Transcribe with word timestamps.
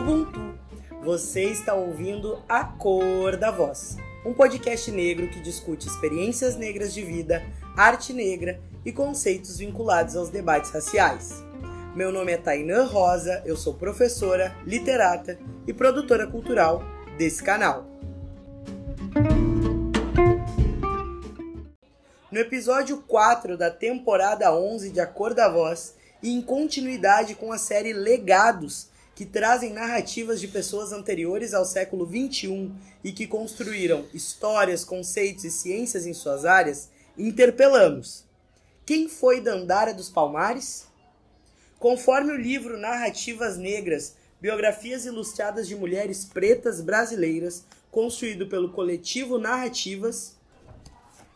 Ubuntu. 0.00 0.58
Você 1.04 1.42
está 1.44 1.74
ouvindo 1.74 2.42
A 2.48 2.64
Cor 2.64 3.36
da 3.36 3.50
Voz, 3.50 3.98
um 4.24 4.32
podcast 4.32 4.90
negro 4.90 5.28
que 5.28 5.42
discute 5.42 5.86
experiências 5.86 6.56
negras 6.56 6.94
de 6.94 7.02
vida, 7.02 7.42
arte 7.76 8.14
negra 8.14 8.58
e 8.82 8.92
conceitos 8.92 9.58
vinculados 9.58 10.16
aos 10.16 10.30
debates 10.30 10.70
raciais. 10.70 11.44
Meu 11.94 12.10
nome 12.10 12.32
é 12.32 12.38
Tainã 12.38 12.84
Rosa, 12.84 13.42
eu 13.44 13.58
sou 13.58 13.74
professora, 13.74 14.56
literata 14.64 15.38
e 15.66 15.72
produtora 15.74 16.26
cultural 16.26 16.82
desse 17.18 17.42
canal. 17.42 17.84
No 22.32 22.38
episódio 22.38 23.02
4 23.06 23.58
da 23.58 23.70
temporada 23.70 24.50
11 24.50 24.88
de 24.92 25.00
A 25.00 25.06
Cor 25.06 25.34
da 25.34 25.50
Voz, 25.50 25.94
e 26.22 26.30
em 26.32 26.42
continuidade 26.42 27.34
com 27.34 27.52
a 27.52 27.58
série 27.58 27.92
Legados, 27.92 28.89
que 29.20 29.26
trazem 29.26 29.74
narrativas 29.74 30.40
de 30.40 30.48
pessoas 30.48 30.92
anteriores 30.92 31.52
ao 31.52 31.66
século 31.66 32.06
XXI 32.06 32.72
e 33.04 33.12
que 33.12 33.26
construíram 33.26 34.06
histórias, 34.14 34.82
conceitos 34.82 35.44
e 35.44 35.50
ciências 35.50 36.06
em 36.06 36.14
suas 36.14 36.46
áreas, 36.46 36.88
interpelamos. 37.18 38.24
Quem 38.86 39.10
foi 39.10 39.42
Dandara 39.42 39.92
dos 39.92 40.08
Palmares? 40.08 40.86
Conforme 41.78 42.32
o 42.32 42.36
livro 42.40 42.78
Narrativas 42.78 43.58
Negras, 43.58 44.16
Biografias 44.40 45.04
Ilustradas 45.04 45.68
de 45.68 45.76
Mulheres 45.76 46.24
Pretas 46.24 46.80
Brasileiras, 46.80 47.66
construído 47.90 48.46
pelo 48.46 48.72
coletivo 48.72 49.36
Narrativas, 49.36 50.34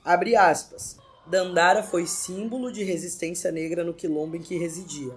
abre 0.02 0.34
aspas. 0.34 0.96
Dandara 1.26 1.82
foi 1.82 2.06
símbolo 2.06 2.72
de 2.72 2.82
resistência 2.82 3.52
negra 3.52 3.84
no 3.84 3.92
quilombo 3.92 4.36
em 4.36 4.42
que 4.42 4.56
residia. 4.56 5.12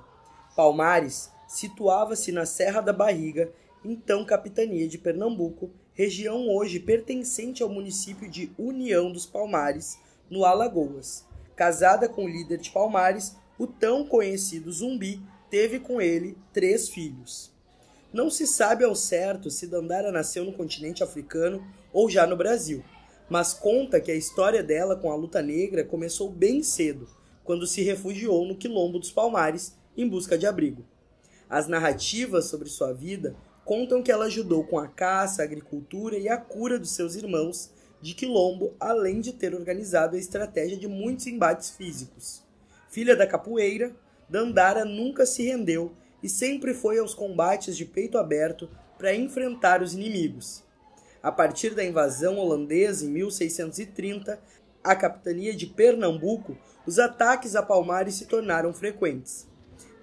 Palmares 0.53 1.31
situava-se 1.48 2.31
na 2.31 2.45
Serra 2.45 2.81
da 2.81 2.94
Barriga, 2.94 3.52
então 3.84 4.26
capitania 4.26 4.88
de 4.88 4.98
Pernambuco, 4.98 5.72
região 5.94 6.50
hoje 6.50 6.80
pertencente 6.80 7.64
ao 7.64 7.70
município 7.70 8.30
de 8.30 8.52
União 8.58 9.12
dos 9.12 9.26
Palmares, 9.26 9.98
no 10.30 10.44
Alagoas. 10.45 11.25
Casada 11.56 12.09
com 12.09 12.25
o 12.25 12.30
líder 12.30 12.58
de 12.58 12.70
Palmares, 12.72 13.36
o 13.58 13.66
tão 13.66 14.06
conhecido 14.06 14.72
Zumbi 14.72 15.22
teve 15.50 15.80
com 15.80 16.02
ele 16.02 16.38
três 16.52 16.90
filhos. 16.90 17.52
Não 18.14 18.30
se 18.30 18.45
sabe 18.45 18.84
ao 18.84 18.95
certo 18.95 19.50
se 19.50 19.68
Dandara 19.68 20.12
nasceu 20.12 20.44
no 20.44 20.53
continente 20.53 21.03
africano 21.03 21.66
ou 21.94 22.09
já 22.09 22.28
no 22.28 22.36
Brasil 22.36 22.84
mas 23.30 23.53
conta 23.53 24.00
que 24.00 24.12
a 24.12 24.16
história 24.16 24.64
dela 24.64 24.95
com 24.95 25.12
a 25.12 25.16
luta 25.16 25.42
negra 25.42 25.84
começou 25.84 26.30
bem 26.30 26.64
cedo, 26.64 27.08
quando 27.44 27.68
se 27.68 27.81
refugiou 27.81 28.45
no 28.45 28.56
Quilombo 28.56 29.00
dos 29.00 29.12
Palmares 29.12 29.75
em 29.95 30.08
busca 30.08 30.38
de 30.38 30.45
abrigo. 30.45 30.86
As 31.50 31.67
narrativas 31.67 32.45
sobre 32.45 32.70
sua 32.70 32.94
vida 32.94 33.36
contam 33.64 34.03
que 34.03 34.12
ela 34.12 34.26
ajudou 34.26 34.64
com 34.64 34.78
a 34.78 34.88
caça, 34.88 35.42
a 35.42 35.45
agricultura 35.45 36.17
e 36.17 36.28
a 36.28 36.38
cura 36.38 36.78
dos 36.80 36.92
seus 36.92 37.16
irmãos 37.16 37.72
de 38.02 38.14
Quilombo, 38.14 38.76
além 38.80 39.22
de 39.22 39.34
ter 39.34 39.53
organizado 39.53 40.16
a 40.16 40.20
estratégia 40.20 40.78
de 40.78 40.88
muitos 40.88 41.28
embates 41.28 41.72
físicos. 41.72 42.44
Filha 42.90 43.16
da 43.16 43.28
capoeira, 43.28 43.95
Dandara 44.30 44.86
nunca 44.86 45.25
se 45.25 45.44
rendeu 45.44 45.94
e 46.22 46.30
sempre 46.30 46.73
foi 46.73 47.00
aos 47.00 47.14
combates 47.14 47.78
de 47.78 47.86
peito 47.86 48.18
aberto 48.18 48.70
para 48.98 49.16
enfrentar 49.16 49.81
os 49.81 49.94
inimigos. 49.94 50.64
A 51.22 51.31
partir 51.31 51.73
da 51.73 51.84
invasão 51.84 52.38
holandesa 52.38 53.06
em 53.06 53.09
1630, 53.09 54.40
a 54.84 54.95
capitania 54.95 55.53
de 55.53 55.66
Pernambuco, 55.66 56.58
os 56.86 57.00
ataques 57.00 57.56
a 57.56 57.62
Palmares 57.62 58.16
se 58.16 58.25
tornaram 58.25 58.73
frequentes. 58.73 59.48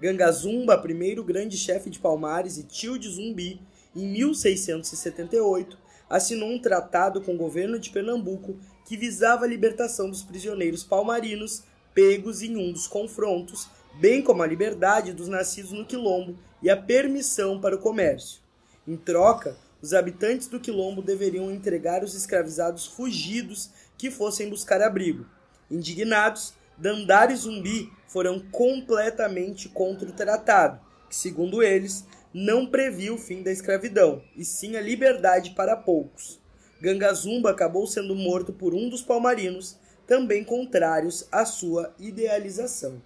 Gangazumba, 0.01 0.77
primeiro 0.77 1.23
grande 1.23 1.57
chefe 1.57 1.89
de 1.89 1.99
Palmares 1.99 2.57
e 2.57 2.63
tio 2.63 2.99
de 2.99 3.09
Zumbi, 3.09 3.61
em 3.95 4.07
1678, 4.07 5.77
assinou 6.09 6.49
um 6.49 6.59
tratado 6.59 7.21
com 7.21 7.33
o 7.33 7.37
governo 7.37 7.79
de 7.79 7.89
Pernambuco 7.89 8.57
que 8.85 8.97
visava 8.97 9.45
a 9.45 9.47
libertação 9.47 10.09
dos 10.09 10.21
prisioneiros 10.21 10.83
palmarinos 10.83 11.63
pegos 11.93 12.41
em 12.41 12.57
um 12.57 12.73
dos 12.73 12.87
confrontos, 12.87 13.69
bem 13.99 14.21
como 14.21 14.43
a 14.43 14.47
liberdade 14.47 15.13
dos 15.13 15.29
nascidos 15.29 15.71
no 15.71 15.85
quilombo 15.85 16.37
e 16.61 16.69
a 16.69 16.75
permissão 16.75 17.59
para 17.61 17.75
o 17.75 17.79
comércio. 17.79 18.41
Em 18.85 18.97
troca, 18.97 19.57
os 19.81 19.93
habitantes 19.93 20.47
do 20.47 20.59
quilombo 20.59 21.01
deveriam 21.01 21.49
entregar 21.49 22.03
os 22.03 22.13
escravizados 22.13 22.85
fugidos 22.85 23.69
que 23.97 24.11
fossem 24.11 24.49
buscar 24.49 24.81
abrigo. 24.81 25.25
Indignados, 25.71 26.53
Dandara 26.77 27.31
e 27.31 27.35
Zumbi 27.35 27.91
foram 28.07 28.39
completamente 28.51 29.69
contra 29.69 30.07
o 30.07 30.13
tratado, 30.13 30.79
que, 31.09 31.15
segundo 31.15 31.63
eles, 31.63 32.05
não 32.33 32.65
previa 32.65 33.13
o 33.13 33.17
fim 33.17 33.41
da 33.41 33.51
escravidão, 33.51 34.21
e 34.35 34.43
sim 34.43 34.75
a 34.75 34.81
liberdade 34.81 35.51
para 35.51 35.77
poucos. 35.77 36.39
Gangazumba 36.81 37.51
acabou 37.51 37.87
sendo 37.87 38.15
morto 38.15 38.51
por 38.51 38.73
um 38.73 38.89
dos 38.89 39.01
palmarinos, 39.01 39.77
também 40.05 40.43
contrários 40.43 41.27
à 41.31 41.45
sua 41.45 41.95
idealização. 41.97 43.01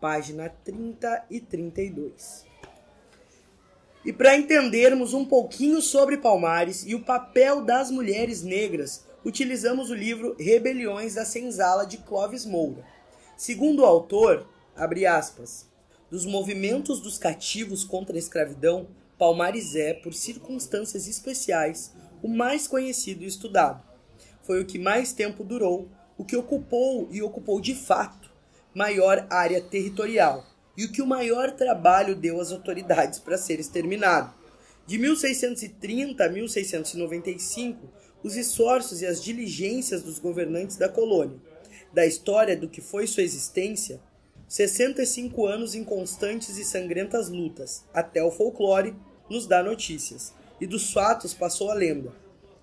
Página 0.00 0.48
30 0.64 1.26
e 1.30 1.40
32. 1.40 2.46
E 4.04 4.12
para 4.12 4.36
entendermos 4.36 5.14
um 5.14 5.24
pouquinho 5.24 5.80
sobre 5.80 6.18
Palmares 6.18 6.84
e 6.86 6.94
o 6.94 7.02
papel 7.02 7.62
das 7.62 7.90
mulheres 7.90 8.42
negras, 8.42 9.06
utilizamos 9.24 9.90
o 9.90 9.94
livro 9.94 10.36
Rebeliões 10.38 11.14
da 11.14 11.24
Senzala 11.24 11.86
de 11.86 11.98
Clovis 11.98 12.44
Moura. 12.44 12.84
Segundo 13.36 13.80
o 13.80 13.86
autor, 13.86 14.46
abre 14.76 15.06
aspas, 15.06 15.66
dos 16.10 16.26
movimentos 16.26 17.00
dos 17.00 17.16
cativos 17.16 17.82
contra 17.82 18.14
a 18.14 18.18
escravidão, 18.18 18.86
Palmares 19.18 19.74
é, 19.74 19.94
por 19.94 20.12
circunstâncias 20.12 21.08
especiais, 21.08 21.92
o 22.22 22.28
mais 22.28 22.66
conhecido 22.66 23.22
e 23.22 23.26
estudado. 23.26 23.82
Foi 24.42 24.60
o 24.60 24.66
que 24.66 24.78
mais 24.78 25.12
tempo 25.12 25.42
durou, 25.42 25.88
o 26.18 26.24
que 26.24 26.36
ocupou 26.36 27.08
e 27.10 27.22
ocupou 27.22 27.60
de 27.60 27.74
fato 27.74 28.30
maior 28.74 29.26
área 29.30 29.60
territorial 29.60 30.44
e 30.76 30.84
o 30.84 30.92
que 30.92 31.00
o 31.00 31.06
maior 31.06 31.52
trabalho 31.52 32.16
deu 32.16 32.40
às 32.40 32.50
autoridades 32.50 33.20
para 33.20 33.38
ser 33.38 33.60
exterminado. 33.60 34.34
De 34.86 34.98
1630 34.98 36.24
a 36.24 36.28
1695, 36.28 37.88
os 38.24 38.36
esforços 38.36 39.02
e 39.02 39.06
as 39.06 39.22
diligências 39.22 40.02
dos 40.02 40.18
governantes 40.18 40.78
da 40.78 40.88
colônia, 40.88 41.36
da 41.92 42.06
história 42.06 42.56
do 42.56 42.68
que 42.68 42.80
foi 42.80 43.06
sua 43.06 43.22
existência, 43.22 44.00
65 44.48 45.46
anos 45.46 45.74
em 45.74 45.84
constantes 45.84 46.56
e 46.56 46.64
sangrentas 46.64 47.28
lutas, 47.28 47.84
até 47.92 48.24
o 48.24 48.30
folclore 48.30 48.96
nos 49.28 49.46
dá 49.46 49.62
notícias, 49.62 50.32
e 50.58 50.66
dos 50.66 50.90
fatos 50.90 51.34
passou 51.34 51.70
a 51.70 51.74
lenda. 51.74 52.12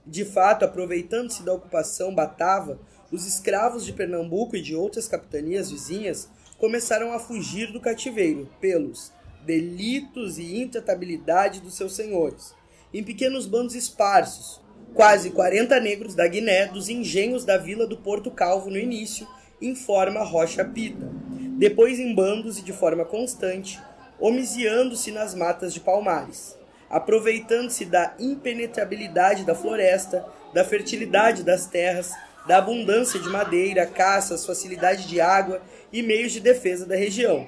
De 0.05 0.25
fato, 0.25 0.65
aproveitando-se 0.65 1.43
da 1.43 1.53
ocupação 1.53 2.13
batava, 2.13 2.79
os 3.11 3.27
escravos 3.27 3.85
de 3.85 3.93
Pernambuco 3.93 4.55
e 4.55 4.61
de 4.61 4.75
outras 4.75 5.07
capitanias 5.07 5.69
vizinhas 5.69 6.27
começaram 6.57 7.13
a 7.13 7.19
fugir 7.19 7.71
do 7.71 7.79
cativeiro 7.79 8.49
pelos 8.59 9.11
delitos 9.45 10.39
e 10.39 10.59
intratabilidade 10.59 11.59
dos 11.59 11.75
seus 11.75 11.93
senhores, 11.93 12.55
em 12.93 13.03
pequenos 13.03 13.45
bandos 13.45 13.75
esparsos, 13.75 14.60
quase 14.93 15.31
40 15.31 15.79
negros 15.79 16.15
da 16.15 16.27
Guiné, 16.27 16.67
dos 16.67 16.89
engenhos 16.89 17.45
da 17.45 17.57
vila 17.57 17.87
do 17.87 17.97
Porto 17.97 18.29
Calvo 18.29 18.69
no 18.69 18.77
início, 18.77 19.27
em 19.61 19.75
forma 19.75 20.23
rocha 20.23 20.65
pita, 20.65 21.09
depois 21.57 21.99
em 21.99 22.13
bandos 22.13 22.57
e 22.57 22.63
de 22.63 22.73
forma 22.73 23.05
constante, 23.05 23.79
omisiando-se 24.19 25.11
nas 25.11 25.33
matas 25.33 25.73
de 25.73 25.79
palmares, 25.79 26.57
aproveitando-se 26.89 27.85
da 27.85 28.13
impenetrabilidade 28.19 29.45
da 29.45 29.55
floresta, 29.55 30.25
da 30.53 30.63
fertilidade 30.63 31.43
das 31.43 31.65
terras, 31.65 32.11
da 32.47 32.57
abundância 32.57 33.19
de 33.19 33.29
madeira, 33.29 33.85
caças, 33.85 34.45
facilidade 34.45 35.07
de 35.07 35.21
água 35.21 35.61
e 35.93 36.01
meios 36.01 36.31
de 36.31 36.39
defesa 36.39 36.85
da 36.85 36.95
região. 36.95 37.47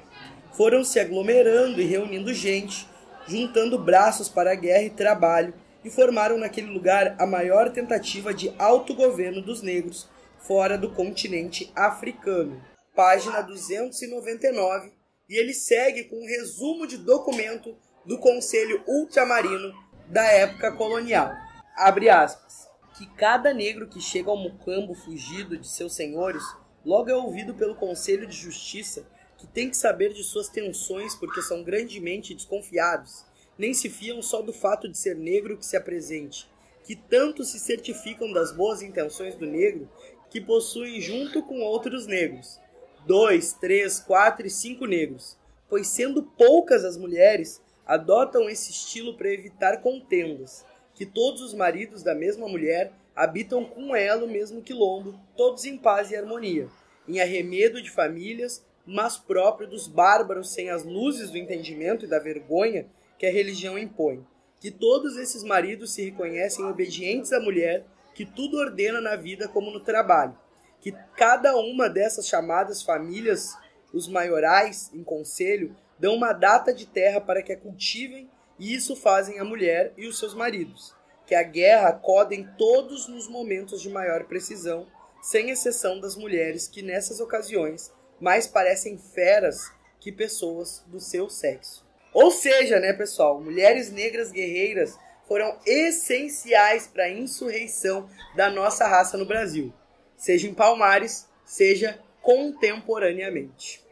Foram 0.52 0.84
se 0.84 1.00
aglomerando 1.00 1.80
e 1.80 1.84
reunindo 1.84 2.32
gente, 2.32 2.86
juntando 3.26 3.78
braços 3.78 4.28
para 4.28 4.52
a 4.52 4.54
guerra 4.54 4.84
e 4.84 4.90
trabalho, 4.90 5.52
e 5.84 5.90
formaram 5.90 6.38
naquele 6.38 6.68
lugar 6.68 7.14
a 7.18 7.26
maior 7.26 7.70
tentativa 7.70 8.32
de 8.32 8.54
autogoverno 8.58 9.42
dos 9.42 9.62
negros 9.62 10.08
fora 10.38 10.78
do 10.78 10.90
continente 10.90 11.70
africano. 11.74 12.62
Página 12.94 13.40
299, 13.42 14.92
e 15.28 15.38
ele 15.38 15.52
segue 15.52 16.04
com 16.04 16.16
um 16.16 16.26
resumo 16.26 16.86
de 16.86 16.96
documento 16.96 17.76
do 18.04 18.18
Conselho 18.18 18.82
Ultramarino 18.86 19.72
da 20.08 20.24
época 20.24 20.72
colonial. 20.72 21.32
Abre 21.76 22.08
aspas. 22.08 22.68
Que 22.96 23.06
cada 23.16 23.52
negro 23.52 23.88
que 23.88 24.00
chega 24.00 24.30
ao 24.30 24.36
mucambo 24.36 24.94
fugido 24.94 25.58
de 25.58 25.66
seus 25.66 25.96
senhores 25.96 26.44
Logo 26.84 27.08
é 27.08 27.16
ouvido 27.16 27.54
pelo 27.54 27.74
Conselho 27.74 28.26
de 28.26 28.36
Justiça, 28.36 29.06
que 29.38 29.46
tem 29.46 29.70
que 29.70 29.76
saber 29.76 30.12
de 30.12 30.22
suas 30.22 30.48
tensões 30.48 31.14
porque 31.14 31.40
são 31.40 31.64
grandemente 31.64 32.34
desconfiados. 32.34 33.24
Nem 33.58 33.72
se 33.72 33.88
fiam 33.88 34.20
só 34.20 34.42
do 34.42 34.52
fato 34.52 34.88
de 34.88 34.98
ser 34.98 35.16
negro 35.16 35.56
que 35.56 35.66
se 35.66 35.76
apresente, 35.76 36.48
que 36.84 36.96
tanto 36.96 37.44
se 37.44 37.58
certificam 37.58 38.32
das 38.32 38.52
boas 38.52 38.82
intenções 38.82 39.34
do 39.34 39.46
negro 39.46 39.88
que 40.30 40.40
possuem 40.40 41.00
junto 41.00 41.42
com 41.42 41.60
outros 41.60 42.06
negros, 42.06 42.58
dois, 43.06 43.52
três, 43.52 44.00
quatro 44.00 44.46
e 44.46 44.50
cinco 44.50 44.86
negros, 44.86 45.36
pois 45.68 45.86
sendo 45.86 46.22
poucas 46.22 46.84
as 46.84 46.96
mulheres, 46.96 47.62
adotam 47.86 48.48
esse 48.48 48.70
estilo 48.70 49.14
para 49.14 49.32
evitar 49.32 49.80
contendas, 49.80 50.64
que 50.94 51.06
todos 51.06 51.40
os 51.40 51.54
maridos 51.54 52.02
da 52.02 52.14
mesma 52.14 52.48
mulher 52.48 52.92
habitam 53.14 53.64
com 53.64 53.94
ela 53.94 54.24
o 54.24 54.30
mesmo 54.30 54.62
quilombo, 54.62 55.18
todos 55.36 55.64
em 55.64 55.76
paz 55.76 56.10
e 56.10 56.16
harmonia, 56.16 56.68
em 57.06 57.20
arremedo 57.20 57.80
de 57.80 57.90
famílias, 57.90 58.64
mas 58.86 59.16
próprio 59.16 59.68
dos 59.68 59.86
bárbaros 59.86 60.52
sem 60.52 60.70
as 60.70 60.84
luzes 60.84 61.30
do 61.30 61.38
entendimento 61.38 62.04
e 62.04 62.08
da 62.08 62.18
vergonha 62.18 62.86
que 63.18 63.26
a 63.26 63.32
religião 63.32 63.78
impõe. 63.78 64.26
Que 64.60 64.70
todos 64.70 65.16
esses 65.16 65.42
maridos 65.42 65.92
se 65.92 66.04
reconhecem 66.04 66.64
obedientes 66.64 67.32
à 67.32 67.40
mulher, 67.40 67.84
que 68.14 68.24
tudo 68.24 68.58
ordena 68.58 69.00
na 69.00 69.16
vida 69.16 69.48
como 69.48 69.70
no 69.70 69.80
trabalho. 69.80 70.36
Que 70.80 70.92
cada 71.16 71.56
uma 71.56 71.88
dessas 71.88 72.26
chamadas 72.26 72.82
famílias, 72.82 73.56
os 73.92 74.08
maiorais, 74.08 74.90
em 74.94 75.02
conselho, 75.02 75.76
dão 75.98 76.14
uma 76.14 76.32
data 76.32 76.72
de 76.72 76.86
terra 76.86 77.20
para 77.20 77.42
que 77.42 77.52
a 77.52 77.56
cultivem, 77.56 78.30
e 78.58 78.74
isso 78.74 78.94
fazem 78.94 79.38
a 79.38 79.44
mulher 79.44 79.92
e 79.96 80.06
os 80.06 80.18
seus 80.18 80.34
maridos. 80.34 80.94
Que 81.26 81.34
a 81.34 81.42
guerra 81.42 81.88
acodem 81.88 82.48
todos 82.58 83.08
nos 83.08 83.28
momentos 83.28 83.80
de 83.80 83.88
maior 83.88 84.24
precisão, 84.24 84.86
sem 85.22 85.50
exceção 85.50 85.98
das 86.00 86.16
mulheres 86.16 86.68
que 86.68 86.82
nessas 86.82 87.18
ocasiões 87.18 87.92
mais 88.20 88.46
parecem 88.46 88.98
feras 88.98 89.72
que 89.98 90.12
pessoas 90.12 90.84
do 90.86 91.00
seu 91.00 91.30
sexo. 91.30 91.83
Ou 92.14 92.30
seja, 92.30 92.78
né, 92.78 92.92
pessoal, 92.92 93.40
mulheres 93.40 93.90
negras 93.90 94.30
guerreiras 94.30 94.96
foram 95.26 95.58
essenciais 95.66 96.86
para 96.86 97.04
a 97.04 97.10
insurreição 97.10 98.08
da 98.36 98.48
nossa 98.48 98.86
raça 98.86 99.18
no 99.18 99.26
Brasil, 99.26 99.74
seja 100.16 100.46
em 100.46 100.54
Palmares, 100.54 101.28
seja 101.44 101.98
contemporaneamente. 102.22 103.84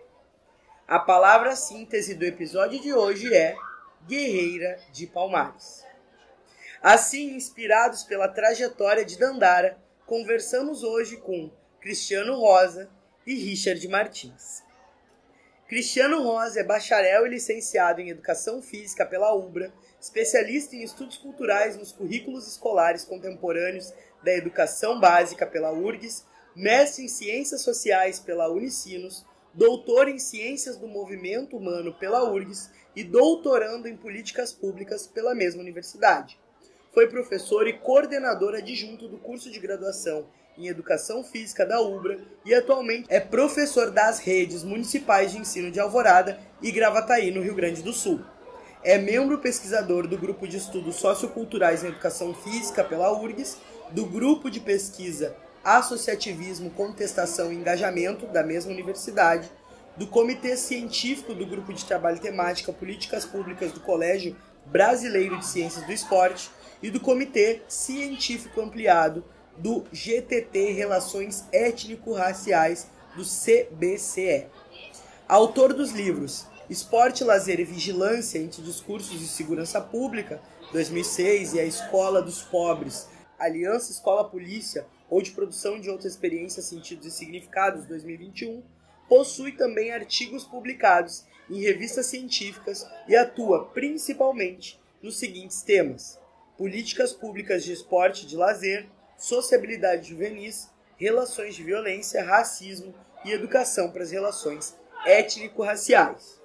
A 0.86 1.00
palavra 1.00 1.56
síntese 1.56 2.14
do 2.14 2.24
episódio 2.24 2.80
de 2.80 2.94
hoje 2.94 3.34
é 3.34 3.56
Guerreira 4.06 4.78
de 4.92 5.06
Palmares. 5.06 5.84
Assim, 6.80 7.34
inspirados 7.34 8.04
pela 8.04 8.28
trajetória 8.28 9.04
de 9.04 9.18
Dandara, 9.18 9.78
conversamos 10.06 10.84
hoje 10.84 11.16
com 11.16 11.50
Cristiano 11.80 12.36
Rosa 12.36 12.88
e 13.26 13.34
Richard 13.34 13.86
Martins. 13.88 14.62
Cristiano 15.68 16.22
Rosa 16.22 16.60
é 16.60 16.64
bacharel 16.64 17.26
e 17.26 17.30
licenciado 17.30 18.00
em 18.00 18.10
Educação 18.10 18.60
Física 18.60 19.06
pela 19.06 19.32
UBRA, 19.34 19.72
especialista 19.98 20.76
em 20.76 20.82
estudos 20.82 21.16
culturais 21.16 21.76
nos 21.76 21.92
currículos 21.92 22.46
escolares 22.46 23.04
contemporâneos 23.04 23.92
da 24.22 24.34
Educação 24.34 25.00
Básica 25.00 25.46
pela 25.46 25.72
URGS, 25.72 26.26
mestre 26.54 27.04
em 27.04 27.08
Ciências 27.08 27.62
Sociais 27.62 28.20
pela 28.20 28.50
Unicinos, 28.50 29.24
doutor 29.54 30.08
em 30.08 30.18
Ciências 30.18 30.76
do 30.76 30.86
Movimento 30.86 31.56
Humano 31.56 31.94
pela 31.94 32.22
URGS 32.30 32.70
e 32.94 33.02
doutorando 33.02 33.88
em 33.88 33.96
Políticas 33.96 34.52
Públicas 34.52 35.06
pela 35.06 35.34
mesma 35.34 35.62
universidade. 35.62 36.38
Foi 36.92 37.08
professor 37.08 37.66
e 37.66 37.78
coordenador 37.78 38.54
adjunto 38.54 39.08
do 39.08 39.16
curso 39.16 39.50
de 39.50 39.58
graduação 39.58 40.28
em 40.56 40.66
Educação 40.66 41.24
Física 41.24 41.64
da 41.64 41.80
UBRA 41.80 42.18
e 42.44 42.54
atualmente 42.54 43.06
é 43.08 43.18
professor 43.18 43.90
das 43.90 44.18
redes 44.18 44.62
municipais 44.62 45.32
de 45.32 45.38
ensino 45.38 45.70
de 45.70 45.80
Alvorada 45.80 46.38
e 46.60 46.70
Gravataí, 46.70 47.30
no 47.30 47.42
Rio 47.42 47.54
Grande 47.54 47.82
do 47.82 47.92
Sul. 47.92 48.20
É 48.84 48.98
membro 48.98 49.38
pesquisador 49.38 50.06
do 50.06 50.18
Grupo 50.18 50.46
de 50.46 50.56
Estudos 50.56 50.96
Socioculturais 50.96 51.84
em 51.84 51.88
Educação 51.88 52.34
Física 52.34 52.82
pela 52.82 53.12
URGS, 53.12 53.58
do 53.90 54.06
Grupo 54.06 54.50
de 54.50 54.60
Pesquisa 54.60 55.36
Associativismo, 55.64 56.70
Contestação 56.70 57.52
e 57.52 57.56
Engajamento, 57.56 58.26
da 58.26 58.42
mesma 58.42 58.72
universidade, 58.72 59.48
do 59.96 60.06
Comitê 60.06 60.56
Científico 60.56 61.34
do 61.34 61.46
Grupo 61.46 61.72
de 61.72 61.84
Trabalho 61.84 62.18
Temática 62.18 62.72
Políticas 62.72 63.24
Públicas 63.24 63.70
do 63.72 63.80
Colégio 63.80 64.36
Brasileiro 64.66 65.38
de 65.38 65.46
Ciências 65.46 65.84
do 65.84 65.92
Esporte 65.92 66.50
e 66.82 66.90
do 66.90 66.98
Comitê 66.98 67.62
Científico 67.68 68.60
Ampliado 68.60 69.24
do 69.56 69.84
GTT 69.92 70.72
Relações 70.72 71.44
Étnico-Raciais 71.52 72.88
do 73.16 73.22
CBCE. 73.22 74.46
Autor 75.28 75.72
dos 75.72 75.92
livros 75.92 76.46
Esporte, 76.70 77.22
Lazer 77.22 77.60
e 77.60 77.64
Vigilância 77.64 78.38
entre 78.38 78.62
Discursos 78.62 79.18
de 79.18 79.26
Segurança 79.26 79.80
Pública, 79.80 80.40
2006, 80.72 81.54
e 81.54 81.60
A 81.60 81.64
Escola 81.64 82.22
dos 82.22 82.42
Pobres, 82.42 83.08
Aliança 83.38 83.92
Escola 83.92 84.24
Polícia, 84.24 84.86
ou 85.10 85.20
de 85.20 85.32
produção 85.32 85.78
de 85.78 85.90
outras 85.90 86.12
experiências, 86.14 86.64
sentidos 86.64 87.06
e 87.06 87.10
significados, 87.10 87.84
2021, 87.84 88.62
possui 89.08 89.52
também 89.52 89.92
artigos 89.92 90.44
publicados 90.44 91.24
em 91.50 91.60
revistas 91.60 92.06
científicas 92.06 92.86
e 93.06 93.14
atua 93.14 93.66
principalmente 93.66 94.80
nos 95.02 95.18
seguintes 95.18 95.60
temas: 95.62 96.18
políticas 96.56 97.12
públicas 97.12 97.62
de 97.64 97.72
esporte 97.72 98.24
e 98.24 98.26
de 98.26 98.36
lazer, 98.36 98.88
sociabilidade 99.22 100.08
juvenis, 100.08 100.68
relações 100.96 101.54
de 101.54 101.62
violência, 101.62 102.24
racismo 102.24 102.92
e 103.24 103.30
educação 103.30 103.92
para 103.92 104.02
as 104.02 104.10
relações 104.10 104.76
étnico-raciais. 105.06 106.42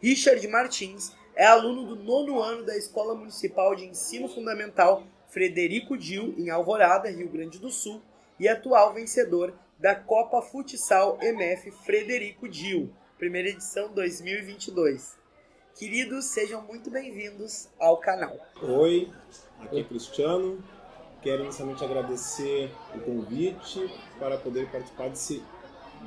Richard 0.00 0.46
Martins 0.48 1.12
é 1.36 1.46
aluno 1.46 1.86
do 1.86 2.02
nono 2.02 2.42
ano 2.42 2.64
da 2.64 2.76
Escola 2.76 3.14
Municipal 3.14 3.76
de 3.76 3.84
Ensino 3.84 4.28
Fundamental 4.28 5.04
Frederico 5.28 5.96
Dil, 5.96 6.34
em 6.36 6.50
Alvorada, 6.50 7.10
Rio 7.10 7.28
Grande 7.28 7.60
do 7.60 7.70
Sul, 7.70 8.02
e 8.40 8.48
atual 8.48 8.92
vencedor 8.92 9.54
da 9.78 9.94
Copa 9.94 10.42
Futsal 10.42 11.16
MF 11.22 11.70
Frederico 11.70 12.48
Dil, 12.48 12.92
primeira 13.18 13.50
edição 13.50 13.92
2022. 13.92 15.16
Queridos, 15.76 16.24
sejam 16.24 16.62
muito 16.62 16.90
bem-vindos 16.90 17.68
ao 17.78 17.98
canal. 17.98 18.36
Oi, 18.62 19.12
aqui 19.60 19.78
é 19.78 19.84
Cristiano. 19.84 20.62
Quero 21.26 21.42
inicialmente 21.42 21.82
agradecer 21.82 22.70
o 22.94 23.00
convite 23.00 23.92
para 24.16 24.38
poder 24.38 24.70
participar 24.70 25.08
desse 25.08 25.42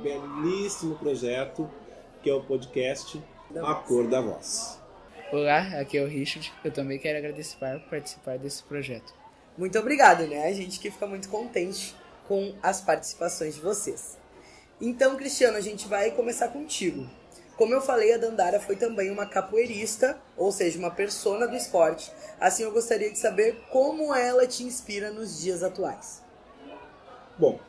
belíssimo 0.02 0.96
projeto 0.96 1.70
que 2.22 2.30
é 2.30 2.32
o 2.32 2.42
podcast 2.42 3.22
A 3.62 3.74
Cor 3.74 4.08
da 4.08 4.22
Voz. 4.22 4.80
Olá, 5.30 5.78
aqui 5.78 5.98
é 5.98 6.02
o 6.02 6.06
Richard. 6.06 6.50
Eu 6.64 6.72
também 6.72 6.98
quero 6.98 7.18
agradecer 7.18 7.58
por 7.58 7.90
participar 7.90 8.38
desse 8.38 8.62
projeto. 8.62 9.12
Muito 9.58 9.78
obrigado, 9.78 10.26
né? 10.26 10.46
A 10.46 10.54
gente 10.54 10.80
que 10.80 10.90
fica 10.90 11.06
muito 11.06 11.28
contente 11.28 11.94
com 12.26 12.54
as 12.62 12.80
participações 12.80 13.56
de 13.56 13.60
vocês. 13.60 14.16
Então, 14.80 15.16
Cristiano, 15.16 15.58
a 15.58 15.60
gente 15.60 15.86
vai 15.86 16.12
começar 16.12 16.48
contigo. 16.48 17.06
Como 17.60 17.74
eu 17.74 17.82
falei, 17.82 18.14
a 18.14 18.16
Dandara 18.16 18.58
foi 18.58 18.74
também 18.74 19.10
uma 19.10 19.26
capoeirista, 19.26 20.18
ou 20.34 20.50
seja, 20.50 20.78
uma 20.78 20.90
persona 20.90 21.46
do 21.46 21.54
esporte. 21.54 22.10
Assim, 22.40 22.62
eu 22.62 22.72
gostaria 22.72 23.10
de 23.10 23.18
saber 23.18 23.54
como 23.68 24.14
ela 24.14 24.46
te 24.46 24.64
inspira 24.64 25.10
nos 25.10 25.42
dias 25.42 25.62
atuais. 25.62 26.22
Bom, 27.38 27.60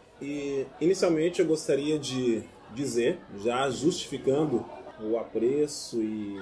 inicialmente 0.80 1.42
eu 1.42 1.46
gostaria 1.46 2.00
de 2.00 2.42
dizer, 2.74 3.20
já 3.44 3.70
justificando 3.70 4.66
o 4.98 5.18
apreço 5.18 6.02
e 6.02 6.40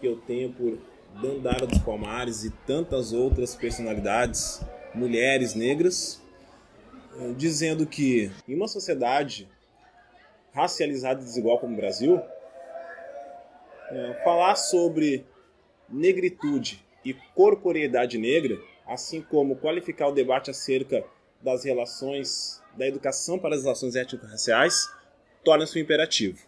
que 0.00 0.08
eu 0.08 0.16
tenho 0.16 0.52
por 0.52 0.76
Dandara 1.22 1.68
dos 1.68 1.78
Palmares 1.78 2.42
e 2.42 2.50
tantas 2.66 3.12
outras 3.12 3.54
personalidades, 3.54 4.60
mulheres 4.92 5.54
negras, 5.54 6.20
eh, 7.16 7.32
dizendo 7.36 7.86
que 7.86 8.28
em 8.48 8.56
uma 8.56 8.66
sociedade 8.66 9.48
racializada 10.52 11.20
e 11.20 11.24
desigual 11.24 11.58
como 11.58 11.74
o 11.74 11.76
Brasil, 11.76 12.20
é, 13.90 14.20
falar 14.24 14.56
sobre 14.56 15.26
negritude 15.88 16.84
e 17.04 17.14
corporeidade 17.34 18.18
negra, 18.18 18.58
assim 18.86 19.22
como 19.22 19.56
qualificar 19.56 20.08
o 20.08 20.12
debate 20.12 20.50
acerca 20.50 21.04
das 21.40 21.64
relações 21.64 22.62
da 22.76 22.86
educação 22.86 23.38
para 23.38 23.54
as 23.54 23.62
relações 23.62 23.96
étnico-raciais, 23.96 24.88
torna-se 25.44 25.78
um 25.78 25.82
imperativo. 25.82 26.38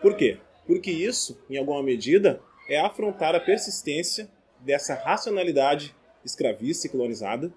Por 0.00 0.16
quê? 0.16 0.38
Porque 0.66 0.90
isso, 0.90 1.40
em 1.48 1.56
alguma 1.56 1.82
medida, 1.82 2.40
é 2.68 2.78
afrontar 2.78 3.34
a 3.34 3.40
persistência 3.40 4.28
dessa 4.60 4.94
racionalidade 4.94 5.94
escravista 6.24 6.86
e 6.86 6.90
colonizada 6.90 7.52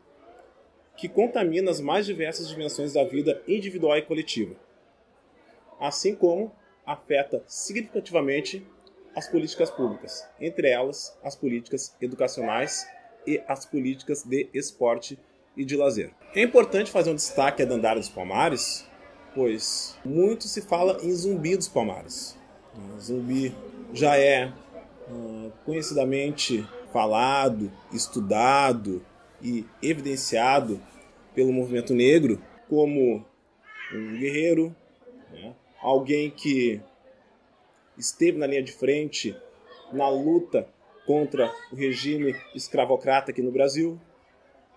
que 0.96 1.08
contamina 1.08 1.72
as 1.72 1.80
mais 1.80 2.06
diversas 2.06 2.50
dimensões 2.50 2.94
da 2.94 3.04
vida 3.04 3.42
individual 3.48 3.98
e 3.98 4.02
coletiva, 4.02 4.56
assim 5.80 6.16
como 6.16 6.52
afeta 6.86 7.44
significativamente 7.48 8.66
as 9.16 9.28
políticas 9.28 9.70
públicas, 9.70 10.28
entre 10.40 10.70
elas 10.70 11.18
as 11.24 11.36
políticas 11.36 11.96
educacionais 12.02 12.88
e 13.26 13.42
as 13.48 13.66
políticas 13.66 14.24
de 14.24 14.50
esporte 14.54 15.20
e 15.56 15.66
de 15.66 15.76
lazer. 15.76 16.12
É 16.34 16.42
importante 16.42 16.92
fazer 16.92 17.12
um 17.12 17.16
destaque 17.16 17.62
a 17.62 17.66
Dandara 17.66 18.00
dos 18.00 18.10
Palmares, 18.10 18.88
pois 19.36 19.98
muito 20.06 20.46
se 20.46 20.62
fala 20.62 21.00
em 21.04 21.12
Zumbi 21.12 21.56
dos 21.56 21.68
Palmares. 21.68 22.38
Zumbi 23.00 23.56
já 23.94 24.18
é 24.18 24.52
uh, 25.10 25.52
conhecidamente 25.66 26.68
falado, 26.94 27.72
estudado 27.92 29.06
e 29.42 29.66
evidenciado 29.82 30.82
pelo 31.34 31.54
movimento 31.54 31.94
negro 31.94 32.42
como 32.68 33.26
um 33.94 34.18
guerreiro? 34.18 34.76
Alguém 35.82 36.30
que 36.30 36.82
esteve 37.98 38.38
na 38.38 38.48
linha 38.48 38.64
de 38.64 38.72
frente 38.72 39.36
na 39.92 40.08
luta 40.10 40.68
contra 41.06 41.52
o 41.72 41.76
regime 41.76 42.36
escravocrata 42.54 43.32
aqui 43.32 43.42
no 43.42 43.52
Brasil, 43.52 44.00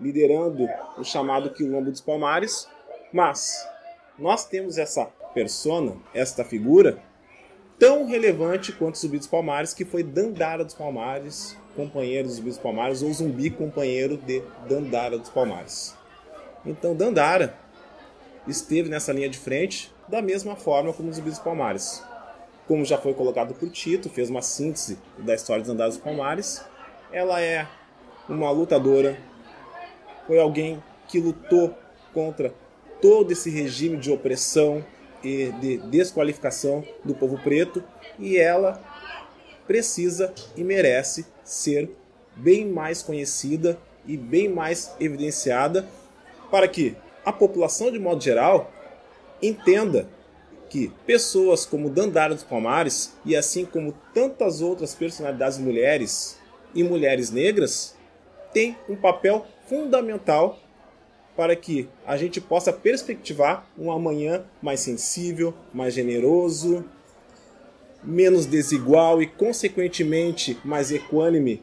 liderando 0.00 0.66
o 0.96 1.04
chamado 1.04 1.50
Quilombo 1.50 1.90
dos 1.90 2.00
Palmares, 2.00 2.68
mas 3.12 3.68
nós 4.18 4.46
temos 4.46 4.78
essa 4.78 5.04
persona, 5.34 5.96
esta 6.14 6.44
figura, 6.44 6.98
tão 7.78 8.06
relevante 8.06 8.72
quanto 8.72 8.98
Zumbi 8.98 9.18
dos 9.18 9.26
Palmares, 9.26 9.74
que 9.74 9.84
foi 9.84 10.02
Dandara 10.02 10.64
dos 10.64 10.74
Palmares, 10.74 11.56
companheiro 11.76 12.28
dos 12.28 12.36
Zumbi 12.36 12.48
dos 12.48 12.58
Palmares, 12.58 13.02
ou 13.02 13.12
zumbi 13.12 13.50
companheiro 13.50 14.16
de 14.16 14.42
Dandara 14.68 15.18
dos 15.18 15.28
Palmares. 15.28 15.94
Então 16.64 16.94
Dandara 16.94 17.58
esteve 18.46 18.88
nessa 18.88 19.12
linha 19.12 19.28
de 19.28 19.38
frente 19.38 19.91
da 20.08 20.20
mesma 20.22 20.56
forma 20.56 20.92
como 20.92 21.10
os 21.10 21.16
Zumbi 21.16 21.30
dos 21.30 21.38
Palmares. 21.38 22.02
Como 22.66 22.84
já 22.84 22.98
foi 22.98 23.14
colocado 23.14 23.54
por 23.54 23.68
Tito, 23.70 24.08
fez 24.08 24.30
uma 24.30 24.42
síntese 24.42 24.98
da 25.18 25.34
história 25.34 25.62
dos 25.62 25.68
Dandara 25.68 25.90
dos 25.90 25.98
Palmares. 25.98 26.64
Ela 27.12 27.40
é 27.40 27.66
uma 28.28 28.50
lutadora, 28.50 29.18
foi 30.26 30.38
alguém 30.38 30.82
que 31.08 31.20
lutou 31.20 31.74
contra 32.14 32.54
todo 33.00 33.32
esse 33.32 33.50
regime 33.50 33.96
de 33.96 34.10
opressão 34.10 34.84
e 35.22 35.52
de 35.60 35.78
desqualificação 35.78 36.84
do 37.04 37.14
povo 37.14 37.38
preto 37.38 37.82
e 38.18 38.38
ela 38.38 38.80
precisa 39.66 40.32
e 40.56 40.64
merece 40.64 41.26
ser 41.44 41.90
bem 42.36 42.66
mais 42.66 43.02
conhecida 43.02 43.78
e 44.06 44.16
bem 44.16 44.48
mais 44.48 44.94
evidenciada 44.98 45.86
para 46.50 46.66
que 46.66 46.96
a 47.24 47.32
população 47.32 47.90
de 47.90 47.98
modo 47.98 48.22
geral 48.22 48.71
entenda 49.42 50.08
que 50.68 50.90
pessoas 51.06 51.66
como 51.66 51.90
Dandara 51.90 52.34
dos 52.34 52.44
Palmares 52.44 53.12
e 53.24 53.36
assim 53.36 53.64
como 53.64 53.92
tantas 54.14 54.62
outras 54.62 54.94
personalidades 54.94 55.58
mulheres 55.58 56.38
e 56.74 56.82
mulheres 56.82 57.30
negras 57.30 57.94
têm 58.52 58.76
um 58.88 58.96
papel 58.96 59.46
fundamental 59.68 60.58
para 61.36 61.56
que 61.56 61.88
a 62.06 62.16
gente 62.16 62.40
possa 62.40 62.72
perspectivar 62.72 63.66
um 63.78 63.90
amanhã 63.90 64.44
mais 64.62 64.80
sensível, 64.80 65.54
mais 65.72 65.94
generoso, 65.94 66.84
menos 68.02 68.46
desigual 68.46 69.22
e, 69.22 69.26
consequentemente, 69.26 70.58
mais 70.64 70.90
equânime 70.90 71.62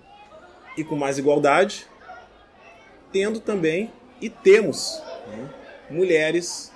e 0.78 0.84
com 0.84 0.96
mais 0.96 1.18
igualdade, 1.18 1.86
tendo 3.12 3.40
também 3.40 3.92
e 4.22 4.30
temos 4.30 5.02
né, 5.28 5.50
mulheres 5.90 6.72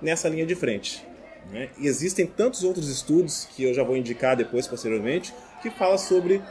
nessa 0.00 0.28
linha 0.28 0.46
de 0.46 0.54
frente. 0.54 1.06
Né? 1.50 1.68
E 1.78 1.86
existem 1.86 2.26
tantos 2.26 2.64
outros 2.64 2.88
estudos 2.88 3.46
que 3.54 3.62
eu 3.64 3.74
já 3.74 3.82
vou 3.82 3.96
indicar 3.96 4.36
depois, 4.36 4.66
posteriormente, 4.66 5.34
que 5.62 5.70
fala 5.70 5.96
sobre 5.96 6.42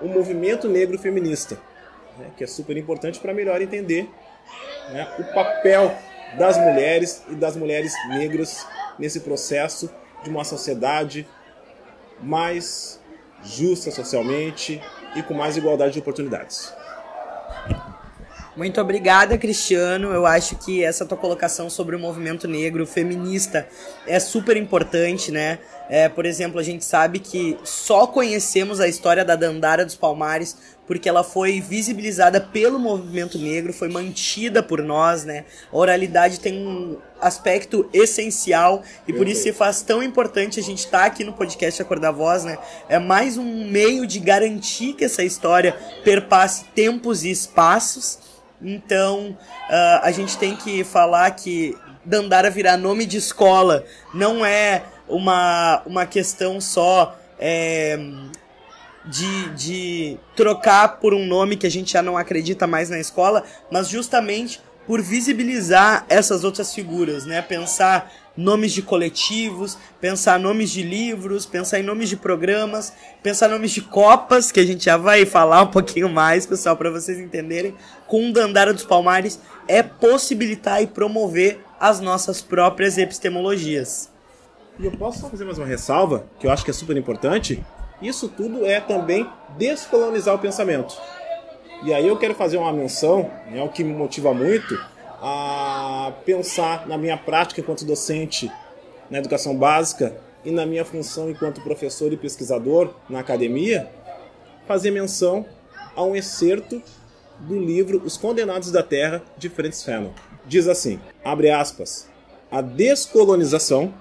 o 0.00 0.08
movimento 0.08 0.68
negro 0.68 0.98
feminista, 0.98 1.58
né? 2.18 2.30
que 2.36 2.44
é 2.44 2.46
super 2.46 2.76
importante 2.76 3.18
para 3.18 3.34
melhor 3.34 3.60
entender 3.60 4.08
né, 4.90 5.08
o 5.18 5.34
papel 5.34 5.96
das 6.38 6.56
mulheres 6.56 7.22
e 7.28 7.34
das 7.34 7.56
mulheres 7.56 7.92
negras 8.08 8.66
nesse 8.98 9.20
processo 9.20 9.90
de 10.22 10.30
uma 10.30 10.44
sociedade 10.44 11.26
mais 12.20 13.00
justa 13.44 13.90
socialmente 13.90 14.82
e 15.14 15.22
com 15.22 15.34
mais 15.34 15.56
igualdade 15.56 15.92
de 15.92 15.98
oportunidades. 15.98 16.72
Muito 18.56 18.80
obrigada, 18.80 19.36
Cristiano. 19.36 20.12
Eu 20.12 20.24
acho 20.24 20.54
que 20.56 20.84
essa 20.84 21.04
tua 21.04 21.18
colocação 21.18 21.68
sobre 21.68 21.96
o 21.96 21.98
movimento 21.98 22.46
negro 22.46 22.86
feminista 22.86 23.66
é 24.06 24.20
super 24.20 24.56
importante, 24.56 25.32
né? 25.32 25.58
É, 25.88 26.08
por 26.08 26.24
exemplo, 26.24 26.60
a 26.60 26.62
gente 26.62 26.84
sabe 26.84 27.18
que 27.18 27.58
só 27.64 28.06
conhecemos 28.06 28.78
a 28.80 28.86
história 28.86 29.24
da 29.24 29.34
Dandara 29.34 29.84
dos 29.84 29.96
Palmares 29.96 30.56
porque 30.86 31.08
ela 31.08 31.24
foi 31.24 31.60
visibilizada 31.60 32.40
pelo 32.40 32.78
movimento 32.78 33.38
negro, 33.38 33.72
foi 33.72 33.88
mantida 33.88 34.62
por 34.62 34.82
nós, 34.82 35.24
né? 35.24 35.44
A 35.72 35.76
oralidade 35.76 36.40
tem 36.40 36.66
um 36.66 36.98
aspecto 37.20 37.88
essencial 37.92 38.82
e 39.08 39.12
por 39.12 39.26
isso 39.26 39.42
se 39.42 39.52
faz 39.52 39.82
tão 39.82 40.02
importante 40.02 40.60
a 40.60 40.62
gente 40.62 40.78
estar 40.78 41.00
tá 41.00 41.04
aqui 41.06 41.24
no 41.24 41.32
podcast 41.32 41.80
Acordar 41.80 42.12
Voz, 42.12 42.44
né? 42.44 42.58
É 42.88 42.98
mais 42.98 43.38
um 43.38 43.68
meio 43.68 44.06
de 44.06 44.20
garantir 44.20 44.92
que 44.92 45.04
essa 45.04 45.24
história 45.24 45.74
perpasse 46.04 46.64
tempos 46.74 47.24
e 47.24 47.30
espaços. 47.30 48.23
Então, 48.64 49.36
uh, 49.68 50.00
a 50.02 50.10
gente 50.10 50.38
tem 50.38 50.56
que 50.56 50.82
falar 50.82 51.30
que 51.32 51.76
Dandara 52.04 52.50
virar 52.50 52.76
nome 52.76 53.06
de 53.06 53.18
escola 53.18 53.84
não 54.12 54.44
é 54.44 54.84
uma, 55.08 55.82
uma 55.86 56.06
questão 56.06 56.60
só 56.60 57.16
é, 57.38 57.98
de, 59.04 59.48
de 59.50 60.18
trocar 60.34 61.00
por 61.00 61.12
um 61.12 61.26
nome 61.26 61.56
que 61.56 61.66
a 61.66 61.70
gente 61.70 61.92
já 61.92 62.02
não 62.02 62.16
acredita 62.16 62.66
mais 62.66 62.88
na 62.88 62.98
escola, 62.98 63.44
mas 63.70 63.88
justamente 63.88 64.60
por 64.86 65.00
visibilizar 65.00 66.04
essas 66.08 66.44
outras 66.44 66.74
figuras, 66.74 67.24
né? 67.24 67.40
Pensar 67.40 68.10
nomes 68.36 68.72
de 68.72 68.82
coletivos, 68.82 69.78
pensar 70.00 70.38
nomes 70.38 70.70
de 70.70 70.82
livros, 70.82 71.46
pensar 71.46 71.78
em 71.78 71.82
nomes 71.82 72.08
de 72.08 72.16
programas, 72.16 72.92
pensar 73.22 73.48
nomes 73.48 73.70
de 73.70 73.80
copas, 73.80 74.50
que 74.50 74.60
a 74.60 74.66
gente 74.66 74.84
já 74.84 74.96
vai 74.96 75.24
falar 75.24 75.62
um 75.62 75.68
pouquinho 75.68 76.08
mais, 76.08 76.46
pessoal, 76.46 76.76
para 76.76 76.90
vocês 76.90 77.18
entenderem. 77.18 77.74
Com 78.06 78.28
o 78.28 78.32
Dandara 78.32 78.72
dos 78.72 78.84
Palmares 78.84 79.40
é 79.68 79.82
possibilitar 79.82 80.82
e 80.82 80.86
promover 80.86 81.60
as 81.78 82.00
nossas 82.00 82.40
próprias 82.40 82.98
epistemologias. 82.98 84.10
E 84.78 84.86
eu 84.86 84.92
posso 84.92 85.20
só 85.20 85.28
fazer 85.28 85.44
mais 85.44 85.58
uma 85.58 85.66
ressalva, 85.66 86.26
que 86.40 86.46
eu 86.46 86.50
acho 86.50 86.64
que 86.64 86.70
é 86.70 86.74
super 86.74 86.96
importante, 86.96 87.64
isso 88.02 88.28
tudo 88.28 88.66
é 88.66 88.80
também 88.80 89.28
descolonizar 89.56 90.34
o 90.34 90.38
pensamento. 90.38 90.96
E 91.84 91.92
aí 91.92 92.08
eu 92.08 92.16
quero 92.16 92.34
fazer 92.34 92.56
uma 92.56 92.72
menção, 92.72 93.30
é 93.52 93.62
o 93.62 93.68
que 93.68 93.84
me 93.84 93.92
motiva 93.92 94.34
muito 94.34 94.74
a 95.20 95.63
pensar 96.10 96.86
na 96.86 96.96
minha 96.96 97.16
prática 97.16 97.60
enquanto 97.60 97.84
docente 97.84 98.50
na 99.10 99.18
educação 99.18 99.56
básica 99.56 100.16
e 100.44 100.50
na 100.50 100.66
minha 100.66 100.84
função 100.84 101.30
enquanto 101.30 101.62
professor 101.62 102.12
e 102.12 102.16
pesquisador 102.16 102.94
na 103.08 103.20
academia, 103.20 103.88
fazer 104.66 104.90
menção 104.90 105.46
a 105.94 106.02
um 106.02 106.14
excerto 106.14 106.82
do 107.40 107.58
livro 107.58 108.02
Os 108.04 108.16
Condenados 108.16 108.70
da 108.70 108.82
Terra 108.82 109.22
de 109.36 109.48
Francis 109.48 109.84
Fanon. 109.84 110.10
Diz 110.46 110.68
assim, 110.68 111.00
abre 111.24 111.50
aspas, 111.50 112.08
a 112.50 112.60
descolonização 112.60 113.92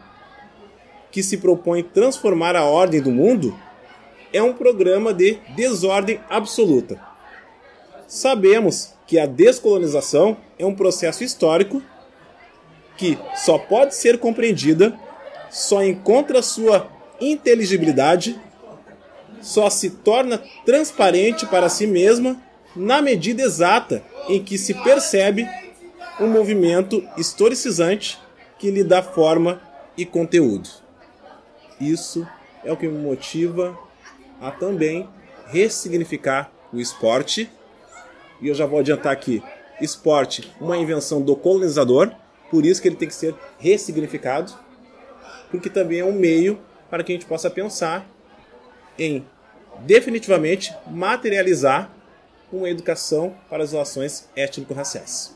que 1.12 1.24
se 1.24 1.38
propõe 1.38 1.84
transformar 1.84 2.56
a 2.56 2.66
ordem 2.66 3.02
do 3.02 3.12
mundo 3.12 3.58
é 4.32 4.42
um 4.42 4.54
programa 4.54 5.14
de 5.14 5.40
desordem 5.56 6.20
absoluta. 6.30 7.00
Sabemos 8.08 8.94
que 9.06 9.20
a 9.20 9.26
descolonização 9.26 10.38
é 10.58 10.66
um 10.66 10.76
processo 10.76 11.24
histórico 11.24 11.82
que 12.98 13.18
só 13.36 13.58
pode 13.58 13.96
ser 13.96 14.20
compreendida, 14.20 14.98
só 15.50 15.84
encontra 15.84 16.42
sua 16.42 16.90
inteligibilidade, 17.20 18.40
só 19.42 19.70
se 19.70 19.90
torna 19.90 20.42
transparente 20.66 21.46
para 21.46 21.70
si 21.70 21.86
mesma 21.86 22.42
na 22.76 23.02
medida 23.02 23.42
exata 23.42 24.04
em 24.28 24.44
que 24.44 24.58
se 24.58 24.74
percebe 24.74 25.48
um 26.20 26.28
movimento 26.28 27.08
historicizante 27.18 28.20
que 28.58 28.72
lhe 28.72 28.84
dá 28.84 29.02
forma 29.02 29.62
e 29.98 30.06
conteúdo. 30.06 30.70
Isso 31.80 32.26
é 32.64 32.72
o 32.72 32.78
que 32.78 32.88
me 32.88 32.98
motiva 32.98 33.78
a 34.40 34.52
também 34.52 35.08
ressignificar 35.48 36.52
o 36.72 36.80
esporte. 36.80 37.50
E 38.42 38.48
eu 38.48 38.56
já 38.56 38.66
vou 38.66 38.80
adiantar 38.80 39.12
aqui: 39.12 39.44
esporte, 39.82 40.52
uma 40.60 40.78
invenção 40.78 41.22
do 41.22 41.36
colonizador, 41.36 42.12
por 42.54 42.68
isso 42.68 42.80
que 42.80 42.88
ele 42.88 42.96
tem 42.96 43.08
que 43.08 43.16
ser 43.16 43.34
ressignificado, 43.58 44.54
porque 45.50 45.72
também 45.72 46.02
é 46.02 46.06
um 46.06 46.14
meio 46.14 46.60
para 46.88 47.04
que 47.04 47.12
a 47.12 47.16
gente 47.16 47.26
possa 47.26 47.50
pensar 47.50 48.08
em 48.96 49.26
definitivamente 49.80 50.72
materializar 50.86 51.92
uma 52.52 52.70
educação 52.70 53.34
para 53.50 53.64
as 53.64 53.72
relações 53.72 54.30
étnico-raciais. 54.36 55.36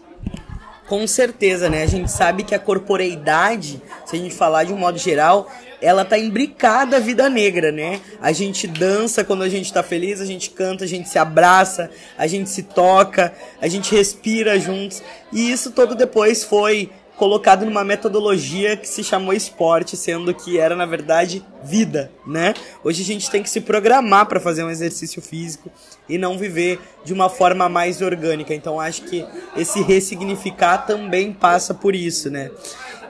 Com 0.88 1.06
certeza, 1.08 1.70
né? 1.70 1.84
A 1.84 1.88
gente 1.88 2.10
sabe 2.10 2.44
que 2.44 2.56
a 2.56 2.60
corporeidade, 2.60 3.82
se 4.06 4.16
a 4.16 4.20
gente 4.20 4.34
falar 4.34 4.64
de 4.64 4.72
um 4.72 4.78
modo 4.78 4.98
geral, 4.98 5.52
ela 5.82 6.06
tá 6.06 6.18
imbricada 6.18 6.96
à 6.96 7.00
vida 7.00 7.30
negra, 7.30 7.74
né? 7.74 8.00
A 8.22 8.32
gente 8.32 8.68
dança 8.68 9.22
quando 9.22 9.44
a 9.44 9.50
gente 9.50 9.72
tá 9.72 9.84
feliz, 9.84 10.22
a 10.22 10.26
gente 10.26 10.50
canta, 10.50 10.86
a 10.86 10.88
gente 10.88 11.10
se 11.10 11.20
abraça, 11.20 11.92
a 12.18 12.26
gente 12.26 12.50
se 12.50 12.64
toca, 12.64 13.34
a 13.60 13.68
gente 13.68 13.94
respira 13.94 14.58
juntos. 14.58 15.04
E 15.34 15.52
isso 15.52 15.72
todo 15.72 15.94
depois 15.94 16.46
foi 16.46 16.90
colocado 17.18 17.66
numa 17.66 17.84
metodologia 17.84 18.78
que 18.78 18.88
se 18.88 19.04
chamou 19.04 19.34
esporte, 19.34 19.98
sendo 19.98 20.34
que 20.34 20.60
era 20.60 20.76
na 20.76 20.86
verdade 20.86 21.44
vida, 21.64 22.12
né? 22.26 22.54
Hoje 22.84 23.02
a 23.02 23.06
gente 23.06 23.30
tem 23.30 23.42
que 23.42 23.50
se 23.50 23.60
programar 23.60 24.28
para 24.28 24.40
fazer 24.40 24.64
um 24.64 24.70
exercício 24.70 25.22
físico 25.22 25.72
e 26.10 26.18
não 26.18 26.38
viver 26.38 26.80
de 27.04 27.14
uma 27.14 27.30
forma 27.30 27.70
mais 27.70 28.02
orgânica. 28.02 28.54
Então 28.54 28.80
acho 28.80 29.04
que 29.04 29.26
esse 29.56 29.82
ressignificar 29.82 30.80
também 30.80 31.32
passa 31.32 31.74
por 31.74 31.96
isso, 31.96 32.30
né? 32.30 32.52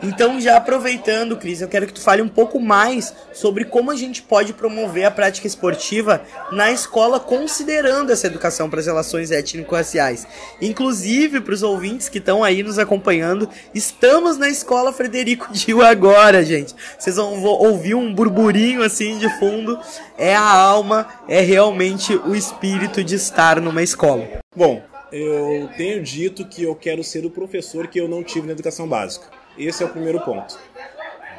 Então, 0.02 0.40
já 0.40 0.58
aproveitando, 0.58 1.38
Cris, 1.38 1.62
eu 1.62 1.68
quero 1.68 1.88
que 1.88 1.94
tu 1.94 2.02
fale 2.02 2.22
um 2.22 2.28
pouco 2.28 2.60
mais 2.60 3.14
sobre 3.34 3.66
como 3.66 3.90
a 3.90 3.96
gente 3.96 4.22
pode 4.22 4.54
promover 4.54 5.06
a 5.06 5.12
prática 5.12 5.48
esportiva 5.48 6.22
na 6.52 6.72
escola, 6.72 7.20
considerando 7.20 8.12
essa 8.12 8.28
educação 8.28 8.70
para 8.70 8.80
as 8.80 8.86
relações 8.86 9.32
étnico-raciais. 9.32 10.28
Inclusive, 10.62 11.42
para 11.42 11.54
os 11.54 11.64
ouvintes 11.64 12.10
que 12.10 12.20
estão 12.20 12.44
aí 12.44 12.62
nos 12.62 12.78
acompanhando, 12.78 13.50
estamos 13.74 14.38
na 14.38 14.50
escola 14.50 14.94
Frederico 14.94 15.52
Dio 15.52 15.82
agora, 15.82 16.46
gente. 16.46 16.76
Vocês 16.98 17.16
vão 17.16 17.42
ouvir 17.44 17.96
um 17.96 18.14
burburinho 18.14 18.84
assim 18.84 19.18
de 19.18 19.30
fundo. 19.40 19.80
É 20.18 20.36
a 20.36 20.50
alma, 20.50 21.08
é 21.28 21.42
realmente 21.42 22.16
o 22.16 22.36
espírito 22.36 23.04
de 23.04 23.16
estar 23.16 23.62
numa 23.62 23.84
escola. 23.84 24.28
Bom, 24.56 24.82
eu 25.12 25.70
tenho 25.78 26.02
dito 26.02 26.46
que 26.46 26.64
eu 26.64 26.76
quero 26.76 27.04
ser 27.04 27.24
o 27.24 27.30
professor 27.30 27.88
que 27.88 28.00
eu 28.00 28.08
não 28.08 28.24
tive 28.24 28.48
na 28.48 28.54
educação 28.54 28.88
básica. 28.88 29.28
Esse 29.58 29.84
é 29.84 29.86
o 29.86 29.90
primeiro 29.90 30.20
ponto. 30.22 30.58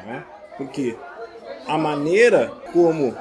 Né? 0.05 0.23
Porque 0.57 0.95
a 1.67 1.77
maneira 1.77 2.51
como 2.71 3.15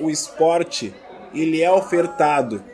o 0.00 0.08
esporte 0.08 0.94
ele 1.34 1.62
é 1.62 1.70
ofertado 1.70 2.64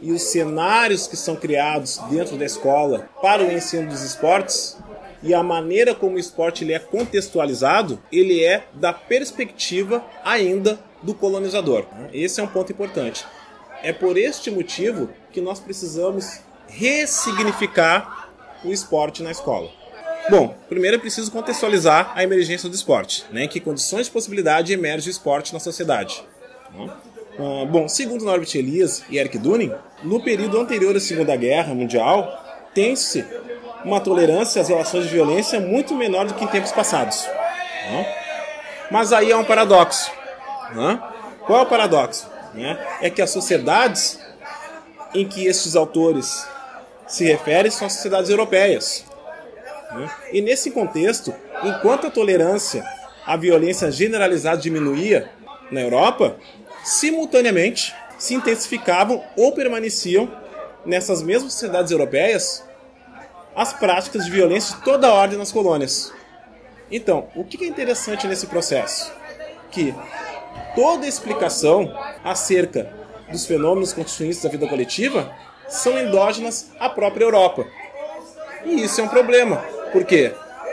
e 0.00 0.12
os 0.12 0.22
cenários 0.22 1.06
que 1.06 1.16
são 1.16 1.36
criados 1.36 1.98
dentro 2.10 2.38
da 2.38 2.46
escola 2.46 3.08
para 3.20 3.42
o 3.42 3.52
ensino 3.52 3.88
dos 3.88 4.02
esportes 4.02 4.78
e 5.22 5.34
a 5.34 5.42
maneira 5.42 5.94
como 5.94 6.16
o 6.16 6.18
esporte 6.18 6.64
ele 6.64 6.72
é 6.72 6.78
contextualizado, 6.78 8.02
ele 8.10 8.42
é 8.42 8.64
da 8.72 8.92
perspectiva 8.94 10.02
ainda 10.24 10.78
do 11.02 11.14
colonizador. 11.14 11.84
Esse 12.12 12.40
é 12.40 12.42
um 12.42 12.46
ponto 12.46 12.72
importante. 12.72 13.24
É 13.82 13.92
por 13.92 14.18
este 14.18 14.50
motivo 14.50 15.08
que 15.32 15.40
nós 15.40 15.58
precisamos 15.58 16.40
ressignificar 16.68 18.28
o 18.64 18.72
esporte 18.72 19.22
na 19.22 19.30
escola. 19.30 19.70
Bom, 20.28 20.54
primeiro 20.68 20.96
é 20.96 21.00
preciso 21.00 21.32
contextualizar 21.32 22.12
a 22.14 22.22
emergência 22.22 22.68
do 22.68 22.74
esporte, 22.74 23.24
né? 23.32 23.48
Que 23.48 23.58
condições 23.58 24.06
de 24.06 24.12
possibilidade 24.12 24.72
emerge 24.72 25.08
o 25.08 25.10
esporte 25.10 25.52
na 25.52 25.58
sociedade. 25.58 26.22
Uh, 27.38 27.66
bom, 27.66 27.88
segundo 27.88 28.24
Norbert 28.24 28.50
Elias 28.54 29.02
e 29.08 29.18
Eric 29.18 29.38
Dunning, 29.38 29.72
no 30.04 30.22
período 30.22 30.60
anterior 30.60 30.94
à 30.94 31.00
Segunda 31.00 31.34
Guerra 31.36 31.74
Mundial, 31.74 32.68
tem-se 32.74 33.24
uma 33.84 33.98
tolerância 34.00 34.60
às 34.60 34.68
relações 34.68 35.04
de 35.04 35.10
violência 35.10 35.58
muito 35.58 35.94
menor 35.94 36.26
do 36.26 36.34
que 36.34 36.44
em 36.44 36.48
tempos 36.48 36.70
passados. 36.70 37.26
Mas 38.90 39.12
aí 39.12 39.30
é 39.30 39.36
um 39.36 39.44
paradoxo. 39.44 40.12
Qual 41.46 41.58
é 41.58 41.62
o 41.62 41.66
paradoxo? 41.66 42.28
É 43.00 43.10
que 43.10 43.22
as 43.22 43.30
sociedades 43.30 44.18
em 45.14 45.26
que 45.26 45.46
estes 45.46 45.76
autores 45.76 46.46
se 47.06 47.24
referem 47.24 47.70
são 47.70 47.86
as 47.86 47.94
sociedades 47.94 48.30
europeias. 48.30 49.04
Né? 49.92 50.10
E 50.32 50.40
nesse 50.40 50.70
contexto, 50.70 51.34
enquanto 51.64 52.06
a 52.06 52.10
tolerância 52.10 52.84
à 53.26 53.36
violência 53.36 53.90
generalizada 53.90 54.60
diminuía 54.60 55.30
na 55.70 55.80
Europa, 55.80 56.36
simultaneamente 56.84 57.94
se 58.18 58.34
intensificavam 58.34 59.22
ou 59.36 59.52
permaneciam 59.52 60.30
nessas 60.84 61.22
mesmas 61.22 61.52
sociedades 61.52 61.90
europeias 61.90 62.64
as 63.54 63.72
práticas 63.72 64.24
de 64.24 64.30
violência 64.30 64.76
de 64.76 64.82
toda 64.82 65.12
ordem 65.12 65.38
nas 65.38 65.50
colônias. 65.50 66.12
Então, 66.90 67.28
o 67.34 67.44
que 67.44 67.64
é 67.64 67.68
interessante 67.68 68.26
nesse 68.26 68.46
processo? 68.46 69.12
Que 69.70 69.94
toda 70.74 71.06
explicação 71.06 71.92
acerca 72.24 72.92
dos 73.30 73.46
fenômenos 73.46 73.92
constituintes 73.92 74.42
da 74.42 74.48
vida 74.48 74.66
coletiva 74.66 75.32
são 75.68 75.98
endógenas 75.98 76.70
à 76.78 76.88
própria 76.88 77.24
Europa. 77.24 77.66
E 78.64 78.82
isso 78.82 79.00
é 79.00 79.04
um 79.04 79.08
problema, 79.08 79.64
porque 79.92 80.32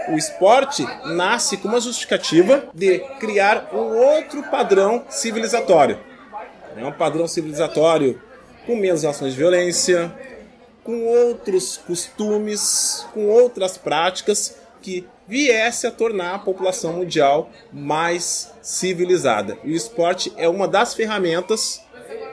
o 0.09 0.17
esporte 0.17 0.83
nasce 1.05 1.57
com 1.57 1.67
uma 1.67 1.79
justificativa 1.79 2.63
de 2.73 2.99
criar 3.19 3.69
um 3.73 3.95
outro 3.97 4.43
padrão 4.43 5.05
civilizatório. 5.09 5.99
É 6.75 6.85
um 6.85 6.91
padrão 6.91 7.27
civilizatório 7.27 8.21
com 8.65 8.75
menos 8.75 9.05
ações 9.05 9.33
de 9.33 9.39
violência, 9.39 10.13
com 10.83 11.05
outros 11.05 11.77
costumes, 11.77 13.05
com 13.13 13.27
outras 13.27 13.77
práticas 13.77 14.55
que 14.87 15.05
viesse 15.27 15.85
a 15.85 15.91
tornar 15.91 16.35
a 16.35 16.39
população 16.39 16.93
mundial 16.93 17.49
mais 17.73 18.53
civilizada. 18.61 19.57
E 19.65 19.73
o 19.73 19.75
esporte 19.75 20.31
é 20.37 20.47
uma 20.47 20.65
das 20.65 20.93
ferramentas 20.93 21.81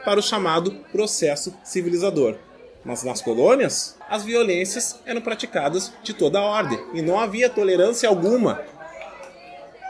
para 0.04 0.20
o 0.20 0.22
chamado 0.22 0.70
processo 0.92 1.52
civilizador. 1.64 2.36
Mas 2.84 3.02
nas 3.02 3.20
colônias, 3.20 3.96
as 4.08 4.22
violências 4.22 5.00
eram 5.04 5.20
praticadas 5.20 5.92
de 6.04 6.14
toda 6.14 6.38
a 6.38 6.44
ordem 6.44 6.78
e 6.94 7.02
não 7.02 7.18
havia 7.18 7.50
tolerância 7.50 8.08
alguma 8.08 8.62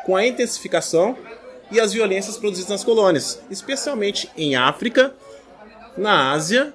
com 0.07 0.17
a 0.17 0.27
intensificação 0.27 1.19
e 1.71 1.79
as 1.79 1.93
violências 1.93 2.39
produzidas 2.39 2.71
nas 2.71 2.85
colônias, 2.85 3.43
especialmente 3.51 4.31
em 4.39 4.57
África, 4.57 5.15
na 5.99 6.33
Ásia 6.33 6.73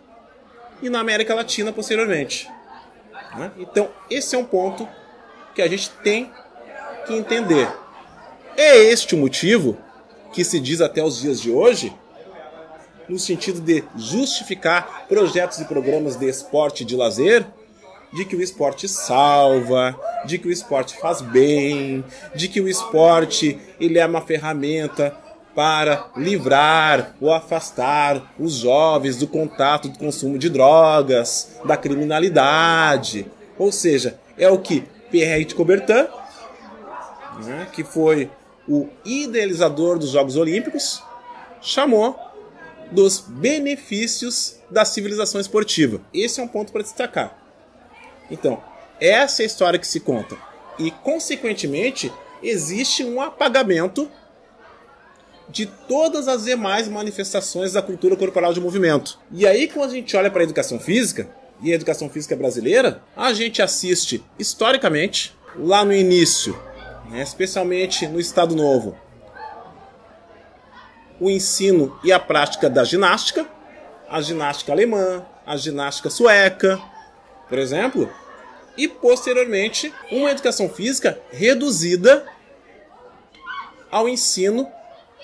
e 0.83 0.89
na 0.89 0.99
América 0.99 1.33
Latina 1.33 1.73
posteriormente. 1.73 2.47
Né? 3.35 3.51
Então, 3.57 3.89
esse 4.07 4.35
é 4.35 4.37
um 4.37 4.45
ponto 4.45 4.87
que 5.59 5.63
a 5.63 5.67
gente 5.67 5.89
tem 6.01 6.31
que 7.05 7.13
entender. 7.13 7.69
É 8.55 8.77
este 8.77 9.13
o 9.13 9.17
motivo 9.17 9.77
que 10.31 10.45
se 10.45 10.57
diz 10.57 10.79
até 10.79 11.03
os 11.03 11.19
dias 11.19 11.41
de 11.41 11.51
hoje 11.51 11.93
no 13.09 13.19
sentido 13.19 13.59
de 13.59 13.83
justificar 13.97 15.05
projetos 15.09 15.59
e 15.59 15.65
programas 15.65 16.15
de 16.15 16.29
esporte 16.29 16.85
de 16.85 16.95
lazer, 16.95 17.45
de 18.13 18.23
que 18.23 18.37
o 18.37 18.41
esporte 18.41 18.87
salva, 18.87 19.99
de 20.25 20.37
que 20.37 20.47
o 20.47 20.51
esporte 20.51 20.95
faz 20.97 21.19
bem, 21.19 22.05
de 22.33 22.47
que 22.47 22.61
o 22.61 22.69
esporte 22.69 23.59
ele 23.81 23.99
é 23.99 24.05
uma 24.05 24.21
ferramenta 24.21 25.13
para 25.53 26.09
livrar 26.15 27.15
ou 27.19 27.33
afastar 27.33 28.33
os 28.39 28.53
jovens 28.53 29.17
do 29.17 29.27
contato 29.27 29.89
do 29.89 29.99
consumo 29.99 30.37
de 30.37 30.49
drogas, 30.49 31.59
da 31.65 31.75
criminalidade. 31.75 33.25
Ou 33.57 33.73
seja, 33.73 34.17
é 34.37 34.47
o 34.47 34.59
que 34.59 34.85
Pierre 35.11 35.45
de 35.45 35.55
Coubertin, 35.55 36.07
né, 37.43 37.67
que 37.71 37.83
foi 37.83 38.29
o 38.67 38.87
idealizador 39.03 39.97
dos 39.97 40.11
Jogos 40.11 40.35
Olímpicos, 40.35 41.01
chamou 41.61 42.17
dos 42.91 43.19
benefícios 43.19 44.57
da 44.69 44.85
civilização 44.85 45.39
esportiva. 45.39 46.01
Esse 46.13 46.39
é 46.39 46.43
um 46.43 46.47
ponto 46.47 46.71
para 46.71 46.81
destacar. 46.81 47.37
Então, 48.29 48.61
essa 48.99 49.41
é 49.41 49.43
a 49.43 49.47
história 49.47 49.79
que 49.79 49.87
se 49.87 49.99
conta. 49.99 50.37
E, 50.77 50.91
consequentemente, 50.91 52.11
existe 52.41 53.03
um 53.03 53.21
apagamento 53.21 54.09
de 55.49 55.65
todas 55.65 56.27
as 56.27 56.45
demais 56.45 56.87
manifestações 56.87 57.73
da 57.73 57.81
cultura 57.81 58.15
corporal 58.15 58.53
de 58.53 58.61
movimento. 58.61 59.19
E 59.31 59.47
aí, 59.47 59.67
quando 59.67 59.89
a 59.91 59.95
gente 59.95 60.15
olha 60.15 60.29
para 60.29 60.41
a 60.41 60.43
educação 60.43 60.79
física, 60.79 61.29
e 61.61 61.71
a 61.71 61.75
educação 61.75 62.09
física 62.09 62.35
brasileira, 62.35 63.01
a 63.15 63.33
gente 63.33 63.61
assiste 63.61 64.23
historicamente, 64.37 65.37
lá 65.55 65.83
no 65.83 65.93
início, 65.93 66.57
né, 67.09 67.21
especialmente 67.21 68.07
no 68.07 68.19
Estado 68.19 68.55
Novo, 68.55 68.97
o 71.19 71.29
ensino 71.29 71.99
e 72.03 72.11
a 72.11 72.19
prática 72.19 72.69
da 72.69 72.83
ginástica, 72.83 73.47
a 74.09 74.21
ginástica 74.21 74.71
alemã, 74.71 75.25
a 75.45 75.57
ginástica 75.57 76.09
sueca, 76.09 76.79
por 77.47 77.57
exemplo, 77.57 78.09
e 78.77 78.87
posteriormente 78.87 79.93
uma 80.11 80.31
educação 80.31 80.69
física 80.69 81.19
reduzida 81.31 82.25
ao 83.91 84.07
ensino 84.07 84.67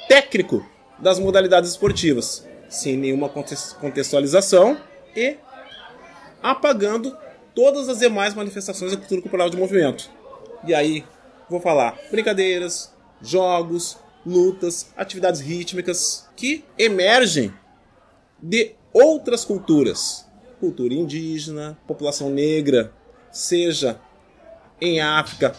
técnico 0.10 0.66
das 1.00 1.20
modalidades 1.20 1.70
esportivas, 1.70 2.46
sem 2.68 2.98
nenhuma 2.98 3.30
contextualização 3.30 4.78
e 5.16 5.38
apagando 6.46 7.18
todas 7.56 7.90
as 7.90 7.98
demais 7.98 8.36
manifestações 8.36 8.92
da 8.92 8.98
cultura 8.98 9.20
corporal 9.20 9.50
de 9.50 9.58
movimento. 9.58 10.12
E 10.64 10.76
aí, 10.76 11.04
vou 11.50 11.60
falar 11.60 11.98
brincadeiras, 12.12 12.94
jogos, 13.20 13.98
lutas, 14.24 14.92
atividades 14.96 15.42
rítmicas 15.42 16.30
que 16.36 16.64
emergem 16.78 17.52
de 18.40 18.76
outras 18.94 19.44
culturas. 19.44 20.30
Cultura 20.60 20.94
indígena, 20.94 21.76
população 21.88 22.30
negra, 22.30 22.94
seja 23.32 24.00
em 24.80 25.02
África 25.02 25.56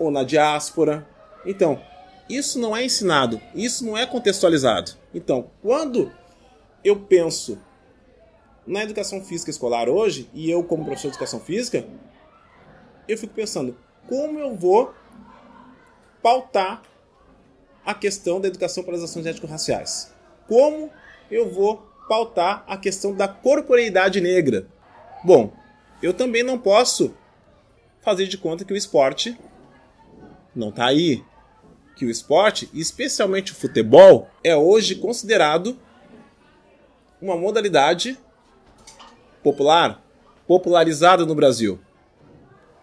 ou 0.00 0.10
na 0.10 0.24
diáspora. 0.24 1.06
Então, 1.46 1.80
isso 2.28 2.58
não 2.58 2.76
é 2.76 2.84
ensinado, 2.84 3.40
isso 3.54 3.86
não 3.86 3.96
é 3.96 4.04
contextualizado. 4.04 4.92
Então, 5.14 5.48
quando 5.62 6.10
eu 6.82 6.96
penso 6.98 7.58
na 8.68 8.82
educação 8.82 9.24
física 9.24 9.50
escolar 9.50 9.88
hoje, 9.88 10.28
e 10.34 10.50
eu 10.50 10.62
como 10.62 10.84
professor 10.84 11.08
de 11.08 11.14
educação 11.14 11.40
física, 11.40 11.86
eu 13.08 13.16
fico 13.16 13.32
pensando, 13.32 13.74
como 14.06 14.38
eu 14.38 14.54
vou 14.54 14.94
pautar 16.22 16.82
a 17.84 17.94
questão 17.94 18.38
da 18.38 18.46
educação 18.46 18.84
para 18.84 18.94
as 18.94 19.02
ações 19.02 19.24
étnico-raciais? 19.24 20.12
Como 20.46 20.90
eu 21.30 21.50
vou 21.50 21.78
pautar 22.06 22.62
a 22.68 22.76
questão 22.76 23.14
da 23.14 23.26
corporeidade 23.26 24.20
negra? 24.20 24.68
Bom, 25.24 25.50
eu 26.02 26.12
também 26.12 26.42
não 26.42 26.58
posso 26.58 27.14
fazer 28.02 28.26
de 28.26 28.36
conta 28.36 28.66
que 28.66 28.72
o 28.72 28.76
esporte 28.76 29.36
não 30.54 30.68
está 30.68 30.86
aí 30.86 31.24
que 31.96 32.04
o 32.04 32.10
esporte, 32.10 32.70
especialmente 32.72 33.50
o 33.50 33.56
futebol, 33.56 34.28
é 34.44 34.54
hoje 34.54 34.94
considerado 34.94 35.76
uma 37.20 37.36
modalidade 37.36 38.16
popular, 39.42 40.02
popularizada 40.46 41.24
no 41.24 41.34
Brasil. 41.34 41.78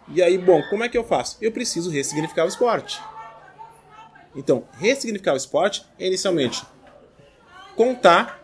E 0.08 0.22
aí, 0.22 0.38
bom, 0.38 0.62
como 0.70 0.84
é 0.84 0.90
que 0.90 0.98
eu 0.98 1.04
faço? 1.04 1.38
Eu 1.42 1.52
preciso 1.52 1.90
ressignificar 1.90 2.46
o 2.46 2.48
esporte. 2.48 3.02
Então, 4.36 4.66
ressignificar 4.74 5.34
o 5.34 5.38
esporte 5.38 5.86
é 5.98 6.08
inicialmente 6.08 6.64
contar 7.76 8.44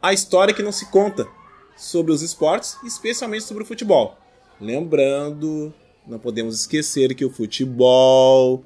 a 0.00 0.12
história 0.12 0.54
que 0.54 0.62
não 0.62 0.72
se 0.72 0.90
conta 0.90 1.26
sobre 1.76 2.12
os 2.12 2.22
esportes, 2.22 2.76
especialmente 2.84 3.44
sobre 3.44 3.62
o 3.62 3.66
futebol. 3.66 4.16
Lembrando, 4.60 5.72
não 6.06 6.18
podemos 6.18 6.58
esquecer 6.58 7.14
que 7.14 7.24
o 7.24 7.30
futebol, 7.30 8.64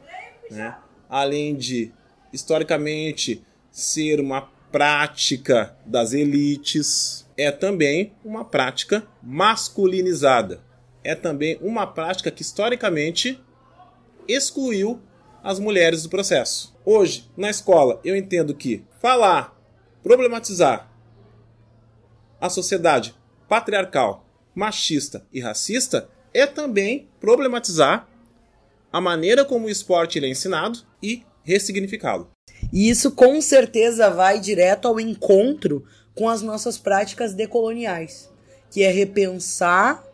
né, 0.50 0.76
além 1.08 1.56
de 1.56 1.92
historicamente 2.32 3.44
ser 3.70 4.20
uma 4.20 4.48
prática 4.70 5.76
das 5.84 6.12
elites, 6.12 7.26
é 7.42 7.50
também 7.50 8.12
uma 8.24 8.44
prática 8.44 9.06
masculinizada. 9.22 10.60
É 11.02 11.14
também 11.14 11.58
uma 11.60 11.86
prática 11.86 12.30
que 12.30 12.42
historicamente 12.42 13.42
excluiu 14.28 15.00
as 15.42 15.58
mulheres 15.58 16.04
do 16.04 16.08
processo. 16.08 16.72
Hoje, 16.84 17.28
na 17.36 17.50
escola, 17.50 18.00
eu 18.04 18.14
entendo 18.14 18.54
que 18.54 18.84
falar, 19.00 19.60
problematizar 20.02 20.88
a 22.40 22.48
sociedade 22.48 23.14
patriarcal, 23.48 24.24
machista 24.54 25.26
e 25.32 25.40
racista 25.40 26.08
é 26.32 26.46
também 26.46 27.08
problematizar 27.20 28.08
a 28.92 29.00
maneira 29.00 29.44
como 29.44 29.66
o 29.66 29.70
esporte 29.70 30.24
é 30.24 30.28
ensinado 30.28 30.80
e 31.02 31.24
ressignificá-lo. 31.42 32.30
E 32.72 32.88
isso 32.88 33.10
com 33.10 33.40
certeza 33.40 34.10
vai 34.10 34.38
direto 34.38 34.86
ao 34.86 35.00
encontro 35.00 35.84
com 36.14 36.28
as 36.28 36.42
nossas 36.42 36.78
práticas 36.78 37.34
decoloniais, 37.34 38.30
que 38.70 38.82
é 38.82 38.90
repensar 38.90 40.04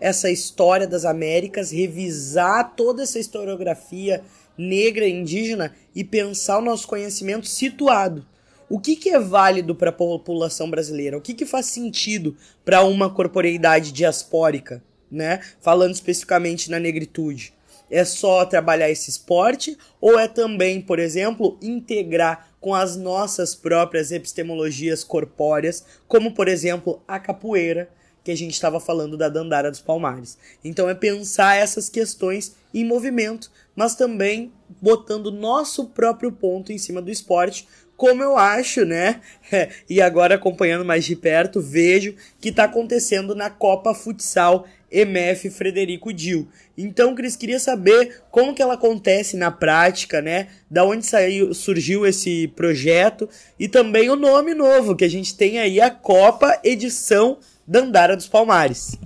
essa 0.00 0.30
história 0.30 0.86
das 0.86 1.04
Américas, 1.04 1.70
revisar 1.70 2.74
toda 2.76 3.02
essa 3.02 3.18
historiografia 3.18 4.22
negra 4.56 5.06
e 5.06 5.12
indígena 5.12 5.74
e 5.94 6.04
pensar 6.04 6.58
o 6.58 6.64
nosso 6.64 6.86
conhecimento 6.86 7.46
situado. 7.46 8.26
O 8.68 8.80
que, 8.80 8.96
que 8.96 9.10
é 9.10 9.18
válido 9.18 9.74
para 9.74 9.90
a 9.90 9.92
população 9.92 10.68
brasileira? 10.68 11.16
O 11.16 11.20
que, 11.20 11.34
que 11.34 11.46
faz 11.46 11.66
sentido 11.66 12.36
para 12.64 12.82
uma 12.82 13.08
corporeidade 13.08 13.92
diaspórica, 13.92 14.82
né? 15.10 15.40
Falando 15.60 15.94
especificamente 15.94 16.70
na 16.70 16.80
negritude. 16.80 17.54
É 17.88 18.04
só 18.04 18.44
trabalhar 18.44 18.90
esse 18.90 19.08
esporte 19.08 19.78
ou 20.00 20.18
é 20.18 20.26
também, 20.26 20.80
por 20.80 20.98
exemplo, 20.98 21.56
integrar 21.62 22.50
com 22.66 22.74
as 22.74 22.96
nossas 22.96 23.54
próprias 23.54 24.10
epistemologias 24.10 25.04
corpóreas, 25.04 25.84
como 26.08 26.34
por 26.34 26.48
exemplo 26.48 27.00
a 27.06 27.16
capoeira, 27.16 27.88
que 28.24 28.30
a 28.32 28.36
gente 28.36 28.54
estava 28.54 28.80
falando 28.80 29.16
da 29.16 29.28
Dandara 29.28 29.70
dos 29.70 29.80
Palmares. 29.80 30.36
Então 30.64 30.90
é 30.90 30.94
pensar 30.96 31.54
essas 31.54 31.88
questões 31.88 32.56
em 32.74 32.84
movimento, 32.84 33.52
mas 33.76 33.94
também 33.94 34.52
botando 34.82 35.30
nosso 35.30 35.90
próprio 35.90 36.32
ponto 36.32 36.72
em 36.72 36.78
cima 36.78 37.00
do 37.00 37.08
esporte, 37.08 37.68
como 37.96 38.20
eu 38.20 38.36
acho, 38.36 38.84
né? 38.84 39.20
e 39.88 40.02
agora 40.02 40.34
acompanhando 40.34 40.84
mais 40.84 41.04
de 41.04 41.14
perto, 41.14 41.60
vejo 41.60 42.16
que 42.40 42.48
está 42.48 42.64
acontecendo 42.64 43.32
na 43.32 43.48
Copa 43.48 43.94
Futsal 43.94 44.66
MF 44.90 45.50
Frederico 45.50 46.12
Dil. 46.12 46.48
Então, 46.76 47.14
Cris, 47.14 47.36
queria 47.36 47.58
saber 47.58 48.22
como 48.30 48.54
que 48.54 48.62
ela 48.62 48.74
acontece 48.74 49.36
na 49.36 49.50
prática, 49.50 50.20
né? 50.20 50.48
Da 50.70 50.84
onde 50.84 51.06
saiu, 51.06 51.52
surgiu 51.54 52.06
esse 52.06 52.48
projeto 52.48 53.28
e 53.58 53.68
também 53.68 54.10
o 54.10 54.16
nome 54.16 54.54
novo 54.54 54.96
que 54.96 55.04
a 55.04 55.10
gente 55.10 55.36
tem 55.36 55.58
aí, 55.58 55.80
a 55.80 55.90
Copa 55.90 56.60
Edição 56.62 57.38
Dandara 57.66 58.16
dos 58.16 58.28
Palmares. 58.28 58.98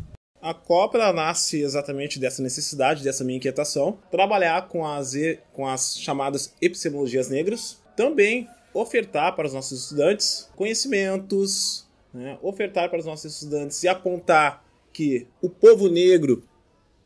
A 0.43 0.55
Copa 0.55 1.13
nasce 1.13 1.61
exatamente 1.61 2.19
dessa 2.19 2.43
necessidade, 2.43 3.05
dessa 3.05 3.23
minha 3.23 3.37
inquietação, 3.37 3.99
trabalhar 4.11 4.69
com 4.69 4.87
as, 4.87 5.13
com 5.53 5.67
as 5.67 5.99
chamadas 5.99 6.55
epistemologias 6.63 7.29
negras, 7.29 7.79
também 7.95 8.49
ofertar 8.73 9.37
para 9.37 9.47
os 9.47 9.53
nossos 9.53 9.83
estudantes 9.83 10.49
conhecimentos, 10.57 11.87
né? 12.13 12.39
ofertar 12.41 12.89
para 12.89 12.99
os 12.99 13.05
nossos 13.05 13.35
estudantes 13.35 13.83
e 13.83 13.89
apontar 13.89 14.65
que 14.93 15.27
o 15.41 15.49
povo 15.49 15.89
negro 15.89 16.43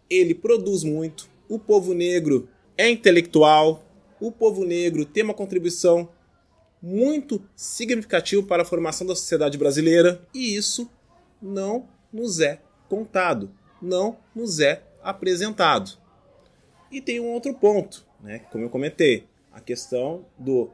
ele 0.09 0.35
produz 0.35 0.85
muito, 0.85 1.29
o 1.49 1.59
povo 1.59 1.95
negro 1.95 2.49
é 2.77 2.89
intelectual, 2.91 3.85
o 4.21 4.31
povo 4.31 4.65
negro 4.65 5.05
tem 5.05 5.23
uma 5.23 5.35
contribuição 5.35 6.09
muito 6.83 7.43
significativa 7.57 8.43
para 8.43 8.63
a 8.63 8.67
formação 8.67 9.07
da 9.07 9.15
sociedade 9.15 9.57
brasileira 9.57 10.27
e 10.35 10.55
isso 10.55 10.91
não 11.41 11.89
nos 12.13 12.41
é 12.41 12.61
contado, 12.89 13.51
não 13.81 14.19
nos 14.35 14.61
é 14.61 14.83
apresentado. 15.03 15.99
E 16.91 17.01
tem 17.01 17.21
um 17.21 17.33
outro 17.33 17.55
ponto, 17.55 18.07
né? 18.23 18.41
Como 18.51 18.65
eu 18.65 18.71
comentei, 18.71 19.27
a 19.53 19.61
questão 19.61 20.25
do 20.39 20.71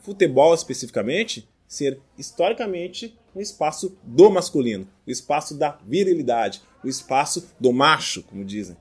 futebol 0.00 0.54
especificamente 0.54 1.48
ser 1.70 2.00
historicamente 2.18 3.16
um 3.32 3.40
espaço 3.40 3.96
do 4.02 4.28
masculino, 4.28 4.88
o 5.06 5.10
espaço 5.10 5.56
da 5.56 5.78
virilidade, 5.86 6.60
o 6.82 6.88
espaço 6.88 7.48
do 7.60 7.72
macho, 7.72 8.24
como 8.24 8.44
dizem. 8.44 8.76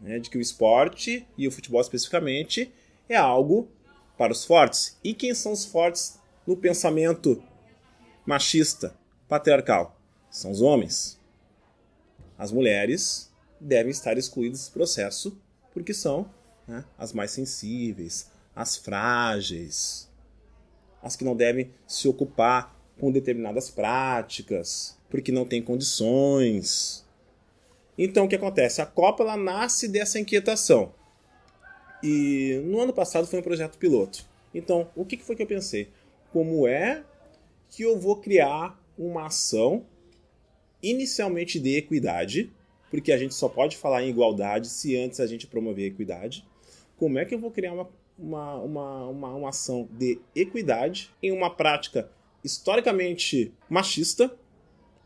Né? 0.00 0.18
De 0.18 0.30
que 0.30 0.38
o 0.38 0.40
esporte 0.40 1.26
e 1.36 1.46
o 1.46 1.52
futebol 1.52 1.82
especificamente 1.82 2.72
é 3.06 3.16
algo 3.16 3.68
para 4.16 4.32
os 4.32 4.46
fortes. 4.46 4.98
E 5.04 5.12
quem 5.12 5.34
são 5.34 5.52
os 5.52 5.66
fortes 5.66 6.18
no 6.46 6.56
pensamento 6.56 7.42
machista, 8.24 8.96
patriarcal? 9.28 10.00
são 10.30 10.50
os 10.50 10.62
homens. 10.62 11.18
As 12.38 12.50
mulheres 12.52 13.30
devem 13.60 13.90
estar 13.90 14.16
excluídas 14.16 14.60
desse 14.60 14.70
processo 14.70 15.38
porque 15.74 15.92
são 15.92 16.30
né, 16.66 16.84
as 16.96 17.12
mais 17.12 17.32
sensíveis, 17.32 18.30
as 18.56 18.76
frágeis, 18.76 20.09
as 21.02 21.16
que 21.16 21.24
não 21.24 21.36
devem 21.36 21.70
se 21.86 22.08
ocupar 22.08 22.76
com 22.98 23.10
determinadas 23.10 23.70
práticas, 23.70 24.98
porque 25.08 25.32
não 25.32 25.44
têm 25.44 25.62
condições. 25.62 27.04
Então 27.96 28.24
o 28.24 28.28
que 28.28 28.36
acontece? 28.36 28.80
A 28.80 28.86
Copa 28.86 29.22
ela 29.22 29.36
nasce 29.36 29.88
dessa 29.88 30.18
inquietação. 30.18 30.92
E 32.02 32.60
no 32.64 32.80
ano 32.80 32.92
passado 32.92 33.26
foi 33.26 33.38
um 33.38 33.42
projeto 33.42 33.76
piloto. 33.76 34.24
Então, 34.54 34.88
o 34.96 35.04
que 35.04 35.18
foi 35.18 35.36
que 35.36 35.42
eu 35.42 35.46
pensei? 35.46 35.88
Como 36.32 36.66
é 36.66 37.04
que 37.68 37.82
eu 37.82 37.98
vou 37.98 38.16
criar 38.16 38.78
uma 38.98 39.26
ação 39.26 39.84
inicialmente 40.82 41.58
de 41.58 41.76
equidade, 41.76 42.50
porque 42.90 43.12
a 43.12 43.18
gente 43.18 43.34
só 43.34 43.48
pode 43.48 43.76
falar 43.76 44.02
em 44.02 44.10
igualdade 44.10 44.68
se 44.68 44.96
antes 44.96 45.20
a 45.20 45.26
gente 45.26 45.46
promover 45.46 45.84
a 45.84 45.88
equidade. 45.88 46.44
Como 46.96 47.18
é 47.18 47.24
que 47.24 47.34
eu 47.34 47.38
vou 47.38 47.50
criar 47.50 47.72
uma, 47.72 47.88
uma, 48.20 48.54
uma, 48.56 49.06
uma, 49.08 49.34
uma 49.34 49.48
ação 49.48 49.88
de 49.92 50.20
equidade 50.34 51.10
em 51.22 51.32
uma 51.32 51.48
prática 51.48 52.10
historicamente 52.44 53.52
machista, 53.68 54.34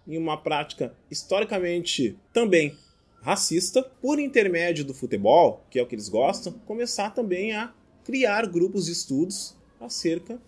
em 0.07 0.19
uma 0.19 0.37
prática 0.37 0.95
historicamente 1.11 2.19
também 2.33 2.77
racista, 3.23 3.83
por 3.83 4.19
intermédio 4.19 4.85
do 4.85 4.93
futebol, 4.93 5.65
que 5.71 5.79
é 5.79 5.83
o 5.83 5.87
que 5.87 5.95
eles 5.95 6.11
gostam, 6.11 6.53
começar 6.67 7.11
também 7.11 7.55
a 7.55 7.73
criar 8.05 8.47
grupos 8.47 8.85
de 8.85 8.93
estudos 8.93 9.57
acerca 9.81 10.39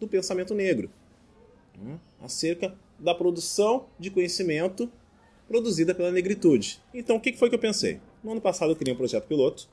do 0.00 0.08
pensamento 0.08 0.54
negro, 0.54 0.90
né? 1.76 1.98
acerca 2.22 2.74
da 2.98 3.14
produção 3.14 3.86
de 3.98 4.10
conhecimento 4.10 4.90
produzida 5.46 5.94
pela 5.94 6.10
negritude. 6.10 6.80
Então, 6.92 7.16
o 7.16 7.20
que 7.20 7.34
foi 7.34 7.48
que 7.50 7.54
eu 7.54 7.58
pensei? 7.58 8.00
No 8.24 8.32
ano 8.32 8.40
passado 8.40 8.72
eu 8.72 8.76
criei 8.76 8.94
um 8.94 8.96
projeto 8.96 9.26
piloto, 9.26 9.68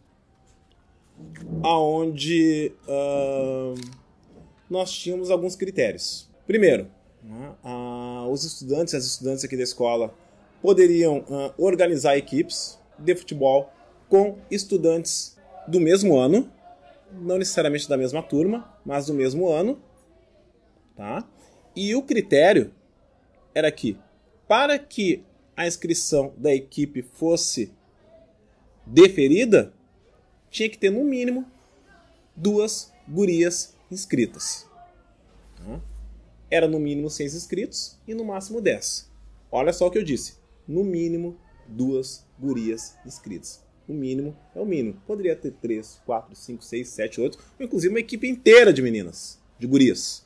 aonde 1.63 2.71
uh, 2.87 3.79
nós 4.69 4.91
tínhamos 4.91 5.31
alguns 5.31 5.55
critérios. 5.55 6.29
Primeiro, 6.45 6.87
uh, 7.63 8.29
os 8.29 8.43
estudantes 8.43 8.93
as 8.93 9.05
estudantes 9.05 9.43
aqui 9.43 9.57
da 9.57 9.63
escola 9.63 10.13
poderiam 10.61 11.19
uh, 11.19 11.53
organizar 11.57 12.17
equipes 12.17 12.79
de 12.97 13.15
futebol 13.15 13.71
com 14.09 14.37
estudantes 14.49 15.37
do 15.67 15.79
mesmo 15.79 16.17
ano, 16.17 16.51
não 17.11 17.37
necessariamente 17.37 17.87
da 17.89 17.97
mesma 17.97 18.21
turma, 18.21 18.73
mas 18.85 19.07
do 19.07 19.13
mesmo 19.13 19.49
ano, 19.49 19.79
tá? 20.95 21.27
E 21.75 21.95
o 21.95 22.01
critério 22.01 22.71
era 23.53 23.71
que, 23.71 23.97
para 24.47 24.77
que 24.77 25.23
a 25.55 25.67
inscrição 25.67 26.33
da 26.37 26.53
equipe 26.53 27.01
fosse 27.01 27.71
deferida, 28.85 29.73
tinha 30.55 30.69
que 30.69 30.77
ter 30.77 30.89
no 30.89 31.03
mínimo 31.03 31.45
duas 32.33 32.89
gurias 33.05 33.75
inscritas. 33.91 34.65
Era 36.49 36.65
no 36.65 36.79
mínimo 36.79 37.09
seis 37.09 37.35
inscritos 37.35 37.99
e 38.07 38.13
no 38.13 38.23
máximo 38.23 38.61
dez. 38.61 39.11
Olha 39.51 39.73
só 39.73 39.87
o 39.87 39.91
que 39.91 39.97
eu 39.97 40.03
disse: 40.03 40.35
no 40.65 40.81
mínimo 40.81 41.37
duas 41.67 42.25
gurias 42.39 42.95
inscritas. 43.05 43.65
O 43.85 43.93
mínimo 43.93 44.33
é 44.55 44.59
o 44.61 44.65
mínimo. 44.65 44.99
Poderia 45.05 45.35
ter 45.35 45.51
3, 45.51 46.01
4, 46.05 46.35
5, 46.35 46.63
6, 46.63 46.87
7, 46.87 47.21
8, 47.21 47.39
ou 47.59 47.65
inclusive 47.65 47.93
uma 47.93 47.99
equipe 47.99 48.27
inteira 48.27 48.73
de 48.73 48.81
meninas, 48.81 49.39
de 49.59 49.67
gurias. 49.67 50.25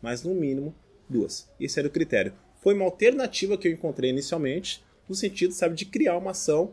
Mas 0.00 0.22
no 0.22 0.34
mínimo, 0.34 0.74
duas. 1.08 1.50
Esse 1.60 1.78
era 1.78 1.88
o 1.88 1.90
critério. 1.90 2.32
Foi 2.62 2.72
uma 2.72 2.84
alternativa 2.84 3.58
que 3.58 3.68
eu 3.68 3.72
encontrei 3.72 4.10
inicialmente, 4.10 4.82
no 5.06 5.14
sentido, 5.14 5.52
sabe, 5.52 5.74
de 5.74 5.84
criar 5.84 6.16
uma 6.16 6.30
ação, 6.30 6.72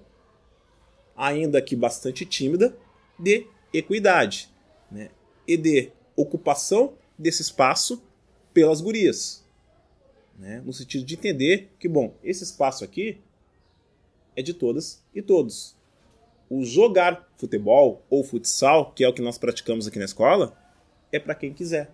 ainda 1.15 1.62
que 1.62 1.75
bastante 1.75 2.25
tímida, 2.25 2.77
de 3.17 3.47
equidade 3.73 4.49
né? 4.91 5.10
e 5.47 5.58
de 5.58 5.91
ocupação 6.15 6.93
desse 7.17 7.41
espaço 7.41 8.04
pelas 8.54 8.82
gurias. 8.82 9.43
Né? 10.38 10.62
No 10.65 10.73
sentido 10.73 11.06
de 11.06 11.15
entender 11.15 11.71
que, 11.80 11.88
bom, 11.88 12.15
esse 12.23 12.43
espaço 12.43 12.84
aqui 12.84 13.21
é 14.36 14.41
de 14.41 14.54
todas 14.54 15.04
e 15.13 15.21
todos. 15.21 15.76
O 16.49 16.63
jogar 16.63 17.28
futebol 17.38 18.04
ou 18.10 18.23
futsal, 18.23 18.91
que 18.91 19.04
é 19.04 19.08
o 19.08 19.13
que 19.13 19.21
nós 19.21 19.38
praticamos 19.38 19.88
aqui 19.88 19.97
na 19.97 20.06
escola, 20.06 20.58
é 21.12 21.19
para 21.19 21.36
quem 21.36 21.54
quiser. 21.54 21.91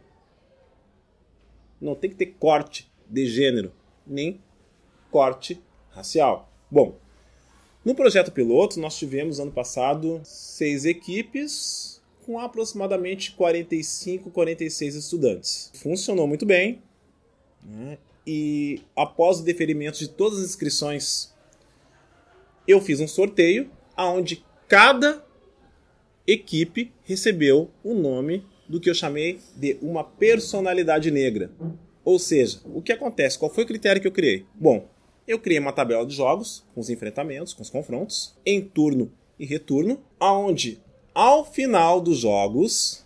Não 1.80 1.96
tem 1.96 2.10
que 2.10 2.16
ter 2.16 2.28
corte 2.40 2.92
de 3.08 3.26
gênero, 3.26 3.72
nem 4.06 4.42
corte 5.12 5.62
racial. 5.90 6.52
Bom, 6.70 6.98
no 7.90 7.96
projeto 7.96 8.32
piloto, 8.32 8.80
nós 8.80 9.00
tivemos 9.00 9.40
ano 9.40 9.52
passado 9.52 10.22
seis 10.24 10.86
equipes 10.86 12.00
com 12.24 12.38
aproximadamente 12.38 13.32
45, 13.32 14.30
46 14.30 14.94
estudantes. 14.94 15.72
Funcionou 15.74 16.28
muito 16.28 16.46
bem. 16.46 16.84
Né? 17.64 17.98
E 18.28 18.84
após 18.96 19.40
o 19.40 19.44
deferimento 19.44 19.98
de 19.98 20.08
todas 20.08 20.38
as 20.38 20.46
inscrições, 20.46 21.34
eu 22.68 22.80
fiz 22.80 23.00
um 23.00 23.08
sorteio 23.08 23.72
onde 23.98 24.46
cada 24.68 25.26
equipe 26.28 26.94
recebeu 27.04 27.72
o 27.84 27.96
nome 27.96 28.46
do 28.68 28.80
que 28.80 28.88
eu 28.88 28.94
chamei 28.94 29.40
de 29.56 29.80
uma 29.82 30.04
personalidade 30.04 31.10
negra. 31.10 31.50
Ou 32.06 32.20
seja, 32.20 32.60
o 32.66 32.84
que 32.84 32.92
acontece? 32.92 33.40
Qual 33.40 33.52
foi 33.52 33.64
o 33.64 33.68
critério 33.68 34.00
que 34.00 34.08
eu 34.08 34.12
criei? 34.12 34.46
Bom, 34.54 34.88
eu 35.30 35.38
criei 35.38 35.60
uma 35.60 35.72
tabela 35.72 36.04
de 36.08 36.16
jogos, 36.16 36.66
com 36.74 36.82
os 36.82 36.90
enfrentamentos, 36.90 37.54
com 37.54 37.62
os 37.62 37.70
confrontos, 37.70 38.36
em 38.44 38.60
turno 38.60 39.12
e 39.38 39.46
retorno, 39.46 40.02
aonde 40.20 40.82
ao 41.14 41.46
final 41.46 42.02
dos 42.02 42.18
jogos, 42.18 43.06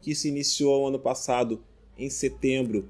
que 0.00 0.14
se 0.14 0.28
iniciou 0.28 0.86
ano 0.86 1.00
passado 1.00 1.60
em 1.98 2.08
setembro 2.08 2.88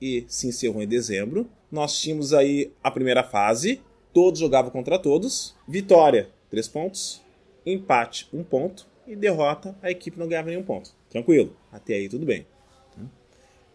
e 0.00 0.24
se 0.28 0.46
encerrou 0.46 0.80
em 0.80 0.86
dezembro, 0.86 1.50
nós 1.72 2.00
tínhamos 2.00 2.32
aí 2.32 2.72
a 2.84 2.88
primeira 2.88 3.24
fase, 3.24 3.82
todos 4.12 4.38
jogavam 4.38 4.70
contra 4.70 4.96
todos, 4.96 5.56
vitória, 5.66 6.30
3 6.50 6.68
pontos, 6.68 7.20
empate, 7.66 8.28
1 8.32 8.38
um 8.38 8.44
ponto, 8.44 8.86
e 9.08 9.16
derrota, 9.16 9.76
a 9.82 9.90
equipe 9.90 10.20
não 10.20 10.28
ganhava 10.28 10.50
nenhum 10.50 10.62
ponto. 10.62 10.94
Tranquilo, 11.10 11.56
até 11.72 11.94
aí 11.94 12.08
tudo 12.08 12.24
bem. 12.24 12.46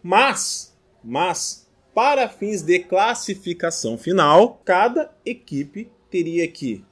Mas, 0.02 0.74
mas 1.02 1.63
para 1.94 2.28
fins 2.28 2.60
de 2.60 2.80
classificação 2.80 3.96
final, 3.96 4.60
cada 4.64 5.10
equipe 5.24 5.88
teria 6.10 6.46
que 6.48 6.84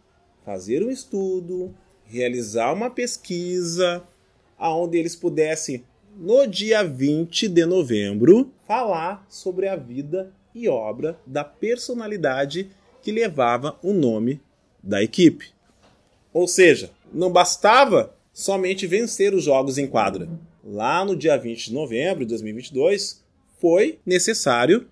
fazer 0.45 0.85
um 0.85 0.91
estudo, 0.91 1.75
realizar 2.05 2.73
uma 2.73 2.89
pesquisa, 2.89 4.05
aonde 4.57 4.97
eles 4.97 5.17
pudessem, 5.17 5.85
no 6.17 6.47
dia 6.47 6.85
20 6.85 7.49
de 7.49 7.67
novembro, 7.67 8.53
falar 8.67 9.27
sobre 9.29 9.67
a 9.67 9.75
vida 9.75 10.33
e 10.55 10.69
obra 10.69 11.19
da 11.27 11.43
personalidade 11.43 12.71
que 13.03 13.11
levava 13.11 13.77
o 13.83 13.93
nome 13.93 14.41
da 14.81 15.03
equipe. 15.03 15.53
Ou 16.33 16.47
seja, 16.47 16.91
não 17.13 17.33
bastava 17.33 18.15
somente 18.33 18.87
vencer 18.87 19.35
os 19.35 19.45
jogos 19.45 19.79
em 19.79 19.87
quadra. 19.87 20.29
Lá 20.65 21.05
no 21.05 21.17
dia 21.17 21.37
20 21.37 21.67
de 21.67 21.75
novembro 21.75 22.25
de 22.25 22.31
2022, 22.31 23.23
foi 23.59 23.99
necessário 24.05 24.89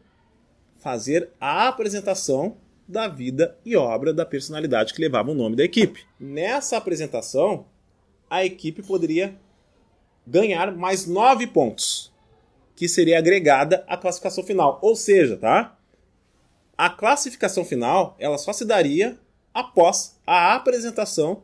fazer 0.81 1.31
a 1.41 1.69
apresentação 1.69 2.57
da 2.89 3.07
vida 3.07 3.57
e 3.65 3.77
obra 3.77 4.13
da 4.13 4.27
personalidade 4.27 4.93
que 4.93 5.01
levava 5.01 5.31
o 5.31 5.35
nome 5.35 5.55
da 5.55 5.63
equipe. 5.63 6.05
Nessa 6.19 6.77
apresentação, 6.77 7.67
a 8.29 8.45
equipe 8.45 8.83
poderia 8.83 9.39
ganhar 10.27 10.75
mais 10.77 11.07
nove 11.07 11.47
pontos, 11.47 12.13
que 12.75 12.89
seria 12.89 13.19
agregada 13.19 13.85
à 13.87 13.97
classificação 13.97 14.43
final. 14.43 14.79
Ou 14.83 14.97
seja, 14.97 15.37
tá? 15.37 15.79
A 16.77 16.91
classificação 16.91 17.65
final 17.65 18.17
ela 18.19 18.39
só 18.39 18.53
se 18.53 18.65
daria 18.65 19.19
após 19.53 20.19
a 20.27 20.55
apresentação 20.55 21.43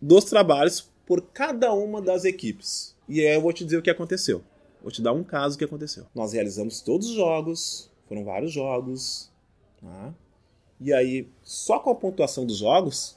dos 0.00 0.24
trabalhos 0.24 0.88
por 1.06 1.22
cada 1.32 1.72
uma 1.72 2.00
das 2.00 2.24
equipes. 2.24 2.94
E 3.08 3.20
aí 3.20 3.34
eu 3.34 3.40
vou 3.40 3.52
te 3.52 3.64
dizer 3.64 3.78
o 3.78 3.82
que 3.82 3.90
aconteceu. 3.90 4.44
Vou 4.82 4.90
te 4.90 5.02
dar 5.02 5.12
um 5.12 5.24
caso 5.24 5.58
que 5.58 5.64
aconteceu. 5.64 6.06
Nós 6.14 6.32
realizamos 6.32 6.80
todos 6.80 7.08
os 7.08 7.14
jogos, 7.14 7.89
foram 8.10 8.24
vários 8.24 8.50
jogos. 8.50 9.30
Tá? 9.80 10.12
E 10.80 10.92
aí, 10.92 11.30
só 11.42 11.78
com 11.78 11.90
a 11.90 11.94
pontuação 11.94 12.44
dos 12.44 12.58
jogos, 12.58 13.16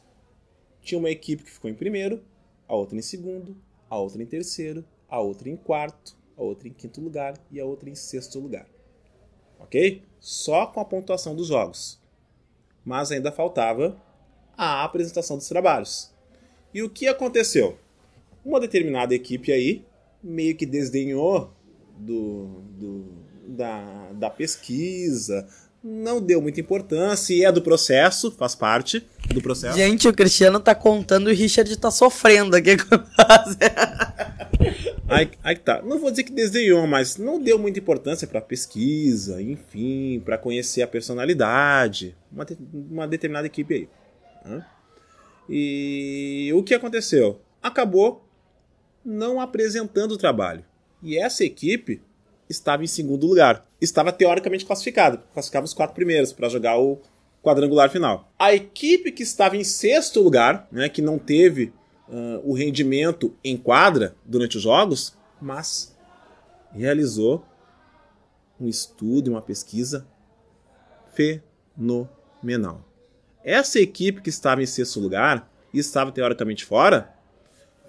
tinha 0.83 0.99
uma 0.99 1.09
equipe 1.09 1.43
que 1.43 1.49
ficou 1.49 1.71
em 1.71 1.73
primeiro, 1.73 2.21
a 2.67 2.75
outra 2.75 2.95
em 2.95 3.01
segundo, 3.01 3.57
a 3.89 3.97
outra 3.97 4.21
em 4.21 4.25
terceiro, 4.27 4.85
a 5.09 5.19
outra 5.19 5.49
em 5.49 5.55
quarto, 5.55 6.15
a 6.37 6.43
outra 6.43 6.67
em 6.67 6.71
quinto 6.71 7.01
lugar 7.01 7.33
e 7.49 7.59
a 7.59 7.65
outra 7.65 7.89
em 7.89 7.95
sexto 7.95 8.39
lugar. 8.39 8.67
Ok? 9.59 10.03
Só 10.19 10.67
com 10.67 10.79
a 10.79 10.85
pontuação 10.85 11.35
dos 11.35 11.47
jogos. 11.47 11.99
Mas 12.85 13.11
ainda 13.11 13.31
faltava 13.31 13.99
a 14.55 14.83
apresentação 14.83 15.37
dos 15.37 15.47
trabalhos. 15.47 16.13
E 16.71 16.83
o 16.83 16.89
que 16.89 17.07
aconteceu? 17.07 17.79
Uma 18.45 18.59
determinada 18.59 19.15
equipe 19.15 19.51
aí 19.51 19.83
meio 20.21 20.55
que 20.55 20.67
desdenhou 20.67 21.51
do, 21.97 22.61
do, 22.77 23.23
da, 23.47 24.11
da 24.13 24.29
pesquisa, 24.29 25.47
não 25.83 26.21
deu 26.21 26.41
muita 26.41 26.61
importância 26.61 27.33
e 27.33 27.43
é 27.43 27.51
do 27.51 27.61
processo, 27.61 28.31
faz 28.31 28.55
parte 28.55 29.05
do 29.33 29.41
processo. 29.41 29.77
Gente, 29.77 30.07
o 30.07 30.13
Cristiano 30.13 30.59
tá 30.59 30.73
contando 30.73 31.29
e 31.29 31.33
o 31.33 31.35
Richard 31.35 31.75
tá 31.77 31.91
sofrendo 31.91 32.55
aqui 32.55 32.77
com 32.77 32.95
aí, 35.09 35.29
aí 35.43 35.55
tá. 35.57 35.81
Não 35.81 35.99
vou 35.99 36.09
dizer 36.09 36.23
que 36.23 36.31
desdenhou, 36.31 36.87
mas 36.87 37.17
não 37.17 37.41
deu 37.41 37.59
muita 37.59 37.79
importância 37.79 38.25
para 38.25 38.39
pesquisa, 38.39 39.41
enfim, 39.41 40.21
para 40.23 40.37
conhecer 40.37 40.81
a 40.81 40.87
personalidade, 40.87 42.15
uma, 42.31 42.45
uma 42.89 43.07
determinada 43.07 43.47
equipe 43.47 43.73
aí. 43.73 43.89
Né? 44.45 44.65
E 45.49 46.49
o 46.55 46.63
que 46.63 46.73
aconteceu? 46.73 47.41
Acabou 47.61 48.25
não 49.03 49.41
apresentando 49.41 50.13
o 50.13 50.17
trabalho. 50.17 50.63
E 51.01 51.17
essa 51.17 51.43
equipe 51.43 52.01
estava 52.53 52.83
em 52.83 52.87
segundo 52.87 53.27
lugar. 53.27 53.67
Estava 53.81 54.11
teoricamente 54.11 54.65
classificado, 54.65 55.19
classificava 55.33 55.65
os 55.65 55.73
quatro 55.73 55.95
primeiros 55.95 56.31
para 56.31 56.47
jogar 56.47 56.79
o 56.79 57.01
quadrangular 57.41 57.89
final. 57.89 58.31
A 58.39 58.53
equipe 58.53 59.11
que 59.11 59.23
estava 59.23 59.57
em 59.57 59.63
sexto 59.63 60.21
lugar, 60.21 60.67
né, 60.71 60.87
que 60.87 61.01
não 61.01 61.19
teve 61.19 61.73
uh, 62.07 62.39
o 62.43 62.53
rendimento 62.53 63.35
em 63.43 63.57
quadra 63.57 64.15
durante 64.23 64.57
os 64.57 64.63
jogos, 64.63 65.17
mas 65.41 65.93
realizou 66.71 67.45
um 68.59 68.67
estudo, 68.67 69.31
uma 69.31 69.41
pesquisa 69.41 70.07
fenomenal. 71.13 72.87
Essa 73.43 73.79
equipe 73.79 74.21
que 74.21 74.29
estava 74.29 74.63
em 74.63 74.65
sexto 74.65 75.01
lugar 75.01 75.51
e 75.73 75.79
estava 75.79 76.11
teoricamente 76.11 76.63
fora, 76.63 77.13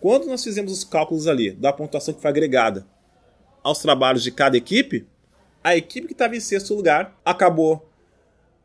quando 0.01 0.27
nós 0.27 0.43
fizemos 0.43 0.73
os 0.73 0.83
cálculos 0.83 1.29
ali 1.29 1.53
da 1.53 1.73
pontuação 1.73 2.13
que 2.13 2.21
foi 2.21 2.31
agregada 2.31 2.87
aos 3.65 3.79
trabalhos 3.79 4.23
de 4.23 4.31
cada 4.31 4.57
equipe, 4.57 5.07
a 5.63 5.75
equipe 5.75 6.07
que 6.07 6.13
estava 6.13 6.37
em 6.37 6.41
sexto 6.41 6.75
lugar 6.75 7.19
acabou 7.25 7.89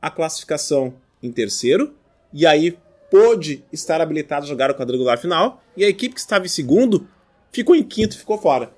a 0.01 0.12
classificação 0.12 0.93
em 1.23 1.31
terceiro 1.31 1.95
e 2.33 2.45
aí 2.45 2.77
pôde 3.09 3.63
estar 3.71 4.01
habilitado 4.01 4.45
a 4.45 4.49
jogar 4.49 4.69
o 4.69 4.75
quadrangular 4.75 5.17
final 5.17 5.63
e 5.75 5.85
a 5.85 5.89
equipe 5.89 6.13
que 6.13 6.19
estava 6.19 6.45
em 6.45 6.49
segundo 6.49 7.07
ficou 7.51 7.75
em 7.75 7.83
quinto 7.83 8.15
e 8.15 8.19
ficou 8.19 8.38
fora. 8.38 8.71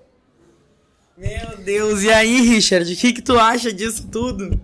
Meu 1.17 1.57
Deus, 1.57 2.03
e 2.03 2.11
aí, 2.11 2.41
Richard, 2.41 2.91
o 2.91 2.95
que, 2.95 3.13
que 3.13 3.21
tu 3.21 3.37
acha 3.37 3.73
disso 3.73 4.07
tudo? 4.07 4.59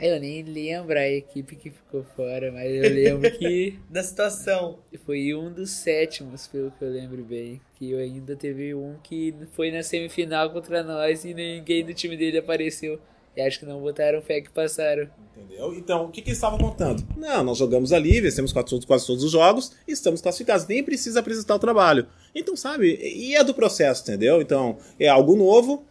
Eu 0.00 0.18
nem 0.18 0.42
lembro 0.42 0.98
a 0.98 1.06
equipe 1.06 1.56
que 1.56 1.70
ficou 1.70 2.02
fora, 2.16 2.50
mas 2.50 2.70
eu 2.72 2.90
lembro 2.90 3.30
que. 3.32 3.78
da 3.90 4.02
situação. 4.02 4.78
Foi 5.04 5.34
um 5.34 5.52
dos 5.52 5.70
sétimos, 5.70 6.46
pelo 6.46 6.70
que 6.70 6.82
eu 6.82 6.88
lembro 6.88 7.22
bem. 7.22 7.60
Que 7.78 7.90
eu 7.90 7.98
ainda 7.98 8.34
teve 8.34 8.74
um 8.74 8.96
que 9.02 9.34
foi 9.52 9.70
na 9.70 9.82
semifinal 9.82 10.50
contra 10.50 10.82
nós 10.82 11.24
e 11.24 11.34
ninguém 11.34 11.84
do 11.84 11.92
time 11.92 12.16
dele 12.16 12.38
apareceu. 12.38 12.98
E 13.36 13.40
acho 13.42 13.60
que 13.60 13.66
não 13.66 13.80
botaram 13.80 14.20
fé 14.22 14.40
que 14.40 14.50
passaram. 14.50 15.08
Entendeu? 15.36 15.74
Então, 15.74 16.06
o 16.06 16.10
que, 16.10 16.20
que 16.20 16.30
eles 16.30 16.38
estavam 16.38 16.58
contando? 16.58 17.06
Não, 17.16 17.44
nós 17.44 17.58
jogamos 17.58 17.92
ali, 17.92 18.20
vencemos 18.20 18.52
quase, 18.52 18.86
quase 18.86 19.06
todos 19.06 19.22
os 19.22 19.30
jogos 19.30 19.72
e 19.86 19.92
estamos 19.92 20.20
classificados. 20.20 20.66
Nem 20.66 20.82
precisa 20.82 21.20
apresentar 21.20 21.54
o 21.54 21.58
trabalho. 21.58 22.06
Então, 22.34 22.56
sabe, 22.56 22.98
e 23.00 23.36
é 23.36 23.44
do 23.44 23.54
processo, 23.54 24.02
entendeu? 24.02 24.40
Então, 24.40 24.78
é 24.98 25.08
algo 25.08 25.36
novo. 25.36 25.84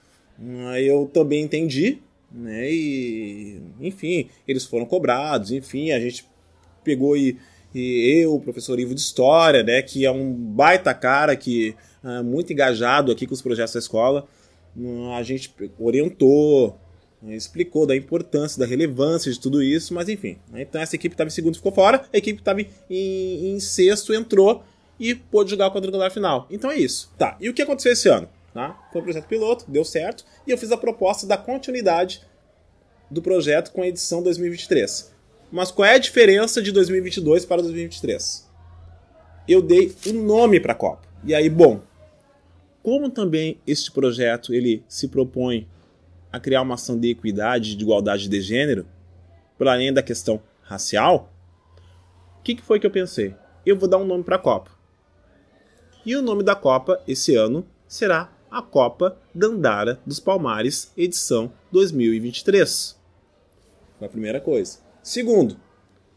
Eu 0.78 1.10
também 1.14 1.44
entendi, 1.44 2.00
né? 2.32 2.72
E, 2.72 3.62
enfim, 3.80 4.30
eles 4.48 4.66
foram 4.66 4.86
cobrados, 4.86 5.52
enfim, 5.52 5.92
a 5.92 6.00
gente 6.00 6.26
pegou 6.84 7.16
e, 7.18 7.38
e 7.74 8.22
eu, 8.22 8.36
o 8.36 8.42
professor 8.42 8.80
Ivo 8.80 8.96
de 8.96 9.02
História, 9.02 9.64
né, 9.64 9.82
que 9.82 10.06
é 10.06 10.12
um 10.12 10.34
baita 10.34 10.94
cara 10.94 11.36
que 11.36 11.76
é 12.04 12.22
muito 12.22 12.54
engajado 12.54 13.12
aqui 13.12 13.28
com 13.28 13.34
os 13.34 13.42
projetos 13.42 13.74
da 13.74 13.80
escola, 13.80 14.28
hum, 14.76 15.14
a 15.14 15.24
gente 15.24 15.54
orientou, 15.80 16.80
explicou 17.28 17.86
da 17.86 17.96
importância, 17.96 18.60
da 18.60 18.66
relevância 18.66 19.32
de 19.32 19.40
tudo 19.40 19.62
isso, 19.62 19.94
mas 19.94 20.08
enfim. 20.08 20.38
Né, 20.52 20.62
então 20.62 20.82
essa 20.82 20.96
equipe 20.96 21.14
estava 21.14 21.28
em 21.28 21.32
segundo 21.32 21.56
ficou 21.56 21.72
fora, 21.72 22.06
a 22.12 22.18
equipe 22.18 22.40
estava 22.40 22.62
em, 22.62 22.68
em 22.90 23.60
sexto 23.60 24.14
entrou 24.14 24.64
e 25.00 25.16
pôde 25.16 25.52
jogar 25.52 25.68
o 25.68 25.72
quadrangular 25.72 26.12
final. 26.12 26.48
Então 26.50 26.72
é 26.72 26.78
isso. 26.78 27.12
Tá, 27.18 27.38
e 27.40 27.50
o 27.50 27.54
que 27.54 27.62
aconteceu 27.62 27.94
esse 27.94 28.10
ano? 28.10 28.28
Tá? 28.54 28.78
Foi 28.92 29.02
um 29.02 29.04
projeto 29.04 29.28
piloto, 29.28 29.66
deu 29.68 29.86
certo, 29.86 30.26
e 30.46 30.52
eu 30.52 30.58
fiz 30.58 30.72
a 30.72 30.78
proposta 30.78 31.28
da 31.28 31.38
continuidade 31.38 32.22
do 33.10 33.22
projeto 33.22 33.72
com 33.72 33.82
a 33.82 33.88
edição 33.88 34.22
2023. 34.24 35.14
Mas 35.52 35.72
qual 35.72 35.86
é 35.86 35.96
a 35.96 36.00
diferença 36.00 36.62
de 36.62 36.72
2022 36.72 37.46
para 37.46 37.62
2023? 37.62 38.48
Eu 39.48 39.62
dei 39.62 39.96
um 40.08 40.24
nome 40.24 40.60
para 40.60 40.74
a 40.74 40.76
Copa. 40.76 41.08
E 41.24 41.34
aí, 41.34 41.50
bom, 41.50 41.82
como 42.84 43.10
também 43.10 43.60
este 43.66 43.92
projeto 43.92 44.54
ele 44.54 44.84
se 44.88 45.08
propõe 45.08 45.68
a 46.32 46.40
criar 46.40 46.62
uma 46.62 46.76
ação 46.76 47.00
de 47.00 47.10
equidade, 47.10 47.76
de 47.76 47.84
igualdade 47.84 48.30
de 48.30 48.42
gênero, 48.42 48.86
para 49.58 49.74
além 49.74 49.92
da 49.92 50.04
questão 50.04 50.42
racial, 50.62 51.34
o 52.40 52.44
que, 52.44 52.56
que 52.56 52.62
foi 52.62 52.80
que 52.80 52.86
eu 52.86 52.92
pensei? 52.92 53.36
Eu 53.66 53.78
vou 53.78 53.90
dar 53.90 53.98
um 53.98 54.06
nome 54.06 54.24
para 54.24 54.38
a 54.38 54.40
Copa. 54.40 54.72
E 56.06 56.16
o 56.16 56.22
nome 56.22 56.44
da 56.44 56.56
Copa 56.56 57.02
esse 57.08 57.36
ano 57.36 57.68
será 57.88 58.32
a 58.52 58.62
Copa 58.62 59.18
Dandara 59.34 60.00
dos 60.06 60.20
Palmares, 60.20 60.92
edição 60.98 61.52
2023. 61.72 62.98
Foi 63.98 64.08
a 64.08 64.10
primeira 64.10 64.42
coisa. 64.42 64.80
Segundo, 65.04 65.58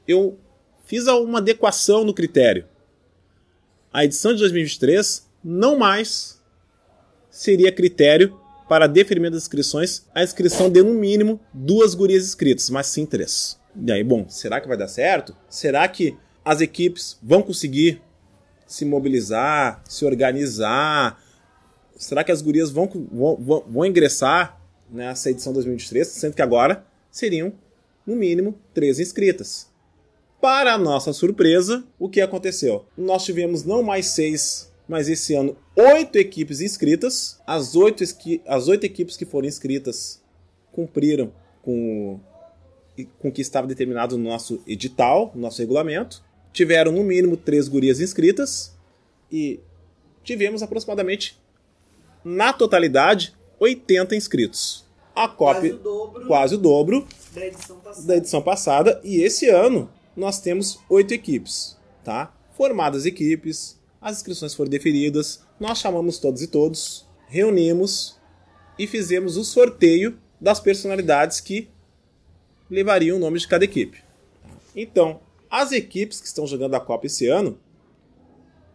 eu 0.07 0.39
fiz 0.85 1.07
uma 1.07 1.39
adequação 1.39 2.05
no 2.05 2.15
critério. 2.15 2.67
A 3.93 4.05
edição 4.05 4.33
de 4.33 4.39
2023 4.39 5.29
não 5.45 5.79
mais 5.79 6.41
seria 7.31 7.73
critério 7.73 8.39
para 8.69 8.87
deferimento 8.87 9.35
das 9.35 9.43
inscrições 9.43 10.07
a 10.15 10.23
inscrição 10.23 10.71
de 10.71 10.83
no 10.83 10.95
mínimo 10.95 11.41
duas 11.53 11.95
gurias 11.95 12.25
inscritas, 12.25 12.71
mas 12.71 12.87
sim 12.87 13.05
três. 13.05 13.61
E 13.77 13.93
aí, 13.93 14.03
bom, 14.03 14.29
será 14.29 14.61
que 14.61 14.69
vai 14.69 14.77
dar 14.77 14.89
certo? 14.89 15.37
Será 15.49 15.87
que 15.89 16.17
as 16.45 16.61
equipes 16.61 17.19
vão 17.23 17.43
conseguir 17.43 18.01
se 18.67 18.85
mobilizar, 18.85 19.83
se 19.87 20.05
organizar? 20.05 21.22
Será 22.03 22.25
que 22.25 22.33
as 22.33 22.43
gurias 22.43 22.71
vão, 22.71 22.91
vão, 23.13 23.65
vão 23.67 23.87
ingressar 23.87 24.61
nessa 24.91 25.31
edição 25.31 25.53
2023, 25.53 26.07
sendo 26.09 26.35
que 26.35 26.43
agora 26.43 26.85
seriam 27.11 27.53
no 28.05 28.17
mínimo 28.17 28.59
três 28.75 28.99
inscritas. 28.99 29.71
Para 30.41 30.77
nossa 30.77 31.13
surpresa, 31.13 31.85
o 32.01 32.09
que 32.09 32.21
aconteceu? 32.21 32.85
Nós 32.99 33.25
tivemos 33.25 33.63
não 33.63 33.85
mais 33.85 34.07
seis, 34.07 34.73
mas 34.89 35.09
esse 35.09 35.33
ano 35.35 35.57
oito 35.77 36.19
equipes 36.19 36.61
inscritas. 36.61 37.41
As 37.47 37.77
oito, 37.77 38.03
as 38.49 38.67
oito 38.67 38.85
equipes 38.85 39.17
que 39.17 39.25
foram 39.25 39.47
inscritas 39.47 40.21
cumpriram 40.73 41.33
com, 41.63 42.19
com 43.21 43.29
o 43.29 43.33
que 43.33 43.41
estava 43.41 43.69
determinado 43.69 44.19
no 44.19 44.25
nosso 44.25 44.61
edital, 44.67 45.31
no 45.37 45.41
nosso 45.41 45.61
regulamento. 45.61 46.21
Tiveram 46.53 46.91
no 46.91 47.05
mínimo 47.05 47.37
três 47.37 47.69
gurias 47.69 48.01
inscritas 48.01 48.77
e 49.31 49.61
tivemos 50.25 50.63
aproximadamente, 50.65 51.41
na 52.25 52.53
totalidade, 52.53 53.35
80 53.59 54.15
inscritos. 54.17 54.85
A 55.15 55.29
cópia 55.29 55.71
Quase 55.71 55.75
o 55.75 55.83
dobro. 55.83 56.27
quase 56.27 56.55
o 56.55 56.59
dobro 56.59 57.07
Da 57.35 57.47
edição 57.47 57.77
passada. 57.81 58.07
da 58.07 58.17
edição 58.17 58.43
passada 58.43 59.01
e 59.05 59.21
esse 59.21 59.49
ano 59.49 59.91
nós 60.17 60.41
temos 60.41 60.79
oito 60.89 61.13
equipes, 61.13 61.77
tá? 62.03 62.35
Formadas 62.57 63.05
equipes, 63.07 63.79
as 64.01 64.17
inscrições 64.19 64.55
foram 64.55 64.71
deferidas, 64.71 65.43
nós 65.61 65.79
chamamos 65.79 66.19
todos 66.19 66.41
e 66.43 66.47
todos, 66.47 67.07
reunimos 67.29 68.19
e 68.79 68.87
fizemos 68.87 69.37
o 69.37 69.45
sorteio 69.45 70.19
das 70.41 70.59
personalidades 70.61 71.41
que 71.41 71.69
levariam 72.71 73.17
o 73.17 73.21
nome 73.21 73.39
de 73.39 73.47
cada 73.47 73.65
equipe. 73.65 74.03
Então, 74.75 75.21
as 75.51 75.73
equipes 75.73 76.21
que 76.21 76.27
estão 76.27 76.47
jogando 76.47 76.75
a 76.75 76.81
Copa 76.81 77.07
esse 77.07 77.27
ano 77.29 77.59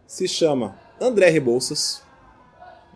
se 0.06 0.28
chama 0.28 0.78
André 1.00 1.28
Rebouças. 1.30 2.00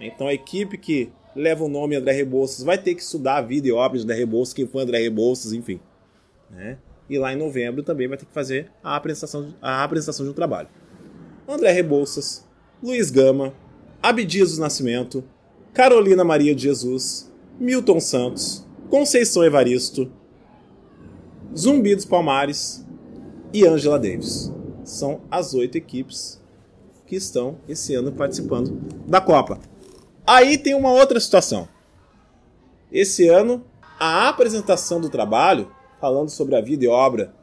Então, 0.06 0.26
a 0.26 0.34
equipe 0.34 0.76
que 0.76 1.10
leva 1.34 1.64
o 1.64 1.68
nome 1.68 1.96
André 1.96 2.12
Rebouças 2.12 2.64
vai 2.64 2.78
ter 2.78 2.94
que 2.94 3.02
estudar 3.02 3.36
a 3.36 3.42
vida 3.42 3.68
e 3.68 3.72
obra 3.72 3.98
de 3.98 4.04
André 4.04 4.16
Rebouças, 4.16 4.54
quem 4.54 4.66
foi 4.66 4.82
André 4.82 4.98
Rebouças, 4.98 5.52
enfim. 5.52 5.80
Né? 6.50 6.78
E 7.08 7.18
lá 7.18 7.32
em 7.32 7.36
novembro 7.36 7.82
também 7.82 8.08
vai 8.08 8.18
ter 8.18 8.26
que 8.26 8.32
fazer 8.32 8.70
a 8.82 8.96
apresentação, 8.96 9.54
a 9.60 9.82
apresentação 9.82 10.24
de 10.24 10.30
um 10.30 10.34
trabalho. 10.34 10.68
André 11.48 11.72
Rebouças, 11.72 12.46
Luiz 12.82 13.10
Gama, 13.10 13.54
Abdias 14.02 14.56
do 14.56 14.60
Nascimento, 14.60 15.24
Carolina 15.72 16.24
Maria 16.24 16.54
de 16.54 16.62
Jesus, 16.62 17.32
Milton 17.58 18.00
Santos, 18.00 18.66
Conceição 18.90 19.44
Evaristo, 19.44 20.10
Zumbi 21.56 21.94
dos 21.94 22.04
Palmares 22.04 22.86
e 23.52 23.66
Angela 23.66 23.98
Davis. 23.98 24.52
São 24.84 25.22
as 25.30 25.54
oito 25.54 25.76
equipes 25.76 26.40
que 27.06 27.16
estão 27.16 27.58
esse 27.68 27.94
ano 27.94 28.12
participando 28.12 28.70
da 29.06 29.20
Copa. 29.20 29.58
Aí 30.26 30.56
tem 30.56 30.74
uma 30.74 30.92
outra 30.92 31.18
situação. 31.18 31.68
Esse 32.90 33.28
ano, 33.28 33.64
a 33.98 34.28
apresentação 34.28 35.00
do 35.00 35.11
trabalho, 35.11 35.74
falando 36.00 36.30
sobre 36.30 36.56
a 36.56 36.61
vida 36.61 36.85
e 36.85 36.88
obra 36.88 37.35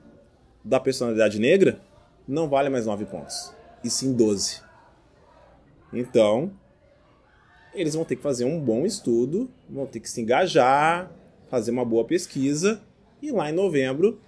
da 0.64 0.80
personalidade 0.80 1.40
negra, 1.40 1.82
não 2.28 2.48
vale 2.48 2.70
mais 2.70 2.86
9 2.86 3.06
pontos, 3.06 3.54
e 3.84 3.90
sim 3.90 4.14
12. 4.14 4.62
Então, 5.92 6.52
eles 7.74 7.96
vão 7.96 8.06
ter 8.06 8.16
que 8.16 8.22
fazer 8.22 8.46
um 8.46 8.60
bom 8.60 8.86
estudo, 8.86 9.50
vão 9.70 9.86
ter 9.86 10.00
que 10.00 10.10
se 10.10 10.22
engajar, 10.22 11.12
fazer 11.50 11.72
uma 11.72 11.84
boa 11.84 12.06
pesquisa, 12.06 12.82
e 13.22 13.32
lá 13.32 13.50
em 13.50 13.54
novembro 13.54 14.22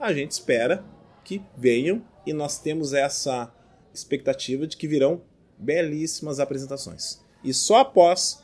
a 0.00 0.12
gente 0.12 0.32
espera 0.32 0.84
que 1.22 1.42
venham 1.56 2.02
e 2.26 2.32
nós 2.32 2.58
temos 2.58 2.92
essa 2.92 3.52
expectativa 3.94 4.66
de 4.66 4.76
que 4.76 4.88
virão 4.88 5.22
belíssimas 5.56 6.40
apresentações. 6.40 7.22
E 7.44 7.52
só 7.52 7.80
após 7.80 8.42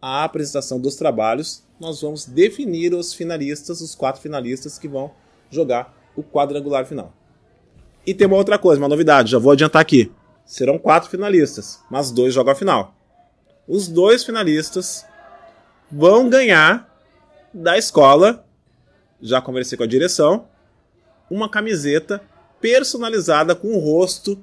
a 0.00 0.24
apresentação 0.24 0.78
dos 0.78 0.96
trabalhos, 0.96 1.64
nós 1.80 2.02
vamos 2.02 2.24
definir 2.24 2.94
os 2.94 3.12
finalistas, 3.12 3.80
os 3.80 3.94
quatro 3.94 4.20
finalistas 4.20 4.78
que 4.78 4.88
vão 4.88 5.10
jogar 5.50 5.94
o 6.14 6.22
quadrangular 6.22 6.86
final. 6.86 7.12
E 8.06 8.14
tem 8.14 8.26
uma 8.26 8.36
outra 8.36 8.58
coisa, 8.58 8.80
uma 8.80 8.88
novidade, 8.88 9.30
já 9.30 9.38
vou 9.38 9.52
adiantar 9.52 9.80
aqui. 9.80 10.12
Serão 10.44 10.78
quatro 10.78 11.08
finalistas, 11.08 11.80
mas 11.90 12.10
dois 12.10 12.34
jogam 12.34 12.52
a 12.52 12.56
final. 12.56 12.94
Os 13.66 13.88
dois 13.88 14.24
finalistas 14.24 15.06
vão 15.90 16.28
ganhar 16.28 16.90
da 17.52 17.78
escola, 17.78 18.44
já 19.22 19.40
conversei 19.40 19.78
com 19.78 19.84
a 19.84 19.88
direção, 19.88 20.46
uma 21.30 21.48
camiseta 21.48 22.20
personalizada 22.60 23.54
com 23.54 23.68
o 23.68 23.78
rosto 23.78 24.38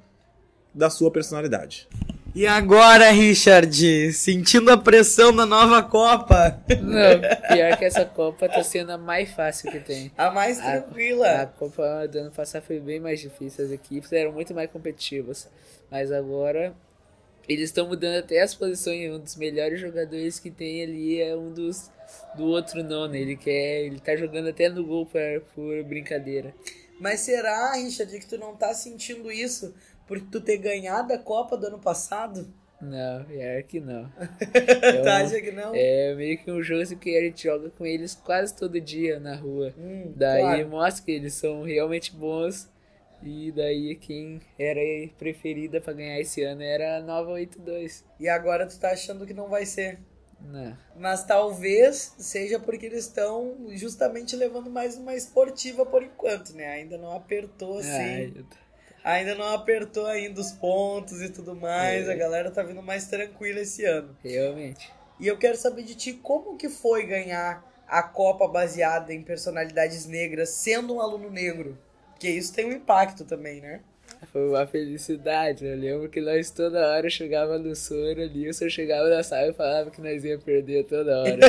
da 0.73 0.89
sua 0.89 1.11
personalidade. 1.11 1.87
E 2.33 2.47
agora, 2.47 3.09
Richard, 3.11 4.13
sentindo 4.13 4.71
a 4.71 4.77
pressão 4.77 5.35
da 5.35 5.45
nova 5.45 5.83
Copa, 5.83 6.63
Não, 6.81 7.19
pior 7.53 7.77
que 7.77 7.83
essa 7.83 8.05
Copa 8.05 8.47
tá 8.47 8.63
sendo 8.63 8.91
a 8.93 8.97
mais 8.97 9.31
fácil 9.31 9.69
que 9.69 9.79
tem. 9.81 10.11
a 10.17 10.31
mais 10.31 10.57
A, 10.59 10.79
tranquila. 10.81 11.41
a 11.41 11.45
Copa 11.45 12.07
do 12.07 12.19
ano 12.19 12.31
passado 12.31 12.63
foi 12.63 12.79
bem 12.79 13.01
mais 13.01 13.19
difícil, 13.19 13.65
as 13.65 13.71
equipes 13.71 14.13
eram 14.13 14.31
muito 14.31 14.53
mais 14.53 14.71
competitivas. 14.71 15.49
Mas 15.89 16.09
agora 16.09 16.73
eles 17.49 17.65
estão 17.65 17.85
mudando 17.87 18.19
até 18.19 18.41
as 18.41 18.55
posições. 18.55 19.11
Um 19.11 19.19
dos 19.19 19.35
melhores 19.35 19.81
jogadores 19.81 20.39
que 20.39 20.49
tem 20.49 20.83
ali 20.83 21.21
é 21.21 21.35
um 21.35 21.51
dos 21.51 21.89
do 22.37 22.45
outro 22.45 22.81
nono. 22.81 23.13
Ele 23.13 23.35
quer. 23.35 23.81
Ele 23.81 23.99
tá 23.99 24.15
jogando 24.15 24.47
até 24.47 24.69
no 24.69 24.85
gol 24.85 25.05
por, 25.05 25.19
por 25.53 25.83
brincadeira. 25.83 26.53
Mas 26.97 27.21
será, 27.21 27.73
Richard, 27.73 28.17
que 28.19 28.27
tu 28.27 28.37
não 28.37 28.55
tá 28.55 28.73
sentindo 28.73 29.29
isso 29.31 29.73
por 30.11 30.19
tu 30.19 30.41
ter 30.41 30.57
ganhado 30.57 31.13
a 31.13 31.17
Copa 31.17 31.55
do 31.55 31.67
ano 31.67 31.79
passado? 31.79 32.53
Não, 32.81 33.23
pior 33.23 33.63
que 33.63 33.79
não. 33.79 34.11
tu 35.01 35.07
acha 35.09 35.39
que 35.39 35.51
não? 35.53 35.71
É 35.73 36.13
meio 36.15 36.37
que 36.37 36.51
um 36.51 36.61
jogo 36.61 36.81
assim, 36.81 36.97
que 36.97 37.15
a 37.15 37.21
gente 37.21 37.43
joga 37.43 37.69
com 37.69 37.85
eles 37.85 38.13
quase 38.13 38.53
todo 38.53 38.81
dia 38.81 39.21
na 39.21 39.37
rua. 39.37 39.73
Hum, 39.77 40.11
Daí 40.13 40.41
claro. 40.41 40.67
mostra 40.67 41.05
que 41.05 41.11
eles 41.13 41.33
são 41.35 41.63
realmente 41.63 42.13
bons. 42.13 42.69
E 43.23 43.53
daí 43.53 43.95
quem 43.95 44.41
era 44.59 44.81
preferida 45.17 45.79
pra 45.79 45.93
ganhar 45.93 46.19
esse 46.19 46.43
ano 46.43 46.61
era 46.61 46.97
a 46.97 47.01
Nova 47.01 47.31
82. 47.31 48.03
E 48.19 48.27
agora 48.27 48.67
tu 48.67 48.77
tá 48.77 48.91
achando 48.91 49.25
que 49.25 49.33
não 49.33 49.47
vai 49.47 49.65
ser. 49.65 49.97
Não. 50.41 50.75
Mas 50.97 51.23
talvez 51.23 52.15
seja 52.17 52.59
porque 52.59 52.87
eles 52.87 53.05
estão 53.05 53.55
justamente 53.69 54.35
levando 54.35 54.69
mais 54.69 54.97
uma 54.97 55.15
esportiva 55.15 55.85
por 55.85 56.03
enquanto, 56.03 56.53
né? 56.53 56.65
Ainda 56.67 56.97
não 56.97 57.15
apertou 57.15 57.77
assim. 57.77 57.89
Ai, 57.91 58.33
eu- 58.35 58.45
Ainda 59.03 59.35
não 59.35 59.53
apertou 59.53 60.05
ainda 60.05 60.39
os 60.39 60.51
pontos 60.51 61.21
e 61.21 61.29
tudo 61.29 61.55
mais. 61.55 62.07
É. 62.07 62.13
A 62.13 62.15
galera 62.15 62.51
tá 62.51 62.61
vindo 62.61 62.81
mais 62.81 63.07
tranquila 63.07 63.59
esse 63.59 63.83
ano. 63.85 64.15
realmente. 64.23 64.91
E 65.19 65.27
eu 65.27 65.37
quero 65.37 65.57
saber 65.57 65.83
de 65.83 65.95
ti 65.95 66.13
como 66.13 66.57
que 66.57 66.69
foi 66.69 67.05
ganhar 67.05 67.63
a 67.87 68.01
Copa 68.01 68.47
baseada 68.47 69.13
em 69.13 69.21
personalidades 69.21 70.05
negras 70.05 70.49
sendo 70.49 70.95
um 70.95 71.01
aluno 71.01 71.29
negro. 71.29 71.77
Porque 72.11 72.29
isso 72.29 72.53
tem 72.53 72.65
um 72.65 72.71
impacto 72.71 73.25
também, 73.25 73.59
né? 73.59 73.81
Foi 74.31 74.47
uma 74.47 74.65
felicidade. 74.67 75.65
Eu 75.65 75.75
lembro 75.75 76.07
que 76.07 76.21
nós 76.21 76.51
toda 76.51 76.79
hora 76.87 77.09
chegava 77.09 77.57
no 77.57 77.75
soro 77.75 78.21
ali, 78.21 78.47
o 78.47 78.53
senhor 78.53 78.69
chegava 78.69 79.09
na 79.09 79.23
sala 79.23 79.47
e 79.47 79.53
falava 79.53 79.89
que 79.89 79.99
nós 79.99 80.23
ia 80.23 80.37
perder 80.37 80.85
toda 80.85 81.19
hora. 81.21 81.39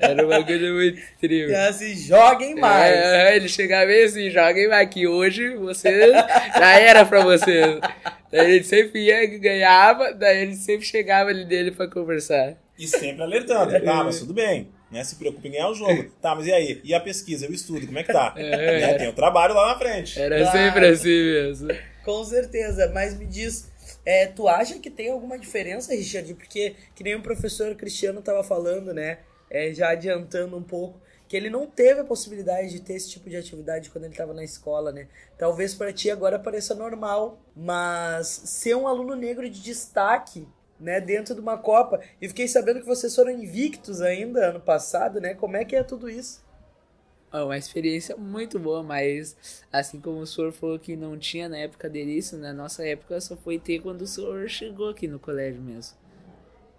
Era 0.00 0.24
um 0.24 0.28
bagulho 0.28 0.74
muito 0.74 1.00
trio. 1.20 1.50
E 1.50 1.54
assim, 1.54 1.94
joguem 1.94 2.54
mais. 2.54 2.94
É, 2.94 3.36
ele 3.36 3.48
chegava 3.48 3.86
bem 3.86 4.04
assim, 4.04 4.30
joguem 4.30 4.68
mais 4.68 4.88
que 4.88 5.06
hoje 5.06 5.54
você 5.56 6.10
já 6.10 6.80
era 6.80 7.04
pra 7.04 7.22
vocês. 7.22 7.78
Daí 8.30 8.56
ele 8.56 8.64
sempre 8.64 9.00
ia, 9.04 9.26
ganhava, 9.38 10.12
daí 10.12 10.42
ele 10.42 10.56
sempre 10.56 10.86
chegava 10.86 11.30
ali 11.30 11.44
dele 11.44 11.70
pra 11.70 11.86
conversar. 11.86 12.54
E 12.78 12.88
sempre 12.88 13.22
alertando. 13.22 13.78
Tá, 13.84 14.02
mas 14.02 14.18
tudo 14.18 14.32
bem. 14.32 14.68
Né? 14.90 15.04
Se 15.04 15.16
preocupe 15.16 15.48
em 15.48 15.52
ganhar 15.52 15.68
o 15.68 15.74
jogo. 15.74 16.10
Tá, 16.20 16.34
mas 16.34 16.46
e 16.46 16.52
aí? 16.52 16.80
E 16.82 16.94
a 16.94 17.00
pesquisa, 17.00 17.48
o 17.48 17.52
estudo, 17.52 17.86
como 17.86 17.98
é 17.98 18.02
que 18.02 18.12
tá? 18.12 18.32
É. 18.36 18.80
Né? 18.80 18.94
Tem 18.94 19.08
o 19.08 19.12
trabalho 19.12 19.54
lá 19.54 19.68
na 19.68 19.78
frente. 19.78 20.20
Era 20.20 20.50
sempre 20.50 20.86
assim 20.86 21.08
mesmo. 21.08 21.68
Com 22.04 22.24
certeza, 22.24 22.90
mas 22.92 23.16
me 23.16 23.26
diz, 23.26 23.70
é, 24.04 24.26
tu 24.26 24.48
acha 24.48 24.78
que 24.78 24.90
tem 24.90 25.10
alguma 25.10 25.38
diferença, 25.38 25.94
Richard? 25.94 26.34
Porque, 26.34 26.74
que 26.94 27.04
nem 27.04 27.14
o 27.14 27.22
professor 27.22 27.74
Cristiano 27.74 28.20
tava 28.20 28.42
falando, 28.42 28.92
né? 28.92 29.18
É, 29.50 29.72
já 29.72 29.90
adiantando 29.90 30.56
um 30.56 30.62
pouco, 30.62 30.98
que 31.28 31.36
ele 31.36 31.50
não 31.50 31.66
teve 31.66 32.00
a 32.00 32.04
possibilidade 32.04 32.70
de 32.70 32.80
ter 32.80 32.94
esse 32.94 33.10
tipo 33.10 33.28
de 33.28 33.36
atividade 33.36 33.90
quando 33.90 34.04
ele 34.04 34.14
estava 34.14 34.34
na 34.34 34.42
escola, 34.42 34.90
né? 34.92 35.08
Talvez 35.38 35.74
para 35.74 35.92
ti 35.92 36.10
agora 36.10 36.38
pareça 36.38 36.74
normal, 36.74 37.38
mas 37.54 38.26
ser 38.28 38.74
um 38.74 38.88
aluno 38.88 39.14
negro 39.14 39.48
de 39.48 39.62
destaque, 39.62 40.48
né, 40.80 41.00
dentro 41.00 41.34
de 41.34 41.40
uma 41.40 41.56
Copa, 41.56 42.00
e 42.20 42.28
fiquei 42.28 42.48
sabendo 42.48 42.80
que 42.80 42.86
vocês 42.86 43.14
foram 43.14 43.30
invictos 43.30 44.00
ainda 44.00 44.50
ano 44.50 44.60
passado, 44.60 45.20
né? 45.20 45.34
Como 45.34 45.56
é 45.56 45.64
que 45.64 45.76
é 45.76 45.82
tudo 45.82 46.10
isso? 46.10 46.42
É 47.32 47.42
uma 47.42 47.56
experiência 47.56 48.14
muito 48.14 48.58
boa, 48.58 48.82
mas 48.82 49.64
assim 49.72 49.98
como 49.98 50.18
o 50.18 50.26
senhor 50.26 50.52
falou 50.52 50.78
que 50.78 50.94
não 50.94 51.16
tinha 51.16 51.48
na 51.48 51.56
época 51.56 51.88
dele 51.88 52.12
isso, 52.12 52.36
na 52.36 52.52
nossa 52.52 52.86
época 52.86 53.18
só 53.22 53.34
foi 53.34 53.58
ter 53.58 53.80
quando 53.80 54.02
o 54.02 54.06
senhor 54.06 54.46
chegou 54.50 54.90
aqui 54.90 55.08
no 55.08 55.18
colégio 55.18 55.62
mesmo. 55.62 55.96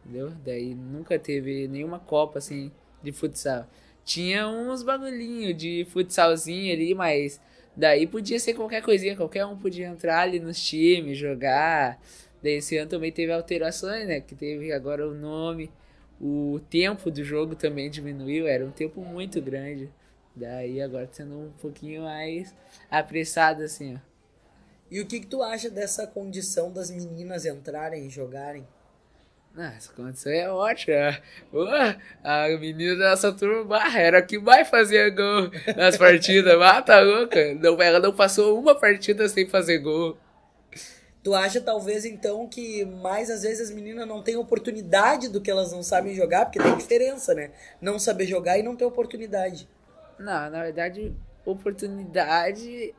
Entendeu? 0.06 0.32
Daí 0.46 0.76
nunca 0.76 1.18
teve 1.18 1.68
nenhuma 1.68 1.98
Copa 1.98 2.38
assim 2.38 2.72
de 3.02 3.12
futsal. 3.12 3.68
Tinha 4.06 4.48
uns 4.48 4.84
bagulhinhos 4.84 5.58
de 5.58 5.88
futsalzinho 5.90 6.72
ali, 6.72 6.94
mas 6.94 7.42
daí 7.76 8.06
podia 8.06 8.40
ser 8.40 8.54
qualquer 8.54 8.84
coisinha, 8.84 9.16
qualquer 9.16 9.48
um 9.48 9.58
podia 9.58 9.88
entrar 9.88 10.22
ali 10.22 10.40
nos 10.40 10.62
times, 10.64 11.18
jogar. 11.18 12.00
Daí 12.44 12.58
esse 12.58 12.78
ano 12.78 12.90
também 12.90 13.12
teve 13.12 13.32
alterações, 13.32 14.08
né? 14.08 14.22
Que 14.22 14.36
teve 14.36 14.72
agora 14.72 15.08
o 15.08 15.16
nome, 15.16 15.72
o 16.22 16.60
tempo 16.70 17.10
do 17.10 17.24
jogo 17.24 17.56
também 17.56 17.90
diminuiu, 17.90 18.46
era 18.46 18.64
um 18.64 18.72
tempo 18.72 19.02
muito 19.02 19.42
grande. 19.42 19.90
Daí 20.36 20.82
agora 20.82 21.08
tá 21.08 21.14
sendo 21.14 21.40
um 21.40 21.52
pouquinho 21.62 22.04
mais 22.04 22.54
apressado 22.90 23.64
assim, 23.64 23.96
ó. 23.96 24.14
E 24.90 25.02
o 25.02 25.08
que, 25.08 25.22
que 25.22 25.28
tu 25.28 25.42
acha 25.42 25.70
dessa 25.70 26.06
condição 26.06 26.72
das 26.72 26.92
meninas 26.92 27.46
entrarem 27.46 28.06
e 28.06 28.10
jogarem? 28.10 28.68
Ah, 29.56 29.74
essa 29.78 29.92
condição 29.94 30.32
é 30.32 30.50
ótima. 30.50 31.22
Pô, 31.52 31.66
a 32.24 32.48
menina 32.60 32.96
da 32.96 33.10
nossa 33.12 33.32
turma 33.32 33.64
bah, 33.64 34.00
era 34.00 34.22
que 34.22 34.40
mais 34.40 34.68
fazia 34.68 35.10
gol 35.10 35.52
nas 35.76 35.96
partidas. 35.98 36.60
Ah, 36.60 36.82
tá 36.82 37.02
louca. 37.02 37.54
Não, 37.56 37.80
ela 37.82 38.00
não 38.00 38.14
passou 38.14 38.60
uma 38.60 38.74
partida 38.74 39.30
sem 39.30 39.48
fazer 39.48 39.78
gol. 39.80 40.18
Tu 41.24 41.34
acha 41.34 41.62
talvez 41.62 42.04
então 42.04 42.48
que 42.48 42.84
mais 42.84 43.30
às 43.30 43.44
vezes 43.44 43.70
as 43.70 43.76
meninas 43.76 44.08
não 44.08 44.22
têm 44.22 44.36
oportunidade 44.36 45.30
do 45.30 45.40
que 45.40 45.50
elas 45.50 45.72
não 45.72 45.82
sabem 45.82 46.14
jogar, 46.14 46.46
porque 46.46 46.60
tem 46.60 46.76
diferença, 46.76 47.34
né? 47.34 47.52
Não 47.80 47.98
saber 47.98 48.26
jogar 48.26 48.58
e 48.58 48.64
não 48.64 48.76
ter 48.76 48.86
oportunidade. 48.86 49.68
Não, 50.24 50.50
na 50.50 50.64
verdade, 50.64 51.14
oportunidade 51.46 52.96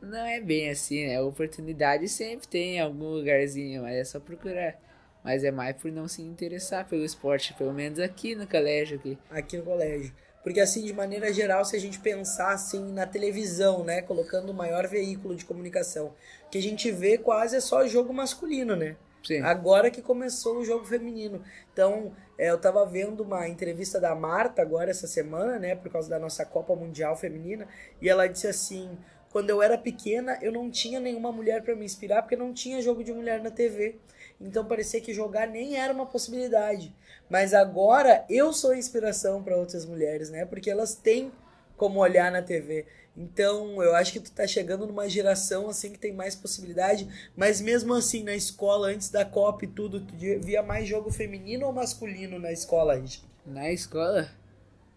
não 0.00 0.24
é 0.24 0.40
bem 0.40 0.70
assim, 0.70 1.06
né? 1.06 1.20
Oportunidade 1.20 2.08
sempre 2.08 2.48
tem 2.48 2.76
em 2.76 2.80
algum 2.80 3.10
lugarzinho, 3.10 3.82
mas 3.82 3.94
é 3.94 4.04
só 4.04 4.18
procurar. 4.18 4.74
Mas 5.22 5.44
é 5.44 5.50
mais 5.50 5.76
por 5.76 5.92
não 5.92 6.08
se 6.08 6.22
interessar 6.22 6.88
pelo 6.88 7.04
esporte, 7.04 7.52
pelo 7.54 7.74
menos 7.74 7.98
aqui 7.98 8.34
no 8.34 8.46
colégio 8.46 8.96
aqui. 8.96 9.18
aqui 9.30 9.58
no 9.58 9.64
colégio. 9.64 10.14
Porque 10.42 10.60
assim, 10.60 10.82
de 10.84 10.94
maneira 10.94 11.30
geral, 11.30 11.62
se 11.62 11.76
a 11.76 11.78
gente 11.78 11.98
pensar 11.98 12.52
assim 12.52 12.90
na 12.90 13.04
televisão, 13.06 13.84
né, 13.84 14.00
colocando 14.00 14.50
o 14.50 14.54
maior 14.54 14.86
veículo 14.86 15.36
de 15.36 15.44
comunicação, 15.44 16.14
que 16.50 16.56
a 16.56 16.62
gente 16.62 16.90
vê 16.90 17.18
quase 17.18 17.56
é 17.56 17.60
só 17.60 17.86
jogo 17.86 18.14
masculino, 18.14 18.74
né? 18.76 18.96
Sim. 19.26 19.40
Agora 19.40 19.90
que 19.90 20.00
começou 20.00 20.58
o 20.58 20.64
jogo 20.64 20.84
feminino. 20.84 21.42
Então, 21.72 22.12
é, 22.38 22.50
eu 22.50 22.58
tava 22.58 22.84
vendo 22.86 23.22
uma 23.22 23.48
entrevista 23.48 24.00
da 24.00 24.14
Marta 24.14 24.62
agora 24.62 24.90
essa 24.90 25.06
semana, 25.06 25.58
né, 25.58 25.74
por 25.74 25.90
causa 25.90 26.08
da 26.08 26.18
nossa 26.18 26.44
Copa 26.44 26.76
Mundial 26.76 27.16
Feminina, 27.16 27.66
e 28.00 28.08
ela 28.08 28.26
disse 28.26 28.46
assim: 28.46 28.96
quando 29.30 29.50
eu 29.50 29.60
era 29.60 29.76
pequena, 29.76 30.38
eu 30.40 30.52
não 30.52 30.70
tinha 30.70 31.00
nenhuma 31.00 31.32
mulher 31.32 31.62
para 31.62 31.74
me 31.74 31.84
inspirar, 31.84 32.22
porque 32.22 32.36
não 32.36 32.54
tinha 32.54 32.80
jogo 32.80 33.02
de 33.02 33.12
mulher 33.12 33.42
na 33.42 33.50
TV. 33.50 33.96
Então 34.40 34.64
parecia 34.64 35.00
que 35.00 35.12
jogar 35.12 35.46
nem 35.46 35.76
era 35.76 35.92
uma 35.92 36.06
possibilidade. 36.06 36.94
Mas 37.28 37.52
agora 37.52 38.24
eu 38.30 38.52
sou 38.52 38.74
inspiração 38.74 39.42
para 39.42 39.56
outras 39.56 39.84
mulheres, 39.84 40.30
né? 40.30 40.44
Porque 40.44 40.70
elas 40.70 40.94
têm 40.94 41.32
como 41.76 42.00
olhar 42.00 42.30
na 42.30 42.42
TV. 42.42 42.86
Então, 43.16 43.82
eu 43.82 43.94
acho 43.94 44.12
que 44.12 44.20
tu 44.20 44.30
tá 44.30 44.46
chegando 44.46 44.86
numa 44.86 45.08
geração 45.08 45.68
assim 45.68 45.90
que 45.90 45.98
tem 45.98 46.12
mais 46.12 46.34
possibilidade, 46.34 47.08
mas 47.34 47.60
mesmo 47.60 47.94
assim 47.94 48.22
na 48.22 48.34
escola 48.34 48.88
antes 48.88 49.08
da 49.08 49.24
Copa 49.24 49.64
e 49.64 49.68
tudo, 49.68 50.00
tu 50.00 50.14
via 50.14 50.62
mais 50.62 50.86
jogo 50.86 51.10
feminino 51.10 51.66
ou 51.66 51.72
masculino 51.72 52.38
na 52.38 52.52
escola, 52.52 52.94
Richard? 52.94 53.26
Na 53.46 53.70
escola? 53.70 54.30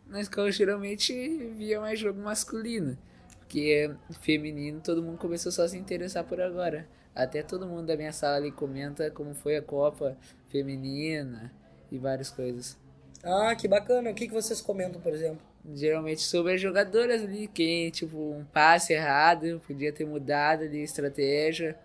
Na 0.08 0.20
escola 0.20 0.52
geralmente 0.52 1.14
via 1.56 1.80
mais 1.80 2.00
jogo 2.00 2.22
masculino. 2.22 2.98
Porque 3.40 3.90
feminino 4.22 4.82
todo 4.82 5.02
mundo 5.02 5.18
começou 5.18 5.52
só 5.52 5.64
a 5.64 5.68
se 5.68 5.78
interessar 5.78 6.24
por 6.24 6.42
agora. 6.42 6.88
Até 7.16 7.42
todo 7.42 7.68
mundo 7.68 7.88
da 7.88 7.96
minha 7.96 8.14
sala 8.14 8.38
ali 8.38 8.52
comenta 8.52 9.10
como 9.12 9.34
foi 9.34 9.56
a 9.56 9.62
Copa 9.62 10.18
Feminina 10.50 11.52
e 11.92 11.98
várias 11.98 12.30
coisas. 12.30 12.78
Ah, 13.24 13.56
que 13.56 13.68
bacana. 13.68 14.12
O 14.12 14.14
que, 14.14 14.28
que 14.28 14.34
vocês 14.34 14.62
comentam, 14.62 15.02
por 15.02 15.14
exemplo? 15.14 15.49
Geralmente 15.74 16.22
sobre 16.22 16.54
as 16.54 16.62
jogadoras 16.62 17.22
ali, 17.22 17.48
quem, 17.48 17.90
tipo, 17.92 18.18
um 18.18 18.46
passe 18.46 18.94
errado, 18.94 19.62
podia 19.68 19.92
ter 19.92 20.06
mudado 20.06 20.64
ali 20.64 20.82
a 20.82 20.84
estratégia. 20.84 21.78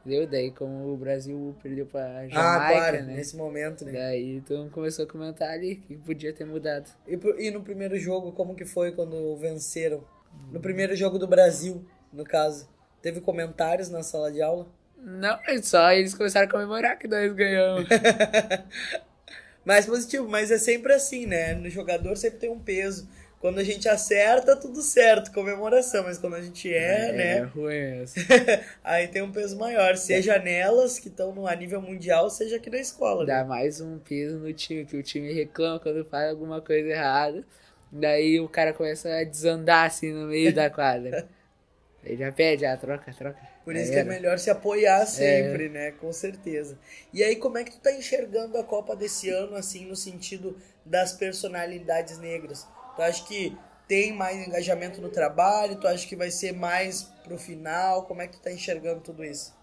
Entendeu? 0.00 0.26
Daí 0.26 0.52
como 0.52 0.92
o 0.92 0.96
Brasil 0.96 1.56
perdeu 1.60 1.84
pra 1.84 2.28
Jamaica, 2.28 2.38
ah, 2.38 2.70
claro, 2.70 2.96
né? 3.02 3.14
nesse 3.16 3.36
momento, 3.36 3.84
né? 3.84 3.92
Daí 3.92 4.42
mundo 4.50 4.70
começou 4.70 5.04
a 5.04 5.08
comentar 5.08 5.50
ali 5.50 5.76
que 5.76 5.96
podia 5.96 6.32
ter 6.32 6.44
mudado. 6.44 6.88
E, 7.08 7.18
e 7.46 7.50
no 7.50 7.60
primeiro 7.60 7.98
jogo, 7.98 8.30
como 8.30 8.54
que 8.54 8.64
foi 8.64 8.92
quando 8.92 9.36
venceram? 9.36 10.04
No 10.52 10.60
primeiro 10.60 10.94
jogo 10.94 11.18
do 11.18 11.26
Brasil, 11.26 11.84
no 12.12 12.22
caso. 12.22 12.68
Teve 13.02 13.20
comentários 13.20 13.88
na 13.88 14.02
sala 14.02 14.30
de 14.30 14.40
aula? 14.40 14.66
Não, 14.96 15.38
só 15.62 15.92
eles 15.92 16.14
começaram 16.14 16.48
a 16.48 16.50
comemorar 16.50 16.98
que 16.98 17.08
nós 17.08 17.32
ganhamos. 17.32 17.88
Mais 19.64 19.84
positivo, 19.84 20.28
mas 20.28 20.52
é 20.52 20.58
sempre 20.58 20.92
assim, 20.92 21.26
né? 21.26 21.54
No 21.54 21.68
jogador 21.68 22.16
sempre 22.16 22.38
tem 22.38 22.50
um 22.50 22.60
peso. 22.60 23.08
Quando 23.40 23.58
a 23.58 23.64
gente 23.64 23.88
acerta, 23.88 24.56
tudo 24.56 24.80
certo, 24.82 25.32
comemoração. 25.32 26.04
Mas 26.04 26.18
quando 26.18 26.34
a 26.36 26.42
gente 26.42 26.72
é, 26.72 27.10
É 27.10 27.12
né? 27.12 27.40
ruim 27.42 28.02
essa. 28.02 28.18
Aí 28.82 29.08
tem 29.08 29.22
um 29.22 29.30
peso 29.30 29.56
maior. 29.58 29.96
Seja 29.96 30.38
nelas, 30.38 30.98
que 30.98 31.08
estão 31.08 31.46
a 31.46 31.54
nível 31.54 31.80
mundial, 31.80 32.30
seja 32.30 32.56
aqui 32.56 32.70
na 32.70 32.78
escola. 32.78 33.26
Dá 33.26 33.42
Né? 33.42 33.44
mais 33.44 33.80
um 33.80 33.98
peso 33.98 34.38
no 34.38 34.52
time, 34.52 34.84
que 34.84 34.96
o 34.96 35.02
time 35.02 35.32
reclama 35.32 35.78
quando 35.78 36.04
faz 36.04 36.30
alguma 36.30 36.60
coisa 36.60 36.88
errada. 36.88 37.44
Daí 37.92 38.40
o 38.40 38.48
cara 38.48 38.72
começa 38.72 39.08
a 39.14 39.22
desandar 39.22 39.86
assim 39.86 40.12
no 40.12 40.26
meio 40.26 40.52
da 40.52 40.68
quadra. 40.70 41.28
Aí 42.04 42.16
já 42.16 42.30
pede, 42.30 42.64
ah, 42.64 42.76
troca, 42.76 43.12
troca. 43.12 43.38
Por 43.64 43.74
isso 43.74 43.90
que 43.90 43.98
é 43.98 44.04
melhor 44.04 44.38
se 44.38 44.48
apoiar 44.48 45.04
sempre, 45.06 45.68
né? 45.68 45.90
Com 45.90 46.12
certeza. 46.12 46.78
E 47.12 47.20
aí, 47.24 47.34
como 47.34 47.58
é 47.58 47.64
que 47.64 47.72
tu 47.72 47.80
tá 47.80 47.90
enxergando 47.90 48.56
a 48.58 48.62
Copa 48.62 48.94
desse 48.94 49.28
ano, 49.28 49.56
assim, 49.56 49.86
no 49.86 49.96
sentido 49.96 50.56
das 50.84 51.12
personalidades 51.12 52.16
negras? 52.20 52.64
Tu 52.96 53.02
acha 53.02 53.24
que 53.24 53.56
tem 53.86 54.12
mais 54.12 54.46
engajamento 54.46 55.00
no 55.00 55.08
trabalho? 55.10 55.76
Tu 55.76 55.86
acha 55.86 56.06
que 56.06 56.16
vai 56.16 56.30
ser 56.30 56.52
mais 56.52 57.04
pro 57.24 57.38
final? 57.38 58.04
Como 58.04 58.22
é 58.22 58.26
que 58.26 58.34
tu 58.38 58.42
tá 58.42 58.50
enxergando 58.52 59.00
tudo 59.00 59.24
isso? 59.24 59.54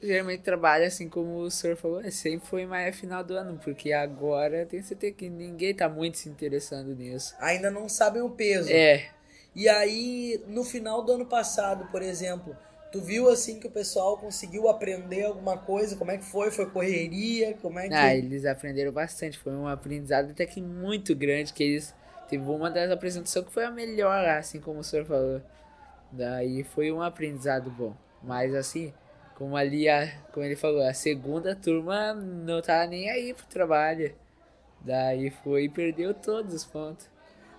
Geralmente 0.00 0.42
trabalha 0.42 0.86
assim 0.86 1.08
como 1.08 1.38
o 1.38 1.50
senhor 1.50 1.76
falou, 1.76 2.00
é, 2.00 2.10
sempre 2.10 2.46
foi 2.46 2.64
mais 2.66 2.96
final 2.96 3.24
do 3.24 3.34
ano, 3.34 3.58
porque 3.62 3.92
agora 3.92 4.64
tem 4.64 4.80
certeza 4.80 5.12
que 5.12 5.28
ninguém 5.28 5.74
tá 5.74 5.88
muito 5.88 6.18
se 6.18 6.28
interessando 6.28 6.94
nisso. 6.94 7.34
Ainda 7.40 7.68
não 7.68 7.88
sabem 7.88 8.22
o 8.22 8.30
peso. 8.30 8.70
É, 8.70 9.08
E 9.56 9.68
aí, 9.68 10.40
no 10.46 10.62
final 10.62 11.02
do 11.02 11.12
ano 11.12 11.26
passado, 11.26 11.88
por 11.90 12.00
exemplo, 12.00 12.56
tu 12.92 13.00
viu 13.00 13.28
assim 13.28 13.58
que 13.58 13.66
o 13.66 13.70
pessoal 13.70 14.16
conseguiu 14.16 14.68
aprender 14.68 15.24
alguma 15.24 15.58
coisa? 15.58 15.96
Como 15.96 16.12
é 16.12 16.18
que 16.18 16.24
foi? 16.24 16.52
Foi 16.52 16.66
correria? 16.70 17.54
Como 17.60 17.78
é 17.80 17.88
que. 17.88 17.94
ah, 17.94 18.14
eles 18.14 18.44
aprenderam 18.44 18.92
bastante, 18.92 19.36
foi 19.36 19.52
um 19.52 19.66
aprendizado 19.66 20.30
até 20.30 20.46
que 20.46 20.60
muito 20.62 21.14
grande, 21.16 21.52
que 21.52 21.64
eles 21.64 21.92
teve 22.28 22.44
uma 22.48 22.70
das 22.70 22.90
apresentações 22.90 23.46
que 23.46 23.52
foi 23.52 23.64
a 23.64 23.70
melhor, 23.70 24.24
assim 24.26 24.60
como 24.60 24.80
o 24.80 24.84
senhor 24.84 25.06
falou. 25.06 25.42
Daí 26.12 26.64
foi 26.64 26.92
um 26.92 27.02
aprendizado 27.02 27.70
bom. 27.70 27.94
Mas 28.22 28.54
assim, 28.54 28.92
como 29.34 29.56
ali 29.56 29.88
a, 29.88 30.08
como 30.32 30.44
ele 30.44 30.56
falou, 30.56 30.82
a 30.82 30.94
segunda 30.94 31.54
turma 31.56 32.14
não 32.14 32.60
tava 32.62 32.86
nem 32.86 33.10
aí 33.10 33.34
pro 33.34 33.46
trabalho. 33.46 34.14
Daí 34.80 35.30
foi 35.30 35.64
e 35.64 35.68
perdeu 35.68 36.14
todos 36.14 36.54
os 36.54 36.64
pontos. 36.64 37.08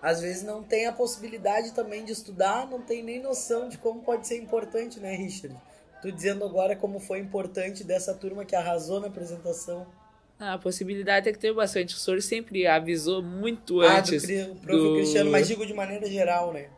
às 0.02 0.22
vezes 0.22 0.44
não 0.44 0.64
tem 0.64 0.88
a 0.88 0.94
possibilidade 0.94 1.74
também 1.74 2.06
de 2.06 2.12
estudar, 2.14 2.68
não 2.68 2.82
tem 2.82 3.04
nem 3.04 3.22
noção 3.22 3.68
de 3.68 3.78
como 3.78 4.02
pode 4.02 4.28
ser 4.28 4.38
importante, 4.38 5.00
né, 5.00 5.14
Richard? 5.16 5.56
Tu 6.02 6.12
dizendo 6.12 6.46
agora 6.46 6.76
como 6.76 7.00
foi 7.00 7.20
importante 7.20 7.84
dessa 7.84 8.14
turma 8.14 8.46
que 8.46 8.56
arrasou 8.56 9.00
na 9.02 9.08
apresentação. 9.08 9.86
Ah, 10.40 10.54
a 10.54 10.58
possibilidade 10.58 11.28
é 11.28 11.34
que 11.34 11.40
teve 11.40 11.54
bastante. 11.54 11.96
O 11.96 11.98
senhor 11.98 12.22
sempre 12.22 12.66
avisou 12.66 13.22
muito 13.22 13.82
Ah, 13.82 13.98
antes. 14.00 14.26
Cri- 14.26 14.46
prof. 14.62 14.78
do- 14.78 14.94
Cristiano, 14.96 15.32
mas 15.32 15.48
digo 15.48 15.66
de 15.66 15.74
maneira 15.74 16.06
geral, 16.10 16.54
né? 16.54 16.70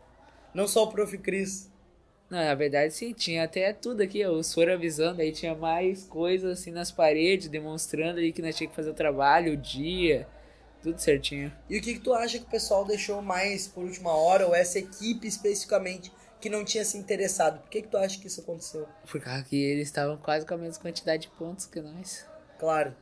Não 0.53 0.67
só 0.67 0.83
o 0.83 0.87
prof. 0.91 1.15
Cris. 1.19 1.69
Não, 2.29 2.39
na 2.43 2.55
verdade 2.55 2.93
sim, 2.93 3.11
tinha 3.13 3.43
até 3.43 3.73
tudo 3.73 4.01
aqui, 4.01 4.25
ó, 4.25 4.31
o 4.31 4.41
senhor 4.43 4.69
avisando, 4.71 5.21
aí 5.21 5.33
tinha 5.33 5.53
mais 5.53 6.03
coisas 6.05 6.59
assim 6.59 6.71
nas 6.71 6.89
paredes, 6.89 7.49
demonstrando 7.49 8.19
ali 8.19 8.31
que 8.31 8.41
nós 8.41 8.55
tínhamos 8.55 8.71
que 8.73 8.75
fazer 8.81 8.89
o 8.89 8.93
trabalho, 8.93 9.51
o 9.53 9.57
dia, 9.57 10.25
tudo 10.81 10.97
certinho. 10.97 11.51
E 11.69 11.77
o 11.77 11.81
que, 11.81 11.95
que 11.95 11.99
tu 11.99 12.13
acha 12.13 12.39
que 12.39 12.45
o 12.45 12.49
pessoal 12.49 12.85
deixou 12.85 13.21
mais 13.21 13.67
por 13.67 13.83
última 13.83 14.15
hora, 14.15 14.47
ou 14.47 14.55
essa 14.55 14.79
equipe 14.79 15.27
especificamente, 15.27 16.09
que 16.39 16.49
não 16.49 16.63
tinha 16.63 16.85
se 16.85 16.97
interessado? 16.97 17.59
Por 17.59 17.69
que, 17.69 17.81
que 17.81 17.89
tu 17.89 17.97
acha 17.97 18.17
que 18.17 18.27
isso 18.27 18.39
aconteceu? 18.39 18.87
Por 19.11 19.19
causa 19.19 19.43
que 19.43 19.61
eles 19.61 19.89
estavam 19.89 20.15
quase 20.15 20.45
com 20.45 20.53
a 20.53 20.57
mesma 20.57 20.81
quantidade 20.81 21.23
de 21.23 21.29
pontos 21.35 21.65
que 21.65 21.81
nós. 21.81 22.25
Claro. 22.57 22.95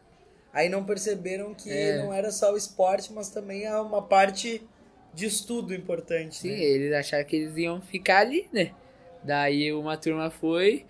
Aí 0.53 0.67
não 0.69 0.83
perceberam 0.83 1.53
que 1.53 1.69
É. 1.71 1.97
não 2.03 2.13
era 2.13 2.31
só 2.31 2.53
o 2.53 2.57
esporte, 2.57 3.13
mas 3.13 3.29
também 3.29 3.65
é 3.65 3.75
uma 3.79 4.01
parte 4.01 4.61
de 5.13 5.25
estudo 5.25 5.73
importante. 5.73 6.37
Sim, 6.37 6.49
né? 6.49 6.61
eles 6.63 6.93
acharam 6.93 7.25
que 7.25 7.35
eles 7.35 7.55
iam 7.57 7.81
ficar 7.81 8.19
ali, 8.19 8.47
né? 8.51 8.71
Daí 9.23 9.71
uma 9.73 9.97
turma 9.97 10.29
foi, 10.29 10.85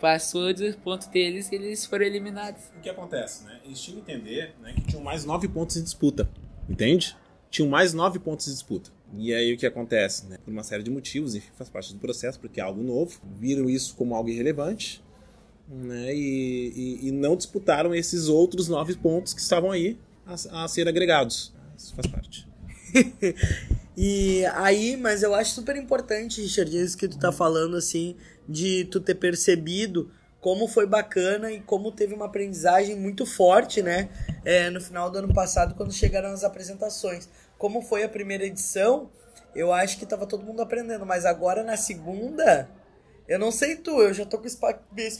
passou 0.00 0.52
dos 0.52 0.74
pontos 0.76 1.06
deles 1.06 1.50
e 1.50 1.54
eles 1.54 1.84
foram 1.86 2.04
eliminados. 2.04 2.62
O 2.76 2.80
que 2.80 2.88
acontece, 2.88 3.44
né? 3.44 3.60
Eles 3.64 3.80
tinham 3.80 4.00
que 4.00 4.12
entender 4.12 4.54
né, 4.60 4.72
que 4.74 4.82
tinham 4.82 5.02
mais 5.02 5.24
nove 5.24 5.48
pontos 5.48 5.76
em 5.76 5.82
disputa. 5.82 6.28
Entende? 6.68 7.16
Tinham 7.50 7.68
mais 7.68 7.94
nove 7.94 8.18
pontos 8.18 8.46
em 8.48 8.52
disputa. 8.52 8.90
E 9.16 9.32
aí 9.32 9.54
o 9.54 9.56
que 9.56 9.64
acontece, 9.66 10.26
né? 10.26 10.36
Por 10.44 10.50
uma 10.50 10.62
série 10.62 10.82
de 10.82 10.90
motivos, 10.90 11.34
enfim, 11.34 11.50
faz 11.56 11.70
parte 11.70 11.94
do 11.94 11.98
processo, 11.98 12.38
porque 12.38 12.60
é 12.60 12.62
algo 12.62 12.82
novo, 12.82 13.20
viram 13.38 13.68
isso 13.70 13.94
como 13.96 14.14
algo 14.14 14.28
irrelevante, 14.28 15.02
né? 15.68 16.14
E, 16.14 16.72
e- 17.02 17.08
e 17.08 17.12
não 17.12 17.36
disputaram 17.36 17.94
esses 17.94 18.28
outros 18.28 18.68
nove 18.68 18.96
pontos 18.96 19.34
que 19.34 19.40
estavam 19.40 19.70
aí 19.70 19.98
a, 20.26 20.64
a 20.64 20.68
ser 20.68 20.88
agregados. 20.88 21.52
Isso 21.76 21.94
faz 21.94 22.06
parte. 22.06 22.48
E 24.00 24.46
aí, 24.54 24.96
mas 24.96 25.24
eu 25.24 25.34
acho 25.34 25.50
super 25.54 25.74
importante, 25.74 26.40
Richard, 26.40 26.76
isso 26.78 26.96
que 26.96 27.08
tu 27.08 27.18
tá 27.18 27.32
falando, 27.32 27.76
assim, 27.76 28.14
de 28.48 28.84
tu 28.84 29.00
ter 29.00 29.16
percebido 29.16 30.08
como 30.40 30.68
foi 30.68 30.86
bacana 30.86 31.50
e 31.50 31.60
como 31.60 31.90
teve 31.90 32.14
uma 32.14 32.26
aprendizagem 32.26 32.94
muito 32.94 33.26
forte, 33.26 33.82
né? 33.82 34.08
É, 34.44 34.70
no 34.70 34.80
final 34.80 35.10
do 35.10 35.18
ano 35.18 35.34
passado, 35.34 35.74
quando 35.74 35.92
chegaram 35.92 36.28
as 36.30 36.44
apresentações. 36.44 37.28
Como 37.58 37.82
foi 37.82 38.04
a 38.04 38.08
primeira 38.08 38.46
edição, 38.46 39.10
eu 39.52 39.72
acho 39.72 39.98
que 39.98 40.06
tava 40.06 40.26
todo 40.26 40.44
mundo 40.44 40.62
aprendendo, 40.62 41.04
mas 41.04 41.24
agora 41.26 41.64
na 41.64 41.76
segunda, 41.76 42.70
eu 43.28 43.38
não 43.38 43.52
sei 43.52 43.76
tu, 43.76 44.00
eu 44.00 44.14
já 44.14 44.24
tô 44.24 44.38
com 44.38 44.46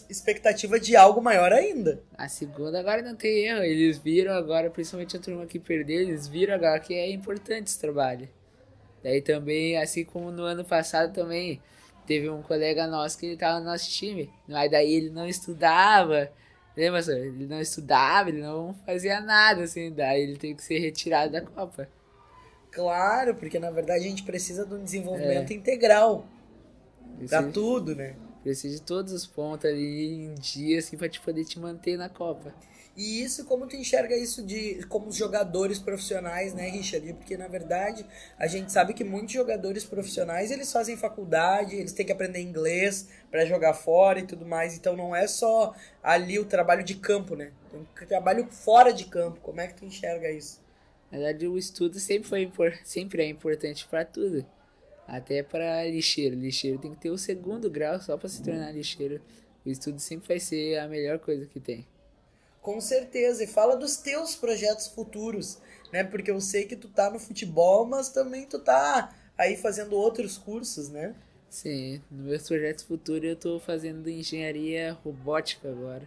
expectativa 0.09 0.81
de 0.81 0.97
algo 0.97 1.21
maior 1.21 1.53
ainda. 1.53 2.03
A 2.17 2.27
segunda 2.27 2.81
agora 2.81 3.03
não 3.03 3.15
tem 3.15 3.45
erro, 3.45 3.63
eles 3.63 3.99
viram 3.99 4.33
agora, 4.33 4.71
principalmente 4.71 5.15
a 5.15 5.21
turma 5.21 5.45
que 5.45 5.59
perdeu, 5.59 6.01
eles 6.01 6.27
viram 6.27 6.55
agora 6.55 6.81
que 6.81 6.95
é 6.95 7.11
importante 7.11 7.67
esse 7.67 7.79
trabalho. 7.79 8.27
Daí 9.05 9.21
também, 9.21 9.77
assim 9.77 10.05
como 10.05 10.31
no 10.31 10.43
ano 10.43 10.65
passado 10.65 11.13
também, 11.13 11.61
teve 12.07 12.31
um 12.31 12.41
colega 12.41 12.87
nosso 12.87 13.19
que 13.19 13.27
ele 13.27 13.37
tava 13.37 13.61
no 13.61 13.67
nosso 13.67 13.91
time, 13.91 14.31
mas 14.49 14.71
daí 14.71 14.91
ele 14.91 15.11
não 15.11 15.29
estudava, 15.29 16.33
lembra 16.75 17.03
senhor? 17.03 17.27
Ele 17.27 17.47
não 17.47 17.61
estudava, 17.61 18.31
ele 18.31 18.41
não 18.41 18.75
fazia 18.87 19.21
nada, 19.21 19.65
assim, 19.65 19.93
daí 19.93 20.23
ele 20.23 20.39
tem 20.39 20.57
que 20.57 20.65
ser 20.65 20.79
retirado 20.79 21.33
da 21.33 21.43
Copa. 21.43 21.87
Claro, 22.71 23.35
porque 23.35 23.59
na 23.59 23.71
verdade 23.71 24.07
a 24.07 24.09
gente 24.09 24.23
precisa 24.23 24.65
de 24.65 24.73
um 24.73 24.83
desenvolvimento 24.83 25.53
integral 25.53 26.27
pra 27.27 27.43
Precisa, 27.43 27.53
tudo, 27.53 27.95
né? 27.95 28.17
precisa 28.43 28.77
de 28.77 28.83
todos 28.83 29.13
os 29.13 29.27
pontos 29.27 29.67
ali 29.67 30.25
em 30.25 30.35
dia, 30.35 30.79
assim, 30.79 30.97
pra 30.97 31.09
te 31.09 31.21
poder 31.21 31.45
te 31.45 31.59
manter 31.59 31.97
na 31.97 32.09
Copa. 32.09 32.55
E 32.97 33.23
isso, 33.23 33.45
como 33.45 33.69
tu 33.69 33.77
enxerga 33.77 34.17
isso 34.17 34.45
de 34.45 34.85
como 34.89 35.07
os 35.07 35.15
jogadores 35.15 35.79
profissionais, 35.79 36.53
né, 36.53 36.69
Richard? 36.69 37.13
Porque 37.13 37.37
na 37.37 37.47
verdade 37.47 38.05
a 38.37 38.49
gente 38.49 38.73
sabe 38.73 38.93
que 38.93 39.05
muitos 39.05 39.33
jogadores 39.33 39.85
profissionais 39.85 40.51
eles 40.51 40.73
fazem 40.73 40.97
faculdade, 40.97 41.77
eles 41.77 41.93
têm 41.93 42.05
que 42.05 42.11
aprender 42.11 42.41
inglês 42.41 43.09
pra 43.31 43.45
jogar 43.45 43.75
fora 43.75 44.19
e 44.19 44.27
tudo 44.27 44.45
mais. 44.45 44.77
Então 44.77 44.97
não 44.97 45.15
é 45.15 45.29
só 45.29 45.77
ali 46.03 46.41
o 46.41 46.45
trabalho 46.45 46.83
de 46.83 46.97
campo, 46.97 47.37
né? 47.37 47.53
Tem 47.71 47.79
um 47.79 48.09
trabalho 48.09 48.49
fora 48.51 48.93
de 48.93 49.05
campo. 49.05 49.39
Como 49.43 49.61
é 49.61 49.69
que 49.69 49.75
tu 49.75 49.85
enxerga 49.85 50.29
isso? 50.29 50.61
Na 51.09 51.19
verdade, 51.19 51.47
o 51.47 51.57
estudo 51.57 52.01
sempre, 52.01 52.29
foi, 52.29 52.73
sempre 52.83 53.23
é 53.23 53.29
importante 53.29 53.87
para 53.87 54.05
tudo. 54.05 54.45
Até 55.09 55.43
para 55.43 55.87
lixeiro. 55.87 56.37
Lixeiro 56.37 56.79
tem 56.79 56.95
que 56.95 57.01
ter 57.01 57.11
o 57.11 57.17
segundo 57.17 57.71
grau 57.71 57.99
só 57.99 58.19
para 58.19 58.29
se 58.29 58.43
tornar 58.43 58.71
lixeiro. 58.71 59.23
O 59.65 59.71
estudo 59.71 59.99
sempre 59.99 60.29
vai 60.29 60.39
ser 60.39 60.79
a 60.79 60.87
melhor 60.87 61.19
coisa 61.19 61.47
que 61.47 61.59
tem. 61.59 61.87
Com 62.61 62.79
certeza. 62.79 63.43
E 63.43 63.47
fala 63.47 63.75
dos 63.75 63.97
teus 63.97 64.37
projetos 64.37 64.87
futuros, 64.89 65.59
né? 65.91 66.05
Porque 66.05 66.31
eu 66.31 66.39
sei 66.43 66.67
que 66.67 66.77
tu 66.77 66.89
tá 66.89 67.11
no 67.11 67.19
futebol, 67.19 67.87
mas 67.87 68.11
também 68.11 68.45
tu 68.45 68.59
tá 68.59 69.15
aí 69.39 69.57
fazendo 69.57 69.97
outros 69.97 70.37
cursos, 70.37 70.91
né? 70.91 71.15
Sim, 71.49 72.03
nos 72.11 72.27
meus 72.27 72.47
projetos 72.47 72.85
futuros 72.85 73.25
eu 73.25 73.33
estou 73.33 73.59
fazendo 73.59 74.11
engenharia 74.11 74.93
robótica 75.03 75.71
agora. 75.71 76.07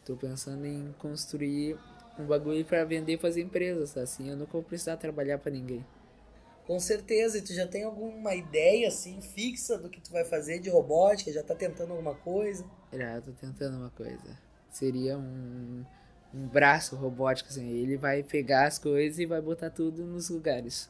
Estou 0.00 0.18
pensando 0.18 0.66
em 0.66 0.94
construir 0.98 1.78
um 2.18 2.26
bagulho 2.26 2.62
para 2.66 2.84
vender 2.84 3.16
para 3.16 3.30
as 3.30 3.38
empresas. 3.38 3.96
Assim 3.96 4.28
eu 4.28 4.36
não 4.36 4.44
vou 4.44 4.62
precisar 4.62 4.98
trabalhar 4.98 5.38
para 5.38 5.50
ninguém. 5.50 5.82
Com 6.66 6.80
certeza, 6.80 7.38
e 7.38 7.42
tu 7.42 7.52
já 7.52 7.66
tem 7.66 7.84
alguma 7.84 8.34
ideia 8.34 8.88
assim 8.88 9.20
fixa 9.20 9.76
do 9.76 9.90
que 9.90 10.00
tu 10.00 10.10
vai 10.10 10.24
fazer 10.24 10.58
de 10.60 10.70
robótica? 10.70 11.30
Já 11.32 11.42
tá 11.42 11.54
tentando 11.54 11.90
alguma 11.92 12.14
coisa? 12.14 12.64
Já 12.92 13.20
tô 13.20 13.32
tentando 13.32 13.76
uma 13.76 13.90
coisa. 13.90 14.38
Seria 14.70 15.18
um, 15.18 15.84
um 16.32 16.48
braço 16.48 16.96
robótico, 16.96 17.50
assim. 17.50 17.68
Ele 17.68 17.96
vai 17.98 18.22
pegar 18.22 18.66
as 18.66 18.78
coisas 18.78 19.18
e 19.18 19.26
vai 19.26 19.40
botar 19.42 19.68
tudo 19.70 20.04
nos 20.06 20.30
lugares. 20.30 20.88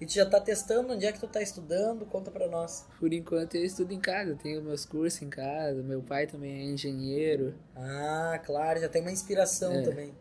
E 0.00 0.04
tu 0.04 0.12
já 0.12 0.26
tá 0.26 0.38
testando 0.40 0.92
onde 0.92 1.06
é 1.06 1.12
que 1.12 1.20
tu 1.20 1.26
tá 1.28 1.40
estudando? 1.40 2.04
Conta 2.04 2.30
pra 2.30 2.48
nós. 2.48 2.84
Por 2.98 3.12
enquanto 3.12 3.54
eu 3.54 3.64
estudo 3.64 3.92
em 3.94 4.00
casa, 4.00 4.34
tenho 4.34 4.60
meus 4.62 4.84
cursos 4.84 5.22
em 5.22 5.30
casa, 5.30 5.82
meu 5.82 6.02
pai 6.02 6.26
também 6.26 6.52
é 6.52 6.64
engenheiro, 6.64 7.54
Ah, 7.74 8.38
claro, 8.44 8.78
já 8.80 8.88
tem 8.90 9.00
uma 9.00 9.10
inspiração 9.12 9.72
É. 9.72 9.82
também. 9.82 10.12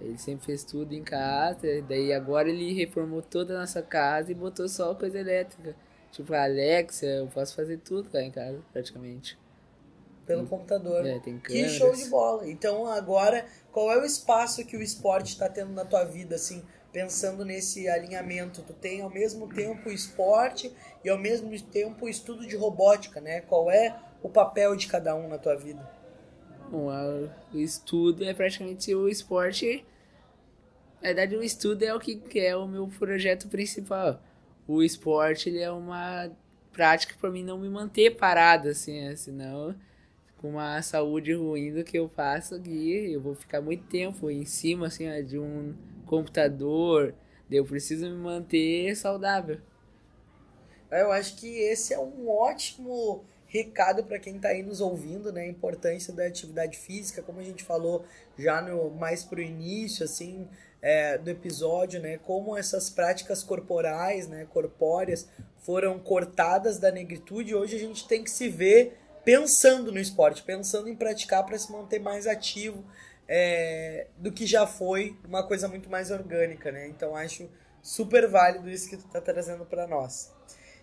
Ele 0.00 0.18
sempre 0.18 0.46
fez 0.46 0.64
tudo 0.64 0.94
em 0.94 1.02
casa, 1.02 1.66
daí 1.88 2.12
agora 2.12 2.48
ele 2.48 2.72
reformou 2.72 3.22
toda 3.22 3.54
a 3.54 3.60
nossa 3.60 3.82
casa 3.82 4.30
e 4.30 4.34
botou 4.34 4.68
só 4.68 4.94
coisa 4.94 5.18
elétrica. 5.18 5.74
Tipo 6.12 6.34
a 6.34 6.44
Alexa, 6.44 7.06
eu 7.06 7.26
posso 7.26 7.54
fazer 7.54 7.78
tudo 7.78 8.08
lá 8.12 8.22
em 8.22 8.30
casa, 8.30 8.58
praticamente. 8.72 9.38
Pelo 10.26 10.46
computador. 10.46 11.06
É, 11.06 11.18
tem 11.18 11.38
Que 11.38 11.68
show 11.68 11.92
de 11.94 12.04
bola. 12.06 12.48
Então 12.48 12.86
agora, 12.86 13.46
qual 13.72 13.90
é 13.90 13.98
o 13.98 14.04
espaço 14.04 14.64
que 14.64 14.76
o 14.76 14.82
esporte 14.82 15.32
está 15.32 15.48
tendo 15.48 15.72
na 15.72 15.84
tua 15.84 16.04
vida, 16.04 16.34
assim, 16.34 16.62
pensando 16.92 17.44
nesse 17.44 17.88
alinhamento? 17.88 18.62
Tu 18.62 18.74
tem 18.74 19.00
ao 19.00 19.10
mesmo 19.10 19.48
tempo 19.48 19.88
o 19.88 19.92
esporte 19.92 20.72
e 21.02 21.08
ao 21.08 21.18
mesmo 21.18 21.50
tempo 21.62 22.04
o 22.04 22.08
estudo 22.08 22.46
de 22.46 22.56
robótica, 22.56 23.20
né? 23.20 23.40
Qual 23.40 23.70
é 23.70 23.98
o 24.22 24.28
papel 24.28 24.76
de 24.76 24.86
cada 24.86 25.14
um 25.14 25.28
na 25.28 25.38
tua 25.38 25.56
vida? 25.56 25.97
Bom, 26.70 26.88
o 27.54 27.58
estudo 27.58 28.24
é 28.24 28.34
praticamente 28.34 28.94
o 28.94 29.08
esporte. 29.08 29.84
Na 31.00 31.08
verdade, 31.08 31.36
o 31.36 31.42
estudo 31.42 31.82
é 31.82 31.94
o 31.94 32.00
que 32.00 32.20
é 32.34 32.54
o 32.56 32.66
meu 32.66 32.86
projeto 32.88 33.48
principal. 33.48 34.22
O 34.66 34.82
esporte 34.82 35.48
ele 35.48 35.60
é 35.60 35.70
uma 35.70 36.30
prática 36.72 37.14
para 37.18 37.30
mim 37.30 37.42
não 37.42 37.58
me 37.58 37.68
manter 37.68 38.16
parado, 38.16 38.68
assim, 38.68 39.00
né? 39.00 39.16
senão 39.16 39.74
com 40.36 40.50
uma 40.50 40.80
saúde 40.82 41.34
ruim 41.34 41.72
do 41.72 41.82
que 41.82 41.98
eu 41.98 42.08
faço 42.08 42.54
aqui, 42.54 43.12
eu 43.12 43.20
vou 43.20 43.34
ficar 43.34 43.60
muito 43.60 43.84
tempo 43.88 44.30
em 44.30 44.44
cima 44.44 44.86
assim, 44.86 45.06
de 45.24 45.38
um 45.38 45.74
computador, 46.06 47.12
eu 47.50 47.64
preciso 47.64 48.08
me 48.08 48.16
manter 48.16 48.94
saudável. 48.94 49.58
Eu 50.90 51.10
acho 51.12 51.36
que 51.36 51.46
esse 51.46 51.92
é 51.92 51.98
um 51.98 52.28
ótimo 52.28 53.24
recado 53.48 54.04
para 54.04 54.18
quem 54.18 54.36
está 54.36 54.48
aí 54.48 54.62
nos 54.62 54.80
ouvindo, 54.80 55.32
né? 55.32 55.42
A 55.42 55.46
importância 55.46 56.12
da 56.12 56.26
atividade 56.26 56.76
física, 56.76 57.22
como 57.22 57.40
a 57.40 57.42
gente 57.42 57.64
falou 57.64 58.04
já 58.38 58.60
no 58.60 58.90
mais 58.90 59.24
pro 59.24 59.40
início, 59.40 60.04
assim, 60.04 60.46
é, 60.80 61.16
do 61.18 61.30
episódio, 61.30 62.00
né? 62.00 62.18
Como 62.18 62.56
essas 62.56 62.90
práticas 62.90 63.42
corporais, 63.42 64.28
né? 64.28 64.46
Corpóreas 64.52 65.28
foram 65.56 65.98
cortadas 65.98 66.78
da 66.78 66.90
negritude. 66.92 67.54
Hoje 67.54 67.76
a 67.76 67.80
gente 67.80 68.06
tem 68.06 68.22
que 68.22 68.30
se 68.30 68.48
ver 68.48 68.98
pensando 69.24 69.90
no 69.90 69.98
esporte, 69.98 70.42
pensando 70.42 70.88
em 70.88 70.94
praticar 70.94 71.44
para 71.44 71.58
se 71.58 71.72
manter 71.72 71.98
mais 71.98 72.26
ativo 72.26 72.84
é, 73.26 74.06
do 74.16 74.32
que 74.32 74.46
já 74.46 74.66
foi 74.66 75.16
uma 75.26 75.42
coisa 75.46 75.68
muito 75.68 75.90
mais 75.90 76.10
orgânica, 76.10 76.70
né? 76.70 76.86
Então 76.86 77.16
acho 77.16 77.48
super 77.82 78.26
válido 78.28 78.70
isso 78.70 78.88
que 78.88 78.96
tu 78.96 79.06
tá 79.08 79.20
trazendo 79.20 79.64
para 79.64 79.86
nós. 79.86 80.32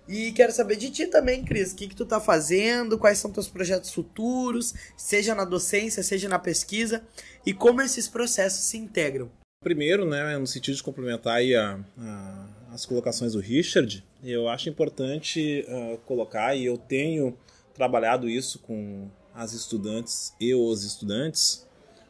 E 0.07 0.31
quero 0.33 0.51
saber 0.51 0.75
de 0.75 0.91
ti 0.91 1.07
também, 1.07 1.43
Cris, 1.43 1.71
o 1.71 1.75
que, 1.75 1.87
que 1.87 1.95
tu 1.95 2.05
tá 2.05 2.19
fazendo, 2.19 2.97
quais 2.97 3.17
são 3.17 3.31
teus 3.31 3.47
projetos 3.47 3.91
futuros, 3.91 4.73
seja 4.95 5.33
na 5.33 5.43
docência, 5.43 6.03
seja 6.03 6.29
na 6.29 6.37
pesquisa, 6.37 7.03
e 7.43 7.53
como 7.53 7.81
esses 7.81 8.07
processos 8.07 8.65
se 8.65 8.77
integram. 8.77 9.31
Primeiro, 9.63 10.07
né, 10.07 10.37
no 10.37 10.45
sentido 10.45 10.75
de 10.75 10.83
complementar 10.83 11.37
aí 11.37 11.55
a, 11.55 11.79
a, 11.97 12.47
as 12.71 12.85
colocações 12.85 13.33
do 13.33 13.39
Richard, 13.39 14.05
eu 14.23 14.47
acho 14.47 14.69
importante 14.69 15.65
uh, 15.67 15.97
colocar, 16.05 16.55
e 16.55 16.65
eu 16.65 16.77
tenho 16.77 17.35
trabalhado 17.73 18.29
isso 18.29 18.59
com 18.59 19.09
as 19.33 19.53
estudantes 19.53 20.33
e 20.39 20.53
os 20.53 20.83
estudantes, 20.83 21.67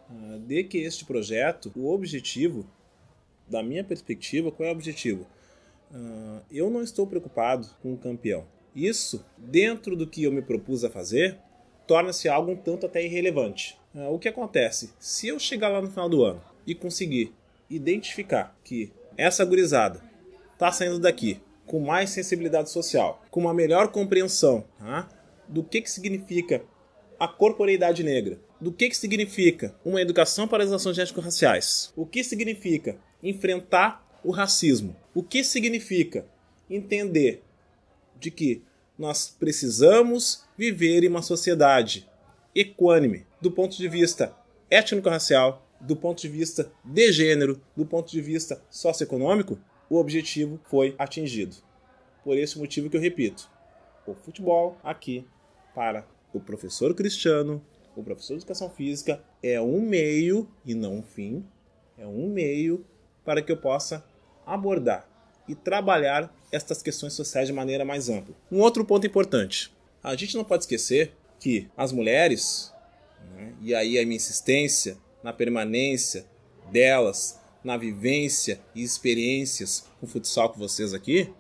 uh, 0.10 0.38
de 0.40 0.66
que 0.66 0.80
este 0.80 1.06
projeto, 1.06 1.72
o 1.78 1.90
objetivo, 1.94 2.70
da 3.48 3.64
minha 3.64 3.86
perspectiva, 3.86 4.52
qual 4.52 4.68
é 4.68 4.72
o 4.72 4.76
objetivo? 4.76 5.26
Uh, 5.92 6.42
eu 6.52 6.70
não 6.70 6.82
estou 6.82 7.08
preocupado 7.08 7.68
com 7.82 7.94
o 7.94 7.98
campeão. 7.98 8.46
Isso, 8.76 9.26
dentro 9.38 9.96
do 9.96 10.08
que 10.08 10.24
eu 10.24 10.32
me 10.32 10.42
propus 10.42 10.84
a 10.84 10.90
fazer, 10.90 11.38
torna-se 11.88 12.28
algo 12.28 12.52
um 12.52 12.56
tanto 12.56 12.86
até 12.86 13.04
irrelevante. 13.04 13.78
Uh, 13.94 14.14
o 14.14 14.20
que 14.20 14.28
acontece? 14.28 14.94
Se 15.00 15.28
eu 15.28 15.40
chegar 15.40 15.70
lá 15.70 15.82
no 15.82 15.90
final 15.90 16.10
do 16.10 16.24
ano 16.24 16.42
e 16.68 16.76
conseguir 16.76 17.34
identificar 17.70 18.58
que 18.64 18.92
essa 19.18 19.46
gurizada 19.46 20.02
está 20.54 20.72
saindo 20.72 21.00
daqui 21.00 21.40
com 21.66 21.80
mais 21.80 22.10
sensibilidade 22.10 22.70
social, 22.70 23.24
com 23.32 23.40
uma 23.42 23.54
melhor 23.54 23.88
compreensão 23.88 24.66
tá? 24.78 25.10
do 25.48 25.64
que, 25.64 25.82
que 25.82 25.90
significa 25.90 26.64
a 27.20 27.28
corporeidade 27.28 28.04
negra, 28.04 28.40
do 28.60 28.72
que, 28.72 28.90
que 28.90 28.98
significa 28.98 29.76
uma 29.84 30.02
educação 30.02 30.48
para 30.48 30.64
as 30.64 30.72
ações 30.72 30.98
étnico-raciais, 30.98 31.92
o 31.96 32.06
que 32.06 32.24
significa 32.24 32.98
enfrentar 33.24 34.06
o 34.24 34.32
racismo, 34.32 34.96
o 35.16 35.24
que 35.24 35.46
significa 35.46 36.28
entender 36.70 37.42
de 38.20 38.30
que 38.30 38.62
nós 39.00 39.30
precisamos 39.30 40.44
viver 40.58 41.06
em 41.06 41.08
uma 41.08 41.22
sociedade 41.22 42.08
equânime 42.54 43.26
do 43.42 43.50
ponto 43.50 43.78
de 43.78 43.88
vista 43.88 44.36
étnico-racial, 44.70 45.66
do 45.80 45.96
ponto 45.96 46.22
de 46.22 46.28
vista 46.28 46.70
de 46.84 47.12
gênero, 47.14 47.62
do 47.76 47.86
ponto 47.86 48.12
de 48.12 48.22
vista 48.22 48.62
socioeconômico, 48.70 49.58
o 49.90 49.98
objetivo 49.98 50.60
foi 50.66 50.96
atingido. 50.98 51.56
Por 52.24 52.38
esse 52.38 52.58
motivo 52.58 52.90
que 52.90 52.98
eu 52.98 53.02
repito, 53.02 53.50
o 54.06 54.14
futebol 54.14 54.78
aqui 54.84 55.26
para 55.74 56.06
o 56.34 56.40
professor 56.42 56.94
Cristiano, 56.94 57.64
o 57.96 58.04
professor 58.04 58.34
de 58.34 58.40
educação 58.40 58.70
física 58.70 59.24
é 59.42 59.62
um 59.62 59.80
meio 59.80 60.50
e 60.66 60.74
não 60.74 60.98
um 60.98 61.04
fim, 61.04 61.46
é 61.98 62.06
um 62.06 62.30
meio 62.30 62.86
para 63.24 63.42
que 63.42 63.52
eu 63.52 63.58
possa 63.58 64.04
abordar 64.46 65.08
e 65.48 65.56
trabalhar 65.56 66.34
estas 66.52 66.82
questões 66.82 67.14
sociais 67.14 67.48
de 67.48 67.54
maneira 67.54 67.86
mais 67.86 68.10
ampla. 68.10 68.36
Um 68.52 68.60
outro 68.60 68.86
ponto 68.86 69.06
importante: 69.06 69.72
a 70.04 70.16
gente 70.16 70.36
não 70.36 70.44
pode 70.44 70.64
esquecer 70.64 71.14
que 71.40 71.70
as 71.76 71.92
mulheres, 71.92 72.74
né, 73.36 73.54
e 73.62 73.76
aí 73.76 74.00
a 74.00 74.04
minha 74.04 74.16
insistência 74.16 74.98
na 75.24 75.34
permanência 75.34 76.26
delas, 76.72 77.40
na 77.64 77.78
vivência 77.78 78.60
e 78.74 78.84
experiências 78.84 79.86
com 80.00 80.08
futsal 80.08 80.50
com 80.50 80.60
vocês 80.60 80.94
aqui, 80.94 81.34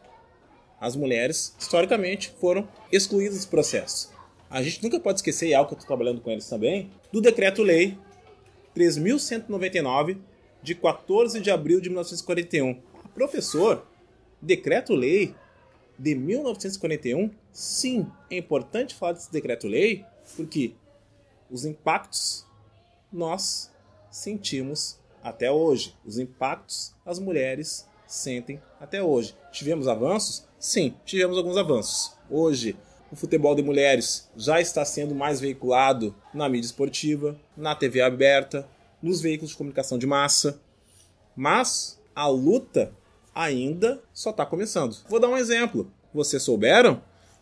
as 0.79 0.95
mulheres, 0.95 1.55
historicamente, 1.57 2.33
foram 2.39 2.67
excluídas 2.91 3.35
desse 3.35 3.47
processo. 3.47 4.13
A 4.49 4.61
gente 4.61 4.83
nunca 4.83 4.99
pode 4.99 5.19
esquecer, 5.19 5.49
e 5.49 5.53
é 5.53 5.55
algo 5.55 5.69
que 5.69 5.73
eu 5.73 5.77
estou 5.77 5.87
trabalhando 5.87 6.21
com 6.21 6.29
eles 6.29 6.47
também, 6.47 6.91
do 7.11 7.21
Decreto-Lei 7.21 7.97
3.199, 8.75 10.17
de 10.61 10.75
14 10.75 11.39
de 11.39 11.49
abril 11.51 11.79
de 11.79 11.89
1941. 11.89 12.81
Professor, 13.15 13.87
Decreto-Lei 14.41 15.33
de 15.97 16.13
1941, 16.13 17.31
sim, 17.49 18.05
é 18.29 18.37
importante 18.37 18.93
falar 18.93 19.13
desse 19.13 19.31
Decreto-Lei, 19.31 20.05
porque 20.35 20.75
os 21.49 21.63
impactos 21.63 22.45
nós 23.11 23.71
sentimos 24.11 24.99
até 25.23 25.49
hoje. 25.49 25.95
Os 26.05 26.19
impactos 26.19 26.93
as 27.05 27.17
mulheres 27.17 27.87
sentem 28.05 28.61
até 28.81 29.01
hoje. 29.01 29.33
Tivemos 29.49 29.87
avanços? 29.87 30.45
Sim, 30.59 30.93
tivemos 31.05 31.37
alguns 31.37 31.55
avanços. 31.55 32.11
Hoje, 32.29 32.75
o 33.09 33.15
futebol 33.15 33.55
de 33.55 33.63
mulheres 33.63 34.29
já 34.35 34.59
está 34.59 34.83
sendo 34.83 35.15
mais 35.15 35.39
veiculado 35.39 36.13
na 36.33 36.49
mídia 36.49 36.67
esportiva, 36.67 37.39
na 37.55 37.73
TV 37.73 38.01
aberta, 38.01 38.67
nos 39.01 39.21
veículos 39.21 39.51
de 39.51 39.57
comunicação 39.57 39.97
de 39.97 40.05
massa. 40.05 40.59
Mas 41.33 41.97
a 42.13 42.27
luta 42.27 42.93
ainda 43.35 44.01
só 44.13 44.29
está 44.29 44.45
começando. 44.45 44.97
Vou 45.09 45.19
dar 45.19 45.27
um 45.27 45.37
exemplo. 45.37 45.91
Vocês 46.13 46.41
souberam 46.41 47.01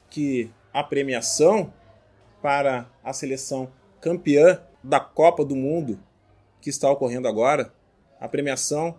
que 0.10 0.50
a 0.74 0.84
premiação 0.84 1.72
para 2.42 2.90
a 3.04 3.14
seleção 3.14 3.72
campeã 4.02 4.60
da 4.84 5.00
Copa 5.00 5.46
do 5.46 5.56
Mundo 5.56 6.00
que 6.60 6.70
está 6.70 6.90
ocorrendo 6.90 7.28
agora, 7.28 7.74
a 8.20 8.28
premiação 8.28 8.98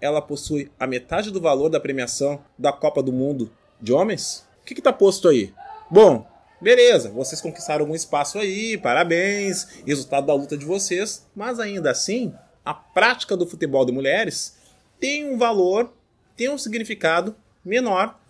ela 0.00 0.20
possui 0.20 0.70
a 0.78 0.86
metade 0.86 1.30
do 1.30 1.40
valor 1.40 1.68
da 1.68 1.80
premiação 1.80 2.42
da 2.58 2.72
Copa 2.72 3.02
do 3.02 3.12
Mundo 3.12 3.50
de 3.80 3.92
homens? 3.92 4.46
O 4.60 4.64
que 4.66 4.74
está 4.74 4.92
posto 4.92 5.28
aí? 5.28 5.54
Bom, 5.90 6.26
beleza, 6.60 7.10
vocês 7.10 7.40
conquistaram 7.40 7.82
algum 7.82 7.94
espaço 7.94 8.38
aí, 8.38 8.76
parabéns, 8.76 9.82
resultado 9.86 10.26
da 10.26 10.34
luta 10.34 10.56
de 10.56 10.64
vocês, 10.64 11.24
mas 11.34 11.60
ainda 11.60 11.90
assim, 11.90 12.34
a 12.64 12.74
prática 12.74 13.36
do 13.36 13.46
futebol 13.46 13.86
de 13.86 13.92
mulheres 13.92 14.56
tem 14.98 15.32
um 15.32 15.38
valor, 15.38 15.92
tem 16.36 16.48
um 16.50 16.58
significado 16.58 17.34
menor 17.64 18.20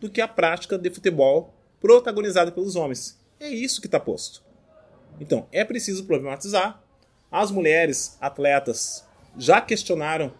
do 0.00 0.10
que 0.10 0.20
a 0.20 0.28
prática 0.28 0.76
de 0.76 0.90
futebol 0.90 1.54
protagonizada 1.80 2.50
pelos 2.50 2.76
homens. 2.76 3.18
É 3.38 3.48
isso 3.48 3.80
que 3.80 3.86
está 3.86 4.00
posto. 4.00 4.42
Então, 5.20 5.46
é 5.52 5.64
preciso 5.64 6.04
problematizar 6.04 6.82
as 7.30 7.50
mulheres 7.50 8.16
atletas 8.20 9.04
já 9.38 9.60
questionaram 9.60 10.32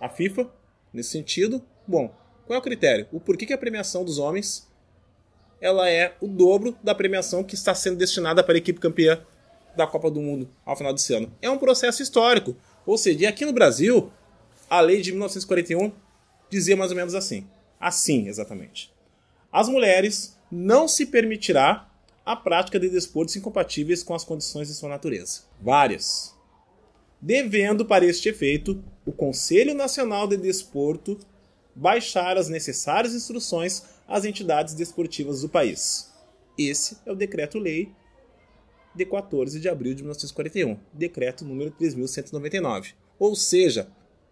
a 0.00 0.08
FIFA 0.08 0.50
nesse 0.92 1.10
sentido. 1.10 1.62
Bom, 1.86 2.12
qual 2.46 2.56
é 2.56 2.58
o 2.58 2.62
critério? 2.62 3.06
O 3.12 3.20
porquê 3.20 3.46
que 3.46 3.52
a 3.52 3.58
premiação 3.58 4.04
dos 4.04 4.18
homens 4.18 4.68
ela 5.60 5.88
é 5.88 6.16
o 6.20 6.26
dobro 6.26 6.76
da 6.82 6.92
premiação 6.92 7.44
que 7.44 7.54
está 7.54 7.72
sendo 7.72 7.96
destinada 7.96 8.42
para 8.42 8.54
a 8.54 8.58
equipe 8.58 8.80
campeã 8.80 9.24
da 9.76 9.86
Copa 9.86 10.10
do 10.10 10.20
Mundo 10.20 10.48
ao 10.66 10.76
final 10.76 10.92
desse 10.92 11.14
ano. 11.14 11.32
É 11.40 11.48
um 11.48 11.56
processo 11.56 12.02
histórico. 12.02 12.56
Ou 12.84 12.98
seja, 12.98 13.28
aqui 13.28 13.44
no 13.44 13.52
Brasil, 13.52 14.10
a 14.68 14.80
lei 14.80 15.00
de 15.00 15.12
1941 15.12 15.92
dizia 16.52 16.76
mais 16.76 16.90
ou 16.90 16.96
menos 16.96 17.14
assim. 17.14 17.46
Assim, 17.80 18.28
exatamente. 18.28 18.92
As 19.50 19.68
mulheres 19.68 20.38
não 20.50 20.86
se 20.86 21.06
permitirá 21.06 21.90
a 22.24 22.36
prática 22.36 22.78
de 22.78 22.88
desportos 22.88 23.34
incompatíveis 23.34 24.02
com 24.02 24.14
as 24.14 24.22
condições 24.22 24.68
de 24.68 24.74
sua 24.74 24.88
natureza. 24.88 25.40
Várias. 25.60 26.36
Devendo, 27.20 27.84
para 27.84 28.04
este 28.04 28.28
efeito, 28.28 28.82
o 29.04 29.12
Conselho 29.12 29.74
Nacional 29.74 30.28
de 30.28 30.36
Desporto 30.36 31.18
baixar 31.74 32.36
as 32.36 32.48
necessárias 32.48 33.14
instruções 33.14 33.84
às 34.06 34.24
entidades 34.24 34.74
desportivas 34.74 35.40
do 35.40 35.48
país. 35.48 36.12
Esse 36.56 36.98
é 37.06 37.10
o 37.10 37.16
Decreto-Lei 37.16 37.90
de 38.94 39.06
14 39.06 39.58
de 39.58 39.68
abril 39.70 39.94
de 39.94 40.02
1941, 40.02 40.78
Decreto 40.92 41.44
número 41.44 41.70
3199. 41.70 42.92
Ou 43.18 43.34
seja, 43.34 43.88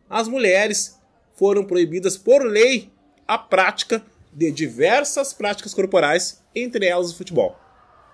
as 0.09 0.29
mulheres 0.29 1.00
foram 1.41 1.65
proibidas 1.65 2.19
por 2.19 2.45
lei 2.45 2.91
a 3.27 3.39
prática 3.39 4.05
de 4.31 4.51
diversas 4.51 5.33
práticas 5.33 5.73
corporais, 5.73 6.45
entre 6.55 6.85
elas 6.85 7.11
o 7.11 7.17
futebol. 7.17 7.57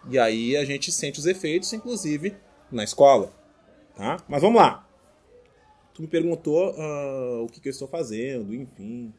E 0.09 0.17
aí 0.17 0.57
a 0.57 0.65
gente 0.65 0.93
sente 0.93 1.19
os 1.19 1.27
efeitos, 1.27 1.73
inclusive, 1.73 2.37
na 2.71 2.85
escola. 2.85 3.33
Tá? 3.97 4.19
Mas 4.29 4.41
vamos 4.41 4.63
lá. 4.63 4.89
Tu 5.93 6.03
me 6.03 6.07
perguntou 6.07 6.71
uh, 6.71 7.43
o 7.43 7.49
que, 7.49 7.61
que, 7.61 7.69
eu 7.69 7.73
estou 7.73 7.89
fazendo, 7.89 8.55
enfim. 8.55 9.13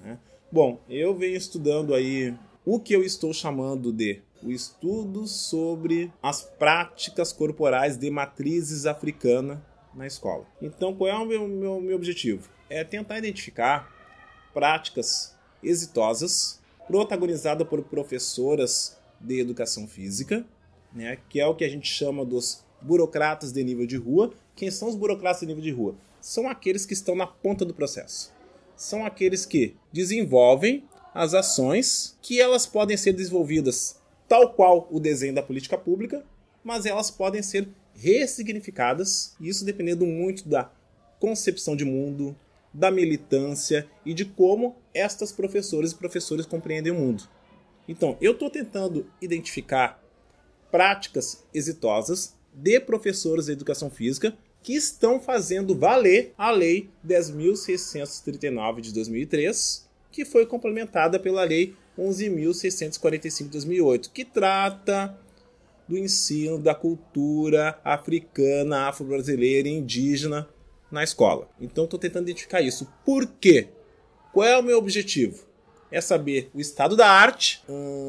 Né? 0.00 0.18
Bom, 0.50 0.80
eu 0.88 1.14
venho 1.14 1.36
estudando 1.36 1.94
aí 1.94 2.34
o 2.66 2.80
que 2.80 2.92
eu 2.92 3.04
estou 3.04 3.32
chamando 3.32 3.92
de 3.92 4.20
o 4.42 4.50
estudo 4.50 5.28
sobre 5.28 6.12
as 6.20 6.42
práticas 6.42 7.32
corporais 7.32 7.96
de 7.96 8.10
matrizes 8.10 8.86
africana 8.86 9.64
na 9.94 10.04
escola. 10.04 10.44
Então, 10.60 10.92
qual 10.96 11.08
é 11.08 11.14
o 11.14 11.24
meu, 11.24 11.46
meu, 11.46 11.80
meu 11.80 11.94
objetivo? 11.94 12.50
É 12.74 12.82
tentar 12.82 13.18
identificar 13.18 13.92
práticas 14.54 15.36
exitosas 15.62 16.58
protagonizadas 16.86 17.68
por 17.68 17.82
professoras 17.82 18.96
de 19.20 19.38
educação 19.38 19.86
física, 19.86 20.42
né, 20.90 21.18
que 21.28 21.38
é 21.38 21.46
o 21.46 21.54
que 21.54 21.64
a 21.64 21.68
gente 21.68 21.86
chama 21.86 22.24
dos 22.24 22.64
burocratas 22.80 23.52
de 23.52 23.62
nível 23.62 23.86
de 23.86 23.98
rua. 23.98 24.32
Quem 24.56 24.70
são 24.70 24.88
os 24.88 24.96
burocratas 24.96 25.40
de 25.40 25.48
nível 25.48 25.62
de 25.62 25.70
rua? 25.70 25.94
São 26.18 26.48
aqueles 26.48 26.86
que 26.86 26.94
estão 26.94 27.14
na 27.14 27.26
ponta 27.26 27.62
do 27.62 27.74
processo. 27.74 28.32
São 28.74 29.04
aqueles 29.04 29.44
que 29.44 29.76
desenvolvem 29.92 30.82
as 31.12 31.34
ações 31.34 32.16
que 32.22 32.40
elas 32.40 32.64
podem 32.64 32.96
ser 32.96 33.12
desenvolvidas 33.12 34.00
tal 34.26 34.54
qual 34.54 34.88
o 34.90 34.98
desenho 34.98 35.34
da 35.34 35.42
política 35.42 35.76
pública, 35.76 36.24
mas 36.64 36.86
elas 36.86 37.10
podem 37.10 37.42
ser 37.42 37.68
ressignificadas, 37.94 39.36
isso 39.38 39.62
dependendo 39.62 40.06
muito 40.06 40.48
da 40.48 40.72
concepção 41.20 41.76
de 41.76 41.84
mundo, 41.84 42.34
da 42.72 42.90
militância 42.90 43.86
e 44.04 44.14
de 44.14 44.24
como 44.24 44.76
estas 44.94 45.32
professoras 45.32 45.92
e 45.92 45.96
professores 45.96 46.46
compreendem 46.46 46.92
o 46.92 46.96
mundo. 46.96 47.24
Então, 47.88 48.16
eu 48.20 48.32
estou 48.32 48.48
tentando 48.48 49.06
identificar 49.20 50.02
práticas 50.70 51.44
exitosas 51.52 52.34
de 52.52 52.80
professores 52.80 53.46
de 53.46 53.52
educação 53.52 53.90
física 53.90 54.36
que 54.62 54.74
estão 54.74 55.20
fazendo 55.20 55.76
valer 55.76 56.32
a 56.38 56.50
Lei 56.50 56.88
10.639 57.06 58.80
de 58.80 58.94
2003, 58.94 59.88
que 60.10 60.24
foi 60.24 60.46
complementada 60.46 61.18
pela 61.18 61.42
Lei 61.42 61.74
11.645 61.98 63.44
de 63.44 63.50
2008, 63.50 64.10
que 64.10 64.24
trata 64.24 65.18
do 65.88 65.98
ensino 65.98 66.58
da 66.58 66.74
cultura 66.74 67.78
africana, 67.84 68.88
afro-brasileira 68.88 69.68
e 69.68 69.72
indígena 69.72 70.48
na 70.92 71.02
escola. 71.02 71.48
Então 71.60 71.84
estou 71.84 71.98
tentando 71.98 72.28
identificar 72.28 72.60
isso. 72.60 72.86
Por 73.04 73.26
quê? 73.26 73.68
Qual 74.32 74.46
é 74.46 74.56
o 74.56 74.62
meu 74.62 74.78
objetivo? 74.78 75.44
É 75.90 76.00
saber 76.00 76.50
o 76.54 76.60
estado 76.60 76.96
da 76.96 77.08
arte, 77.08 77.62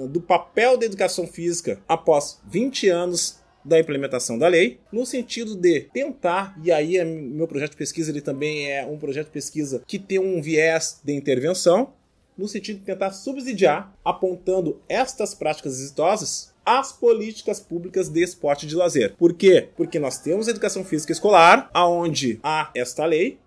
do 0.10 0.22
papel 0.22 0.78
da 0.78 0.86
educação 0.86 1.26
física 1.26 1.82
após 1.88 2.40
20 2.46 2.90
anos 2.90 3.42
da 3.66 3.80
implementação 3.80 4.38
da 4.38 4.48
lei, 4.48 4.80
no 4.92 5.06
sentido 5.06 5.56
de 5.56 5.82
tentar, 5.94 6.58
e 6.64 6.72
aí 6.72 6.98
é 6.98 7.06
meu 7.06 7.48
projeto 7.48 7.72
de 7.72 7.78
pesquisa 7.78 8.12
ele 8.12 8.22
também 8.22 8.70
é 8.70 8.86
um 8.86 8.98
projeto 8.98 9.28
de 9.28 9.34
pesquisa 9.34 9.82
que 9.88 9.98
tem 9.98 10.20
um 10.20 10.42
viés 10.42 11.00
de 11.04 11.14
intervenção, 11.14 11.94
no 12.38 12.48
sentido 12.48 12.80
de 12.80 12.86
tentar 12.86 13.12
subsidiar, 13.12 13.94
apontando 14.04 14.82
estas 14.90 15.34
práticas 15.34 15.80
exitosas 15.80 16.53
as 16.66 16.92
políticas 16.92 17.60
públicas 17.60 18.10
de 18.10 18.24
esporte 18.24 18.66
de 18.66 18.76
lazer. 18.76 19.16
Por 19.16 19.34
quê? 19.34 19.70
Porque 19.76 20.00
nós 20.00 20.20
temos 20.20 20.48
educação 20.48 20.84
física 20.84 21.12
escolar, 21.12 21.70
aonde 21.74 22.40
há 22.44 22.72
esta 22.76 23.06
lei, 23.06 23.40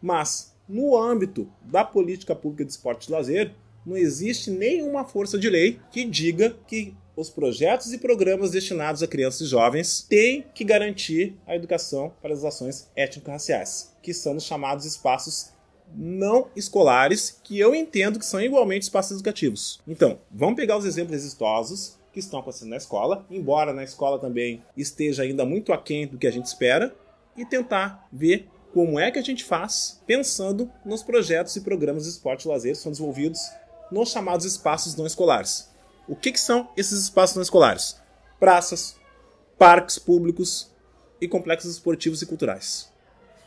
mas 0.00 0.54
no 0.68 0.96
âmbito 0.96 1.50
da 1.62 1.84
política 1.84 2.34
pública 2.34 2.64
de 2.64 2.72
esporte 2.72 3.06
de 3.06 3.12
lazer, 3.12 3.52
não 3.84 3.96
existe 3.96 4.50
nenhuma 4.50 5.04
força 5.04 5.38
de 5.38 5.50
lei 5.50 5.78
que 5.90 6.04
diga 6.04 6.56
que 6.66 6.94
os 7.16 7.30
projetos 7.30 7.92
e 7.92 7.98
programas 7.98 8.50
destinados 8.50 9.02
a 9.02 9.06
crianças 9.06 9.42
e 9.42 9.46
jovens 9.46 10.02
têm 10.02 10.44
que 10.54 10.64
garantir 10.64 11.36
a 11.46 11.54
educação 11.54 12.12
para 12.20 12.32
as 12.32 12.44
ações 12.44 12.90
étnico-raciais, 12.96 13.94
que 14.02 14.12
são 14.12 14.36
os 14.36 14.44
chamados 14.44 14.84
espaços 14.84 15.52
não 15.94 16.48
escolares, 16.56 17.38
que 17.44 17.58
eu 17.58 17.74
entendo 17.74 18.18
que 18.18 18.26
são 18.26 18.40
igualmente 18.40 18.82
espaços 18.82 19.12
educativos. 19.12 19.80
Então, 19.86 20.18
vamos 20.30 20.56
pegar 20.56 20.76
os 20.76 20.84
exemplos 20.84 21.14
exitosos 21.14 21.96
que 22.14 22.20
estão 22.20 22.38
acontecendo 22.38 22.70
na 22.70 22.76
escola, 22.76 23.26
embora 23.28 23.72
na 23.72 23.82
escola 23.82 24.20
também 24.20 24.62
esteja 24.76 25.24
ainda 25.24 25.44
muito 25.44 25.72
aquém 25.72 26.06
do 26.06 26.16
que 26.16 26.28
a 26.28 26.30
gente 26.30 26.46
espera, 26.46 26.94
e 27.36 27.44
tentar 27.44 28.06
ver 28.12 28.48
como 28.72 28.98
é 28.98 29.10
que 29.10 29.18
a 29.18 29.22
gente 29.22 29.42
faz 29.42 30.00
pensando 30.06 30.70
nos 30.84 31.02
projetos 31.02 31.56
e 31.56 31.60
programas 31.60 32.04
de 32.04 32.10
esporte 32.10 32.44
e 32.44 32.48
lazer 32.48 32.72
que 32.72 32.78
são 32.78 32.92
desenvolvidos 32.92 33.40
nos 33.90 34.10
chamados 34.10 34.46
espaços 34.46 34.94
não 34.94 35.06
escolares. 35.06 35.68
O 36.06 36.14
que, 36.14 36.30
que 36.30 36.40
são 36.40 36.68
esses 36.76 37.02
espaços 37.02 37.34
não 37.34 37.42
escolares? 37.42 38.00
Praças, 38.38 38.96
parques 39.58 39.98
públicos 39.98 40.70
e 41.20 41.26
complexos 41.26 41.72
esportivos 41.72 42.22
e 42.22 42.26
culturais. 42.26 42.92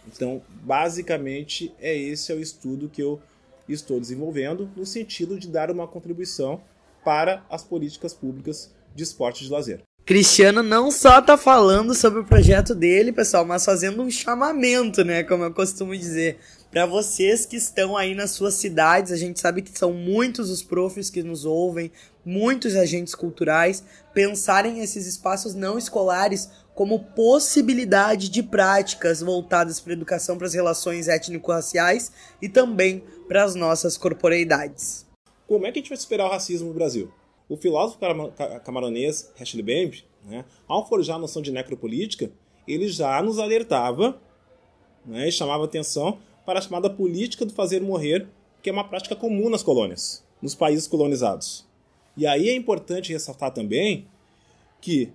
Então, 0.06 0.42
basicamente, 0.50 1.74
é 1.80 1.96
esse 1.96 2.32
é 2.32 2.36
o 2.36 2.42
estudo 2.42 2.90
que 2.90 3.02
eu 3.02 3.22
estou 3.68 4.00
desenvolvendo 4.00 4.70
no 4.76 4.86
sentido 4.86 5.40
de 5.40 5.48
dar 5.48 5.72
uma 5.72 5.88
contribuição 5.88 6.62
para 7.08 7.42
as 7.50 7.64
políticas 7.64 8.14
públicas 8.14 8.70
de 8.94 9.02
esporte 9.02 9.46
de 9.46 9.50
lazer. 9.50 9.82
Cristiano 10.06 10.62
não 10.62 10.92
só 10.92 11.22
tá 11.22 11.38
falando 11.38 11.96
sobre 11.96 12.20
o 12.20 12.26
projeto 12.26 12.76
dele, 12.76 13.14
pessoal, 13.14 13.46
mas 13.46 13.64
fazendo 13.64 14.04
um 14.04 14.12
chamamento, 14.12 15.06
né, 15.06 15.24
como 15.24 15.46
eu 15.46 15.54
costumo 15.54 15.96
dizer, 15.96 16.38
para 16.70 16.86
vocês 16.86 17.46
que 17.46 17.56
estão 17.56 17.96
aí 17.96 18.14
nas 18.14 18.32
suas 18.32 18.56
cidades. 18.56 19.14
A 19.14 19.16
gente 19.16 19.40
sabe 19.40 19.62
que 19.62 19.80
são 19.80 19.94
muitos 19.94 20.50
os 20.50 20.62
profs 20.62 21.10
que 21.10 21.24
nos 21.24 21.46
ouvem, 21.46 21.94
muitos 22.26 22.76
agentes 22.76 23.16
culturais, 23.16 23.86
pensarem 24.14 24.82
esses 24.82 25.08
espaços 25.08 25.56
não 25.56 25.78
escolares 25.78 26.50
como 26.76 27.06
possibilidade 27.16 28.28
de 28.28 28.44
práticas 28.44 29.22
voltadas 29.22 29.80
para 29.80 29.94
a 29.94 29.96
educação, 29.96 30.38
para 30.38 30.48
as 30.48 30.54
relações 30.54 31.08
étnico-raciais 31.08 32.12
e 32.42 32.50
também 32.50 33.02
para 33.30 33.46
as 33.46 33.56
nossas 33.56 33.96
corporeidades. 33.96 35.07
Como 35.48 35.66
é 35.66 35.72
que 35.72 35.80
a 35.80 35.82
gente 35.82 35.90
vai 35.90 35.98
superar 35.98 36.28
o 36.28 36.32
racismo 36.32 36.68
no 36.68 36.74
Brasil? 36.74 37.12
O 37.48 37.56
filósofo 37.56 38.00
camaronês 38.66 39.32
Ashley 39.40 39.64
Bembe, 39.64 40.04
né, 40.26 40.44
ao 40.68 40.88
forjar 40.88 41.16
a 41.16 41.20
noção 41.20 41.42
de 41.42 41.52
necropolítica, 41.52 42.30
ele 42.68 42.90
já 42.90 43.22
nos 43.22 43.40
alertava 43.40 44.22
né, 45.06 45.30
e 45.30 45.32
chamava 45.32 45.64
atenção 45.64 46.20
para 46.46 46.60
a 46.60 46.62
chamada 46.62 46.90
política 46.90 47.46
do 47.46 47.54
fazer 47.54 47.82
morrer, 47.82 48.28
que 48.62 48.70
é 48.70 48.74
uma 48.74 48.84
prática 48.84 49.16
comum 49.16 49.50
nas 49.50 49.64
colônias, 49.64 50.24
nos 50.42 50.54
países 50.54 50.86
colonizados. 50.86 51.66
E 52.18 52.28
aí 52.28 52.50
é 52.50 52.56
importante 52.56 53.14
ressaltar 53.14 53.52
também 53.52 54.06
que 54.82 55.12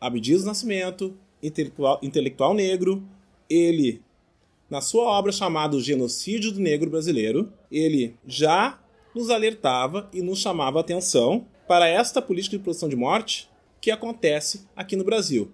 Abdias 0.00 0.44
Nascimento, 0.44 1.16
intelectual, 1.42 2.00
intelectual 2.02 2.54
negro, 2.54 3.02
ele, 3.48 4.02
na 4.68 4.80
sua 4.80 5.04
obra 5.04 5.30
chamada 5.30 5.78
Genocídio 5.78 6.50
do 6.50 6.60
Negro 6.60 6.90
Brasileiro, 6.90 7.52
ele 7.70 8.16
já 8.26 8.80
nos 9.18 9.30
alertava 9.30 10.08
e 10.12 10.22
nos 10.22 10.38
chamava 10.38 10.78
a 10.78 10.80
atenção 10.80 11.44
para 11.66 11.88
esta 11.88 12.22
política 12.22 12.56
de 12.56 12.62
produção 12.62 12.88
de 12.88 12.94
morte 12.94 13.50
que 13.80 13.90
acontece 13.90 14.64
aqui 14.76 14.94
no 14.94 15.02
Brasil. 15.02 15.50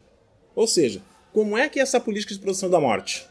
Ou 0.54 0.66
seja, 0.66 1.00
como 1.32 1.56
é 1.56 1.66
que 1.66 1.80
essa 1.80 1.98
política 1.98 2.34
de 2.34 2.40
produção 2.40 2.68
da 2.68 2.78
morte? 2.78 3.26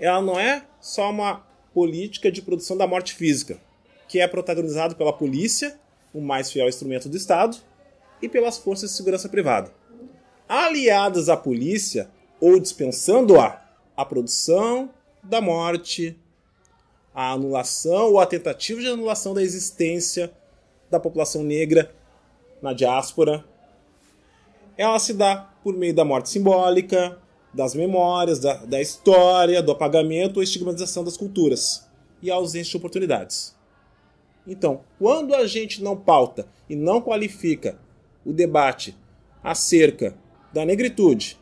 Ela 0.00 0.20
não 0.20 0.38
é 0.38 0.64
só 0.80 1.08
uma 1.08 1.46
política 1.72 2.32
de 2.32 2.42
produção 2.42 2.76
da 2.76 2.84
morte 2.84 3.14
física, 3.14 3.60
que 4.08 4.18
é 4.18 4.26
protagonizado 4.26 4.96
pela 4.96 5.12
polícia, 5.12 5.78
o 6.12 6.20
mais 6.20 6.50
fiel 6.50 6.68
instrumento 6.68 7.08
do 7.08 7.16
Estado, 7.16 7.56
e 8.20 8.28
pelas 8.28 8.58
forças 8.58 8.90
de 8.90 8.96
segurança 8.96 9.28
privada. 9.28 9.72
Aliadas 10.48 11.28
à 11.28 11.36
polícia, 11.36 12.10
ou 12.40 12.58
dispensando-a, 12.58 13.62
a 13.96 14.04
produção 14.04 14.90
da 15.22 15.40
morte, 15.40 16.18
a 17.20 17.32
anulação 17.32 18.12
ou 18.12 18.18
a 18.18 18.24
tentativa 18.24 18.80
de 18.80 18.86
anulação 18.86 19.34
da 19.34 19.42
existência 19.42 20.32
da 20.90 20.98
população 20.98 21.42
negra 21.42 21.94
na 22.62 22.72
diáspora. 22.72 23.44
Ela 24.74 24.98
se 24.98 25.12
dá 25.12 25.52
por 25.62 25.76
meio 25.76 25.94
da 25.94 26.02
morte 26.02 26.30
simbólica, 26.30 27.20
das 27.52 27.74
memórias, 27.74 28.38
da, 28.38 28.64
da 28.64 28.80
história, 28.80 29.62
do 29.62 29.70
apagamento 29.70 30.38
ou 30.38 30.42
estigmatização 30.42 31.04
das 31.04 31.18
culturas 31.18 31.86
e 32.22 32.30
a 32.30 32.36
ausência 32.36 32.70
de 32.70 32.76
oportunidades. 32.78 33.54
Então, 34.46 34.80
quando 34.98 35.34
a 35.34 35.46
gente 35.46 35.82
não 35.82 35.98
pauta 35.98 36.48
e 36.70 36.74
não 36.74 37.02
qualifica 37.02 37.78
o 38.24 38.32
debate 38.32 38.96
acerca 39.44 40.16
da 40.54 40.64
negritude, 40.64 41.38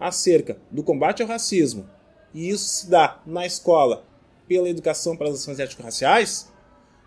acerca 0.00 0.56
do 0.70 0.82
combate 0.82 1.20
ao 1.20 1.28
racismo, 1.28 1.86
e 2.32 2.48
isso 2.48 2.64
se 2.64 2.88
dá 2.88 3.20
na 3.26 3.44
escola 3.44 4.10
pela 4.46 4.68
educação 4.68 5.16
para 5.16 5.28
as 5.28 5.34
ações 5.34 5.58
étnico-raciais, 5.58 6.52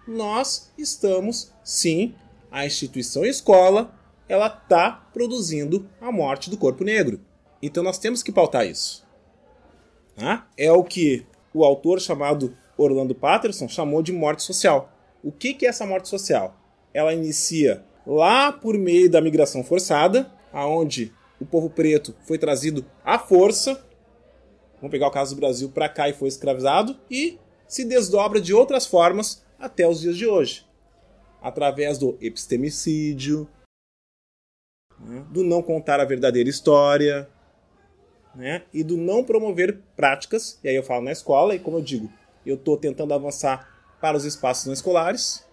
nós 0.08 0.72
estamos, 0.78 1.52
sim, 1.64 2.14
a 2.52 2.66
instituição 2.66 3.26
escola, 3.26 3.94
ela 4.28 4.48
está 4.48 4.92
produzindo 5.14 5.90
a 6.00 6.12
morte 6.12 6.50
do 6.50 6.58
corpo 6.58 6.84
negro. 6.84 7.20
Então 7.62 7.84
nós 7.84 7.98
temos 7.98 8.22
que 8.22 8.32
pautar 8.32 8.66
isso. 8.66 9.06
Tá? 10.16 10.48
É 10.58 10.72
o 10.72 10.84
que 10.84 11.26
o 11.54 11.64
autor 11.64 12.00
chamado 12.00 12.56
Orlando 12.78 13.16
Patterson 13.16 13.68
chamou 13.68 14.02
de 14.02 14.12
morte 14.12 14.44
social. 14.44 14.92
O 15.24 15.32
que, 15.32 15.54
que 15.54 15.66
é 15.66 15.70
essa 15.70 15.86
morte 15.86 16.08
social? 16.08 16.56
Ela 16.94 17.14
inicia 17.14 17.84
lá 18.06 18.52
por 18.52 18.78
meio 18.78 19.10
da 19.10 19.22
migração 19.22 19.64
forçada, 19.64 20.32
aonde 20.54 21.14
o 21.40 21.46
povo 21.46 21.70
preto 21.70 22.16
foi 22.26 22.38
trazido 22.38 22.86
à 23.04 23.18
força 23.18 23.86
Vamos 24.86 24.92
pegar 24.92 25.08
o 25.08 25.12
caso 25.12 25.34
do 25.34 25.40
Brasil 25.40 25.68
para 25.72 25.90
cá 25.90 26.08
e 26.08 26.14
foi 26.14 26.28
escravizado 26.28 26.96
e 27.10 27.40
se 27.68 27.84
desdobra 27.84 28.40
de 28.40 28.54
outras 28.54 28.86
formas 28.86 29.44
até 29.58 29.88
os 29.88 30.00
dias 30.00 30.16
de 30.16 30.28
hoje, 30.28 30.64
através 31.42 31.98
do 31.98 32.16
epistemicídio, 32.22 33.50
né, 35.00 35.26
do 35.32 35.44
não 35.44 35.64
contar 35.64 36.00
a 36.00 36.06
verdadeira 36.06 36.48
história, 36.48 37.28
né, 38.36 38.62
e 38.72 38.84
do 38.84 38.96
não 38.96 39.24
promover 39.24 39.80
práticas. 39.96 40.60
E 40.64 40.70
aí 40.70 40.76
eu 40.76 40.84
falo 40.84 41.04
na 41.04 41.12
escola 41.12 41.56
e 41.56 41.60
como 41.60 41.78
eu 41.78 41.82
digo, 41.82 42.08
eu 42.46 42.54
estou 42.54 42.78
tentando 42.78 43.12
avançar 43.12 43.68
para 44.00 44.16
os 44.16 44.24
espaços 44.24 44.68
não 44.68 44.74
escolares, 44.74 45.44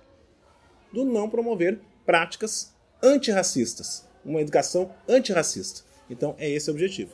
do 0.93 1.07
não 1.07 1.31
promover 1.31 1.81
práticas 2.05 2.75
antirracistas, 3.03 4.07
uma 4.23 4.43
educação 4.43 4.95
antirracista. 5.09 5.81
Então 6.11 6.35
é 6.39 6.51
esse 6.51 6.69
o 6.69 6.75
objetivo. 6.75 7.13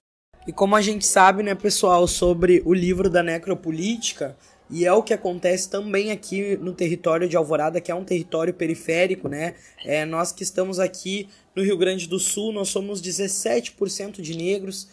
E 0.49 0.53
como 0.53 0.75
a 0.75 0.81
gente 0.81 1.05
sabe, 1.07 1.43
né, 1.43 1.55
pessoal, 1.55 2.09
sobre 2.09 2.63
o 2.65 2.73
livro 2.73 3.11
da 3.11 3.23
necropolítica, 3.23 4.35
e 4.71 4.87
é 4.87 4.93
o 4.95 5.03
que 5.03 5.13
acontece 5.13 5.69
também 5.69 6.11
aqui 6.11 6.57
no 6.57 6.73
território 6.73 7.29
de 7.29 7.37
Alvorada, 7.37 7.83
que 7.83 7.91
é 7.91 7.95
um 7.95 8.03
território 8.03 8.55
periférico, 8.55 9.29
né? 9.29 9.57
É, 9.85 10.07
nós 10.07 10.33
que 10.33 10.43
estamos 10.43 10.81
aqui 10.81 11.29
no 11.55 11.63
Rio 11.63 11.77
Grande 11.77 12.09
do 12.09 12.19
Sul, 12.19 12.51
nós 12.51 12.71
somos 12.71 13.03
17% 13.03 14.23
de 14.23 14.35
negros. 14.35 14.89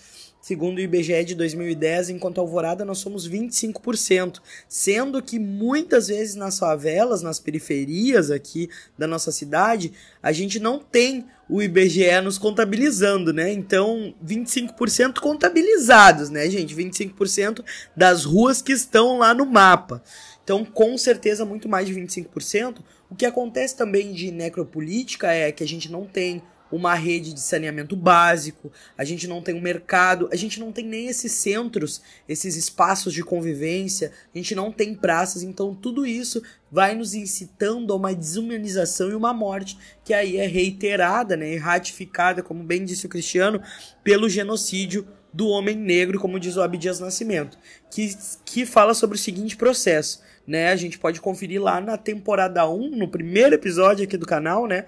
Segundo 0.45 0.77
o 0.77 0.81
IBGE 0.81 1.23
de 1.23 1.33
2010, 1.33 2.11
enquanto 2.11 2.39
Alvorada 2.39 2.85
nós 2.85 2.99
somos 2.99 3.27
25%, 3.27 4.41
sendo 4.69 5.19
que 5.19 5.39
muitas 5.39 6.07
vezes 6.07 6.35
nas 6.35 6.59
favelas, 6.59 7.23
nas 7.23 7.39
periferias 7.39 8.29
aqui 8.29 8.69
da 8.95 9.07
nossa 9.07 9.31
cidade, 9.31 9.91
a 10.21 10.31
gente 10.31 10.59
não 10.59 10.77
tem 10.77 11.25
o 11.49 11.63
IBGE 11.63 12.21
nos 12.23 12.37
contabilizando, 12.37 13.33
né? 13.33 13.51
Então, 13.51 14.13
25% 14.23 15.19
contabilizados, 15.19 16.29
né, 16.29 16.47
gente? 16.47 16.75
25% 16.75 17.65
das 17.97 18.23
ruas 18.23 18.61
que 18.61 18.71
estão 18.71 19.17
lá 19.17 19.33
no 19.33 19.47
mapa. 19.47 20.03
Então, 20.43 20.63
com 20.63 20.95
certeza, 20.95 21.43
muito 21.43 21.67
mais 21.67 21.87
de 21.87 21.95
25%. 21.95 22.83
O 23.09 23.15
que 23.15 23.25
acontece 23.25 23.75
também 23.75 24.13
de 24.13 24.29
necropolítica 24.29 25.31
é 25.31 25.51
que 25.51 25.63
a 25.63 25.67
gente 25.67 25.91
não 25.91 26.05
tem 26.05 26.43
uma 26.71 26.93
rede 26.95 27.33
de 27.33 27.39
saneamento 27.39 27.95
básico, 27.95 28.71
a 28.97 29.03
gente 29.03 29.27
não 29.27 29.41
tem 29.41 29.55
um 29.55 29.61
mercado, 29.61 30.27
a 30.31 30.35
gente 30.35 30.59
não 30.59 30.71
tem 30.71 30.85
nem 30.85 31.07
esses 31.07 31.31
centros, 31.31 32.01
esses 32.27 32.55
espaços 32.55 33.13
de 33.13 33.23
convivência, 33.23 34.11
a 34.33 34.37
gente 34.37 34.55
não 34.55 34.71
tem 34.71 34.95
praças, 34.95 35.43
então 35.43 35.75
tudo 35.75 36.05
isso 36.05 36.41
vai 36.71 36.95
nos 36.95 37.13
incitando 37.13 37.93
a 37.93 37.95
uma 37.95 38.13
desumanização 38.13 39.09
e 39.09 39.15
uma 39.15 39.33
morte 39.33 39.77
que 40.03 40.13
aí 40.13 40.37
é 40.37 40.47
reiterada, 40.47 41.37
né, 41.37 41.53
e 41.53 41.57
ratificada, 41.57 42.41
como 42.41 42.63
bem 42.63 42.83
disse 42.83 43.05
o 43.05 43.09
Cristiano, 43.09 43.61
pelo 44.03 44.27
genocídio 44.27 45.07
do 45.31 45.47
homem 45.47 45.75
negro, 45.75 46.19
como 46.19 46.39
diz 46.39 46.55
o 46.55 46.61
Abdias 46.61 46.99
Nascimento, 46.99 47.57
que, 47.91 48.17
que 48.43 48.65
fala 48.65 48.93
sobre 48.93 49.17
o 49.17 49.19
seguinte 49.19 49.55
processo, 49.55 50.21
né, 50.47 50.69
a 50.69 50.75
gente 50.75 50.97
pode 50.97 51.21
conferir 51.21 51.61
lá 51.61 51.79
na 51.79 51.97
temporada 51.97 52.67
1, 52.67 52.91
no 52.91 53.07
primeiro 53.07 53.53
episódio 53.53 54.03
aqui 54.03 54.17
do 54.17 54.25
canal, 54.25 54.65
né, 54.67 54.85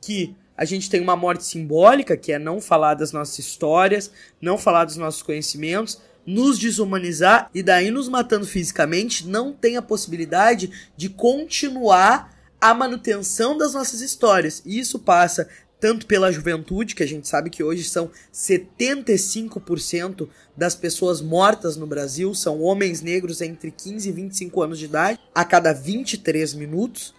que 0.00 0.34
a 0.58 0.64
gente 0.64 0.90
tem 0.90 1.00
uma 1.00 1.14
morte 1.14 1.44
simbólica, 1.44 2.16
que 2.16 2.32
é 2.32 2.38
não 2.38 2.60
falar 2.60 2.94
das 2.94 3.12
nossas 3.12 3.38
histórias, 3.38 4.10
não 4.42 4.58
falar 4.58 4.84
dos 4.86 4.96
nossos 4.96 5.22
conhecimentos, 5.22 6.00
nos 6.26 6.58
desumanizar 6.58 7.48
e 7.54 7.62
daí 7.62 7.92
nos 7.92 8.08
matando 8.08 8.44
fisicamente, 8.44 9.24
não 9.24 9.52
tem 9.52 9.76
a 9.76 9.82
possibilidade 9.82 10.90
de 10.96 11.08
continuar 11.08 12.36
a 12.60 12.74
manutenção 12.74 13.56
das 13.56 13.72
nossas 13.72 14.00
histórias. 14.00 14.60
E 14.66 14.80
isso 14.80 14.98
passa 14.98 15.48
tanto 15.78 16.06
pela 16.06 16.32
juventude, 16.32 16.96
que 16.96 17.04
a 17.04 17.08
gente 17.08 17.28
sabe 17.28 17.50
que 17.50 17.62
hoje 17.62 17.84
são 17.84 18.10
75% 18.34 20.28
das 20.56 20.74
pessoas 20.74 21.20
mortas 21.20 21.76
no 21.76 21.86
Brasil 21.86 22.34
são 22.34 22.60
homens 22.60 23.00
negros 23.00 23.40
entre 23.40 23.70
15 23.70 24.08
e 24.08 24.12
25 24.12 24.60
anos 24.60 24.78
de 24.80 24.86
idade, 24.86 25.20
a 25.32 25.44
cada 25.44 25.72
23 25.72 26.54
minutos 26.54 27.14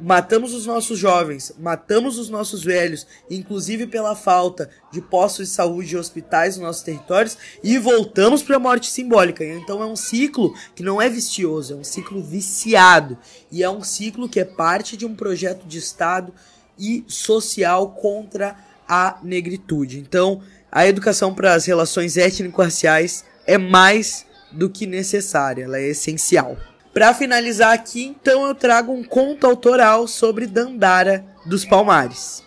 matamos 0.00 0.54
os 0.54 0.66
nossos 0.66 0.98
jovens, 0.98 1.52
matamos 1.58 2.18
os 2.18 2.28
nossos 2.28 2.62
velhos, 2.62 3.06
inclusive 3.30 3.86
pela 3.86 4.16
falta 4.16 4.70
de 4.90 5.00
postos 5.00 5.48
de 5.48 5.54
saúde 5.54 5.94
e 5.94 5.98
hospitais 5.98 6.56
nos 6.56 6.66
nossos 6.66 6.82
territórios, 6.82 7.36
e 7.62 7.78
voltamos 7.78 8.42
para 8.42 8.56
a 8.56 8.60
morte 8.60 8.90
simbólica. 8.90 9.44
Então 9.44 9.82
é 9.82 9.86
um 9.86 9.96
ciclo 9.96 10.54
que 10.74 10.82
não 10.82 11.00
é 11.00 11.08
vicioso, 11.08 11.74
é 11.74 11.76
um 11.76 11.84
ciclo 11.84 12.22
viciado, 12.22 13.18
e 13.50 13.62
é 13.62 13.70
um 13.70 13.82
ciclo 13.82 14.28
que 14.28 14.40
é 14.40 14.44
parte 14.44 14.96
de 14.96 15.04
um 15.04 15.14
projeto 15.14 15.66
de 15.66 15.78
Estado 15.78 16.32
e 16.78 17.04
social 17.06 17.90
contra 17.90 18.56
a 18.88 19.18
negritude. 19.22 19.98
Então, 19.98 20.42
a 20.72 20.86
educação 20.86 21.34
para 21.34 21.54
as 21.54 21.66
relações 21.66 22.16
étnico-raciais 22.16 23.24
é 23.46 23.58
mais 23.58 24.26
do 24.50 24.68
que 24.68 24.86
necessária, 24.86 25.64
ela 25.64 25.78
é 25.78 25.88
essencial. 25.88 26.56
Para 26.92 27.14
finalizar 27.14 27.72
aqui, 27.72 28.04
então 28.04 28.44
eu 28.46 28.54
trago 28.54 28.92
um 28.92 29.04
conto 29.04 29.46
autoral 29.46 30.08
sobre 30.08 30.44
Dandara 30.46 31.24
dos 31.46 31.64
Palmares. 31.64 32.42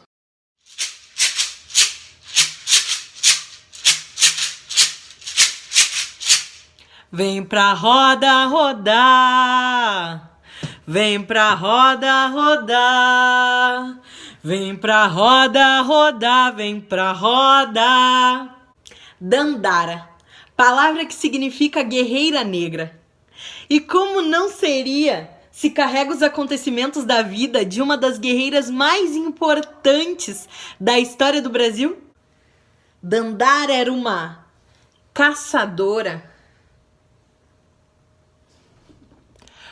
Vem 7.09 7.43
pra 7.43 7.73
roda 7.73 8.45
rodar, 8.45 10.31
vem 10.85 11.23
pra 11.23 11.53
roda 11.53 12.27
rodar, 12.27 13.99
vem 14.43 14.75
pra 14.75 15.05
roda 15.05 15.81
rodar, 15.81 16.55
vem 16.55 16.81
pra 16.81 17.11
roda. 17.13 18.49
Dandara, 19.21 20.09
palavra 20.57 21.05
que 21.05 21.13
significa 21.13 21.81
guerreira 21.83 22.43
negra. 22.43 23.02
E 23.69 23.79
como 23.79 24.21
não 24.21 24.49
seria 24.49 25.29
se 25.51 25.69
carrega 25.69 26.11
os 26.11 26.23
acontecimentos 26.23 27.05
da 27.05 27.21
vida 27.21 27.63
de 27.63 27.81
uma 27.81 27.95
das 27.95 28.17
guerreiras 28.17 28.69
mais 28.69 29.15
importantes 29.15 30.49
da 30.79 30.99
história 30.99 31.41
do 31.41 31.49
Brasil? 31.49 31.97
Dandara 33.01 33.73
era 33.73 33.93
uma 33.93 34.45
caçadora, 35.13 36.27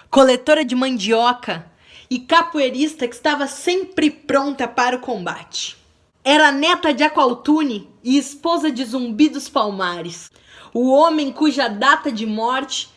coletora 0.10 0.64
de 0.64 0.76
mandioca 0.76 1.66
e 2.10 2.20
capoeirista 2.20 3.08
que 3.08 3.16
estava 3.16 3.48
sempre 3.48 4.12
pronta 4.12 4.68
para 4.68 4.98
o 4.98 5.00
combate. 5.00 5.78
Era 6.24 6.52
neta 6.52 6.94
de 6.94 7.04
Aqualtune 7.04 7.90
e 8.04 8.18
esposa 8.18 8.70
de 8.70 8.86
Zumbi 8.86 9.30
dos 9.30 9.50
Palmares, 9.50 10.30
o 10.74 10.92
homem 10.92 11.32
cuja 11.32 11.68
data 11.68 12.12
de 12.12 12.26
morte 12.28 12.90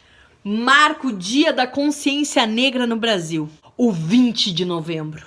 marca 0.46 1.06
o 1.06 1.12
Dia 1.16 1.54
da 1.54 1.66
Consciência 1.66 2.46
Negra 2.46 2.86
no 2.86 2.96
Brasil, 2.96 3.48
o 3.78 3.90
20 3.90 4.52
de 4.52 4.66
novembro. 4.66 5.26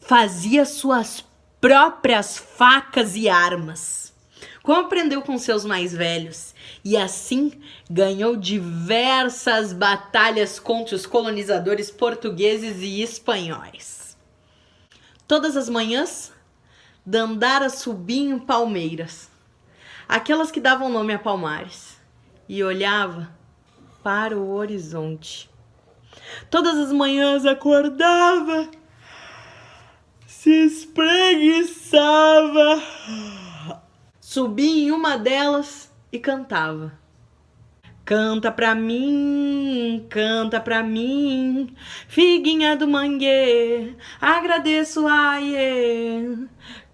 Fazia 0.00 0.64
suas 0.64 1.22
próprias 1.60 2.38
facas 2.38 3.14
e 3.14 3.28
armas, 3.28 4.14
como 4.62 4.80
aprendeu 4.80 5.20
com 5.20 5.36
seus 5.36 5.66
mais 5.66 5.92
velhos, 5.92 6.54
e 6.82 6.96
assim 6.96 7.60
ganhou 7.90 8.36
diversas 8.36 9.74
batalhas 9.74 10.58
contra 10.58 10.96
os 10.96 11.04
colonizadores 11.04 11.90
portugueses 11.90 12.78
e 12.80 13.02
espanhóis. 13.02 14.16
Todas 15.26 15.58
as 15.58 15.68
manhãs, 15.68 16.32
Dandara 17.04 17.68
subia 17.68 18.30
em 18.30 18.38
palmeiras, 18.38 19.28
aquelas 20.08 20.50
que 20.50 20.58
davam 20.58 20.88
nome 20.88 21.12
a 21.12 21.18
Palmares, 21.18 21.98
e 22.48 22.64
olhava 22.64 23.36
para 24.08 24.38
o 24.38 24.54
horizonte. 24.54 25.50
Todas 26.48 26.78
as 26.78 26.90
manhãs 26.90 27.44
acordava, 27.44 28.70
se 30.26 30.64
espreguiçava, 30.64 32.82
subia 34.18 34.84
em 34.84 34.92
uma 34.92 35.18
delas 35.18 35.92
e 36.10 36.18
cantava. 36.18 36.98
Canta 38.02 38.50
pra 38.50 38.74
mim, 38.74 40.06
canta 40.08 40.58
pra 40.58 40.82
mim, 40.82 41.76
figuinha 42.08 42.78
do 42.78 42.88
mangue, 42.88 43.94
agradeço, 44.18 45.06
aie. 45.06 46.48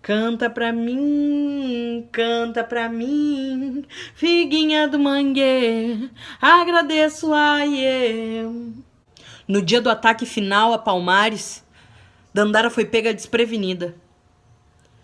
Canta 0.04 0.50
pra 0.50 0.70
mim, 0.70 2.06
canta 2.12 2.62
pra 2.62 2.90
mim, 2.90 3.86
figuinha 4.14 4.86
do 4.86 4.98
mangue, 4.98 6.10
agradeço 6.38 7.32
a 7.32 7.66
eu. 7.66 8.74
No 9.48 9.62
dia 9.62 9.80
do 9.80 9.88
ataque 9.88 10.26
final 10.26 10.74
a 10.74 10.78
Palmares, 10.78 11.64
Dandara 12.34 12.68
foi 12.68 12.84
pega 12.84 13.14
desprevenida. 13.14 13.96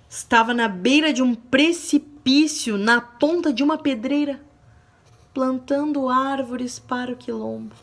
Estava 0.06 0.52
na 0.52 0.68
beira 0.68 1.14
de 1.14 1.22
um 1.22 1.34
precipício, 1.34 2.76
na 2.76 3.00
ponta 3.00 3.54
de 3.54 3.62
uma 3.62 3.78
pedreira, 3.78 4.38
plantando 5.32 6.10
árvores 6.10 6.78
para 6.78 7.12
o 7.12 7.16
quilombo. 7.16 7.74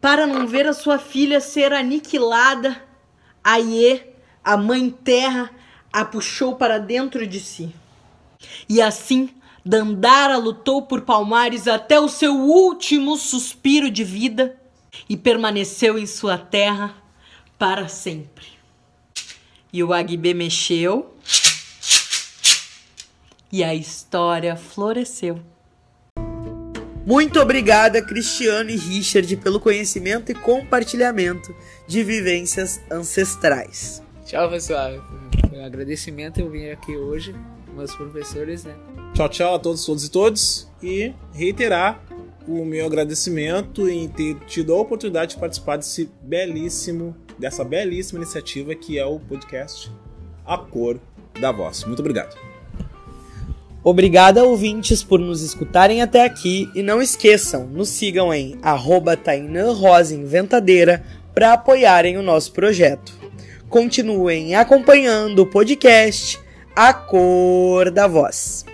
Para 0.00 0.24
não 0.24 0.46
ver 0.46 0.68
a 0.68 0.72
sua 0.72 1.00
filha 1.00 1.40
ser 1.40 1.72
aniquilada, 1.72 2.80
Aie, 3.42 4.14
a 4.44 4.56
mãe 4.56 4.88
terra, 4.88 5.50
a 5.94 6.04
puxou 6.04 6.56
para 6.56 6.78
dentro 6.78 7.24
de 7.24 7.38
si. 7.38 7.72
E 8.68 8.82
assim, 8.82 9.30
Dandara 9.64 10.36
lutou 10.36 10.82
por 10.82 11.02
Palmares 11.02 11.68
até 11.68 12.00
o 12.00 12.08
seu 12.08 12.34
último 12.34 13.16
suspiro 13.16 13.88
de 13.88 14.02
vida 14.02 14.56
e 15.08 15.16
permaneceu 15.16 15.96
em 15.96 16.04
sua 16.04 16.36
terra 16.36 16.96
para 17.56 17.86
sempre. 17.86 18.44
E 19.72 19.84
o 19.84 19.92
Agbe 19.92 20.34
mexeu 20.34 21.14
e 23.52 23.62
a 23.62 23.72
história 23.72 24.56
floresceu. 24.56 25.40
Muito 27.06 27.38
obrigada, 27.38 28.02
Cristiano 28.02 28.68
e 28.68 28.76
Richard, 28.76 29.36
pelo 29.36 29.60
conhecimento 29.60 30.32
e 30.32 30.34
compartilhamento 30.34 31.54
de 31.86 32.02
vivências 32.02 32.80
ancestrais. 32.90 34.03
Tchau, 34.24 34.48
pessoal. 34.48 34.90
Foi 35.50 35.58
um 35.58 35.64
agradecimento 35.64 36.40
eu 36.40 36.50
vim 36.50 36.70
aqui 36.70 36.96
hoje, 36.96 37.34
meus 37.76 37.94
professores, 37.94 38.64
né? 38.64 38.74
Tchau, 39.12 39.28
tchau 39.28 39.54
a 39.54 39.58
todos, 39.58 39.84
todos 39.84 40.06
e 40.06 40.10
todos. 40.10 40.68
E 40.82 41.12
reiterar 41.34 42.02
o 42.48 42.64
meu 42.64 42.86
agradecimento 42.86 43.86
em 43.86 44.08
ter 44.08 44.36
tido 44.46 44.74
a 44.74 44.78
oportunidade 44.78 45.34
de 45.34 45.40
participar 45.40 45.76
desse 45.76 46.10
belíssimo, 46.22 47.14
dessa 47.38 47.62
belíssima 47.62 48.22
iniciativa 48.22 48.74
que 48.74 48.98
é 48.98 49.04
o 49.04 49.20
podcast 49.20 49.92
A 50.46 50.56
Cor 50.56 50.98
da 51.38 51.52
Voz. 51.52 51.84
Muito 51.84 52.00
obrigado. 52.00 52.34
Obrigado, 53.82 54.38
ouvintes, 54.38 55.04
por 55.04 55.20
nos 55.20 55.42
escutarem 55.42 56.00
até 56.00 56.24
aqui 56.24 56.70
e 56.74 56.82
não 56.82 57.02
esqueçam, 57.02 57.66
nos 57.66 57.90
sigam 57.90 58.32
em 58.32 58.58
arroba 58.62 59.18
Rosa 59.74 60.14
Inventadeira 60.14 61.04
para 61.34 61.52
apoiarem 61.52 62.16
o 62.16 62.22
nosso 62.22 62.52
projeto. 62.52 63.24
Continuem 63.74 64.54
acompanhando 64.54 65.40
o 65.40 65.46
podcast 65.46 66.40
A 66.76 66.94
Cor 66.94 67.90
da 67.90 68.06
Voz. 68.06 68.64